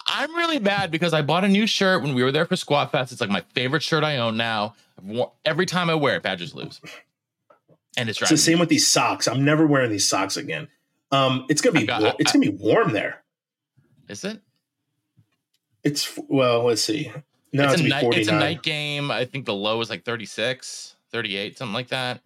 I'm 0.08 0.36
really 0.36 0.60
mad 0.60 0.92
because 0.92 1.14
I 1.14 1.22
bought 1.22 1.44
a 1.44 1.48
new 1.48 1.68
shirt 1.68 2.02
when 2.02 2.14
we 2.14 2.24
were 2.24 2.32
there 2.32 2.46
for 2.46 2.56
Squat 2.56 2.92
Fest. 2.92 3.12
It's 3.12 3.22
like 3.22 3.30
my 3.30 3.42
favorite 3.54 3.84
shirt 3.84 4.04
I 4.04 4.18
own 4.18 4.38
now. 4.38 4.76
every 5.46 5.66
time 5.66 5.90
I 5.90 5.96
wear 5.96 6.16
it, 6.18 6.24
Badgers 6.24 6.56
lose. 6.56 6.80
And 7.96 8.10
it's, 8.10 8.20
it's 8.22 8.32
the 8.32 8.38
same 8.38 8.60
with 8.60 8.70
these 8.70 8.88
socks. 8.88 9.28
I'm 9.28 9.46
never 9.46 9.68
wearing 9.68 9.92
these 9.92 10.08
socks 10.08 10.38
again. 10.38 10.68
Um, 11.12 11.46
it's 11.48 11.62
gonna 11.62 11.80
be 11.80 11.86
got, 11.86 12.04
I, 12.04 12.14
it's 12.18 12.32
gonna 12.32 12.44
be 12.44 12.58
warm 12.58 12.92
there. 12.92 13.24
Is 14.10 14.24
it? 14.24 14.42
It's 15.84 16.18
well, 16.28 16.64
let's 16.64 16.82
see. 16.82 17.12
No, 17.52 17.66
it's, 17.66 17.74
it's, 17.74 17.82
a 17.84 17.88
night, 17.88 18.06
it's 18.14 18.30
a 18.30 18.32
night 18.32 18.64
game. 18.64 19.12
I 19.12 19.26
think 19.26 19.46
the 19.46 19.54
low 19.54 19.80
is 19.82 19.92
like 19.92 20.04
36, 20.04 20.96
38, 21.12 21.58
something 21.58 21.74
like 21.74 21.90
that. 21.90 22.22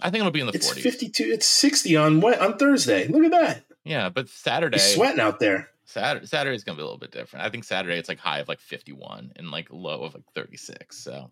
I 0.00 0.10
think 0.10 0.20
it'll 0.20 0.32
be 0.32 0.40
in 0.40 0.46
the 0.46 0.54
it's 0.54 0.72
40s. 0.72 0.80
52. 0.80 1.24
It's 1.24 1.46
60 1.46 1.96
on 1.96 2.20
what 2.20 2.40
on 2.40 2.56
Thursday. 2.56 3.08
Look 3.08 3.24
at 3.24 3.30
that. 3.32 3.64
Yeah, 3.84 4.08
but 4.08 4.28
Saturday. 4.28 4.78
He's 4.78 4.94
sweating 4.94 5.20
out 5.20 5.38
there. 5.38 5.68
Saturday 5.92 6.26
Saturday's 6.26 6.64
gonna 6.64 6.76
be 6.76 6.82
a 6.82 6.86
little 6.86 6.98
bit 6.98 7.12
different. 7.12 7.44
I 7.44 7.50
think 7.50 7.64
Saturday 7.64 7.98
it's 7.98 8.08
like 8.08 8.18
high 8.18 8.38
of 8.38 8.48
like 8.48 8.60
51 8.60 9.32
and 9.36 9.50
like 9.50 9.68
low 9.70 10.02
of 10.02 10.14
like 10.14 10.24
36. 10.34 10.96
So 10.96 11.30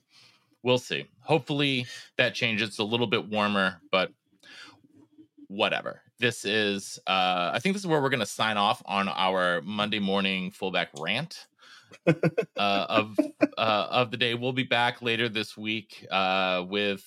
we'll 0.63 0.79
see. 0.79 1.07
Hopefully 1.23 1.87
that 2.19 2.35
changes. 2.35 2.69
It's 2.69 2.79
a 2.79 2.85
little 2.85 3.07
bit 3.07 3.29
warmer, 3.29 3.81
but 3.91 4.13
whatever. 5.49 6.03
This 6.19 6.45
is 6.45 6.99
uh 7.07 7.51
I 7.55 7.59
think 7.61 7.75
this 7.75 7.83
is 7.83 7.87
where 7.87 8.03
we're 8.03 8.11
gonna 8.11 8.27
sign 8.27 8.57
off 8.57 8.83
on 8.85 9.09
our 9.09 9.63
Monday 9.63 9.99
morning 9.99 10.51
fullback 10.51 10.91
rant. 10.99 11.47
uh, 12.07 12.87
of 12.89 13.19
uh, 13.59 13.87
of 13.91 14.11
the 14.11 14.17
day. 14.17 14.35
We'll 14.35 14.53
be 14.53 14.63
back 14.63 15.03
later 15.03 15.29
this 15.29 15.57
week 15.57 16.07
uh, 16.11 16.65
with 16.69 17.03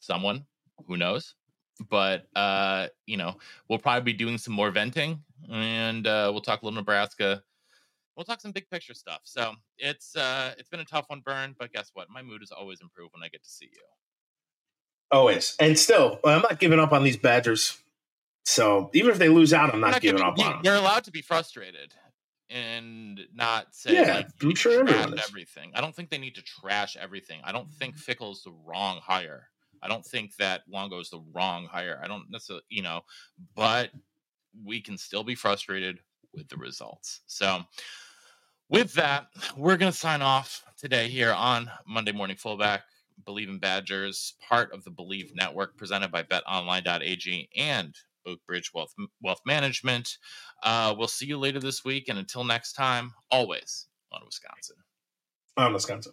someone 0.00 0.44
who 0.86 0.96
knows 0.96 1.34
but 1.88 2.26
uh, 2.36 2.88
you 3.06 3.16
know, 3.16 3.36
we'll 3.68 3.78
probably 3.78 4.12
be 4.12 4.16
doing 4.16 4.38
some 4.38 4.54
more 4.54 4.70
venting, 4.70 5.22
and 5.50 6.06
uh, 6.06 6.30
we'll 6.32 6.42
talk 6.42 6.62
a 6.62 6.64
little 6.64 6.76
Nebraska. 6.80 7.42
We'll 8.16 8.24
talk 8.24 8.40
some 8.40 8.52
big 8.52 8.70
picture 8.70 8.94
stuff. 8.94 9.20
So 9.24 9.54
it's 9.78 10.16
uh, 10.16 10.54
it's 10.58 10.68
been 10.68 10.80
a 10.80 10.84
tough 10.84 11.06
one, 11.08 11.20
Burn. 11.20 11.54
But 11.58 11.72
guess 11.72 11.90
what? 11.94 12.08
My 12.10 12.22
mood 12.22 12.42
is 12.42 12.52
always 12.52 12.80
improved 12.80 13.12
when 13.14 13.22
I 13.24 13.28
get 13.28 13.42
to 13.42 13.50
see 13.50 13.68
you. 13.72 13.82
Always, 15.10 15.56
and 15.60 15.78
still, 15.78 16.20
I'm 16.24 16.42
not 16.42 16.58
giving 16.58 16.80
up 16.80 16.92
on 16.92 17.04
these 17.04 17.16
Badgers. 17.16 17.78
So 18.46 18.90
even 18.92 19.10
if 19.10 19.18
they 19.18 19.28
lose 19.28 19.54
out, 19.54 19.72
I'm 19.72 19.80
not, 19.80 19.92
not 19.92 20.02
giving, 20.02 20.20
up 20.20 20.38
on 20.38 20.52
them. 20.52 20.60
You're 20.64 20.74
allowed 20.74 21.04
to 21.04 21.10
be 21.10 21.22
frustrated 21.22 21.94
and 22.50 23.20
not 23.34 23.74
say 23.74 23.94
yeah, 23.94 24.14
like, 24.16 24.28
I'm 24.42 24.54
sure 24.54 24.86
everything. 24.86 25.72
I 25.74 25.80
don't 25.80 25.94
think 25.94 26.10
they 26.10 26.18
need 26.18 26.34
to 26.34 26.42
trash 26.42 26.96
everything. 26.96 27.40
I 27.42 27.52
don't 27.52 27.70
think 27.72 27.96
Fickell's 27.96 28.42
the 28.42 28.52
wrong 28.66 29.00
hire. 29.02 29.48
I 29.84 29.88
don't 29.88 30.04
think 30.04 30.34
that 30.36 30.62
Longo 30.66 30.98
is 30.98 31.10
the 31.10 31.22
wrong 31.34 31.66
hire. 31.66 32.00
I 32.02 32.08
don't 32.08 32.30
necessarily, 32.30 32.64
you 32.70 32.82
know, 32.82 33.02
but 33.54 33.90
we 34.64 34.80
can 34.80 34.96
still 34.96 35.22
be 35.22 35.34
frustrated 35.34 35.98
with 36.32 36.48
the 36.48 36.56
results. 36.56 37.20
So, 37.26 37.60
with 38.70 38.94
that, 38.94 39.26
we're 39.56 39.76
going 39.76 39.92
to 39.92 39.98
sign 39.98 40.22
off 40.22 40.64
today 40.78 41.08
here 41.08 41.32
on 41.32 41.70
Monday 41.86 42.12
Morning 42.12 42.36
Fullback. 42.36 42.82
Bleav 43.26 43.48
in 43.48 43.58
Badgers, 43.58 44.34
part 44.48 44.72
of 44.72 44.82
the 44.84 44.90
Bleav 44.90 45.34
Network, 45.34 45.76
presented 45.76 46.10
by 46.10 46.22
BetOnline.ag 46.24 47.48
and 47.56 47.94
Oakbridge 48.26 48.74
Wealth 48.74 48.94
Wealth 49.22 49.40
Management. 49.46 50.18
Uh, 50.62 50.94
we'll 50.96 51.08
see 51.08 51.26
you 51.26 51.38
later 51.38 51.60
this 51.60 51.84
week, 51.84 52.08
and 52.08 52.18
until 52.18 52.42
next 52.42 52.72
time, 52.72 53.12
always 53.30 53.86
on 54.12 54.22
Wisconsin. 54.24 54.76
On 55.56 55.72
Wisconsin. 55.72 56.12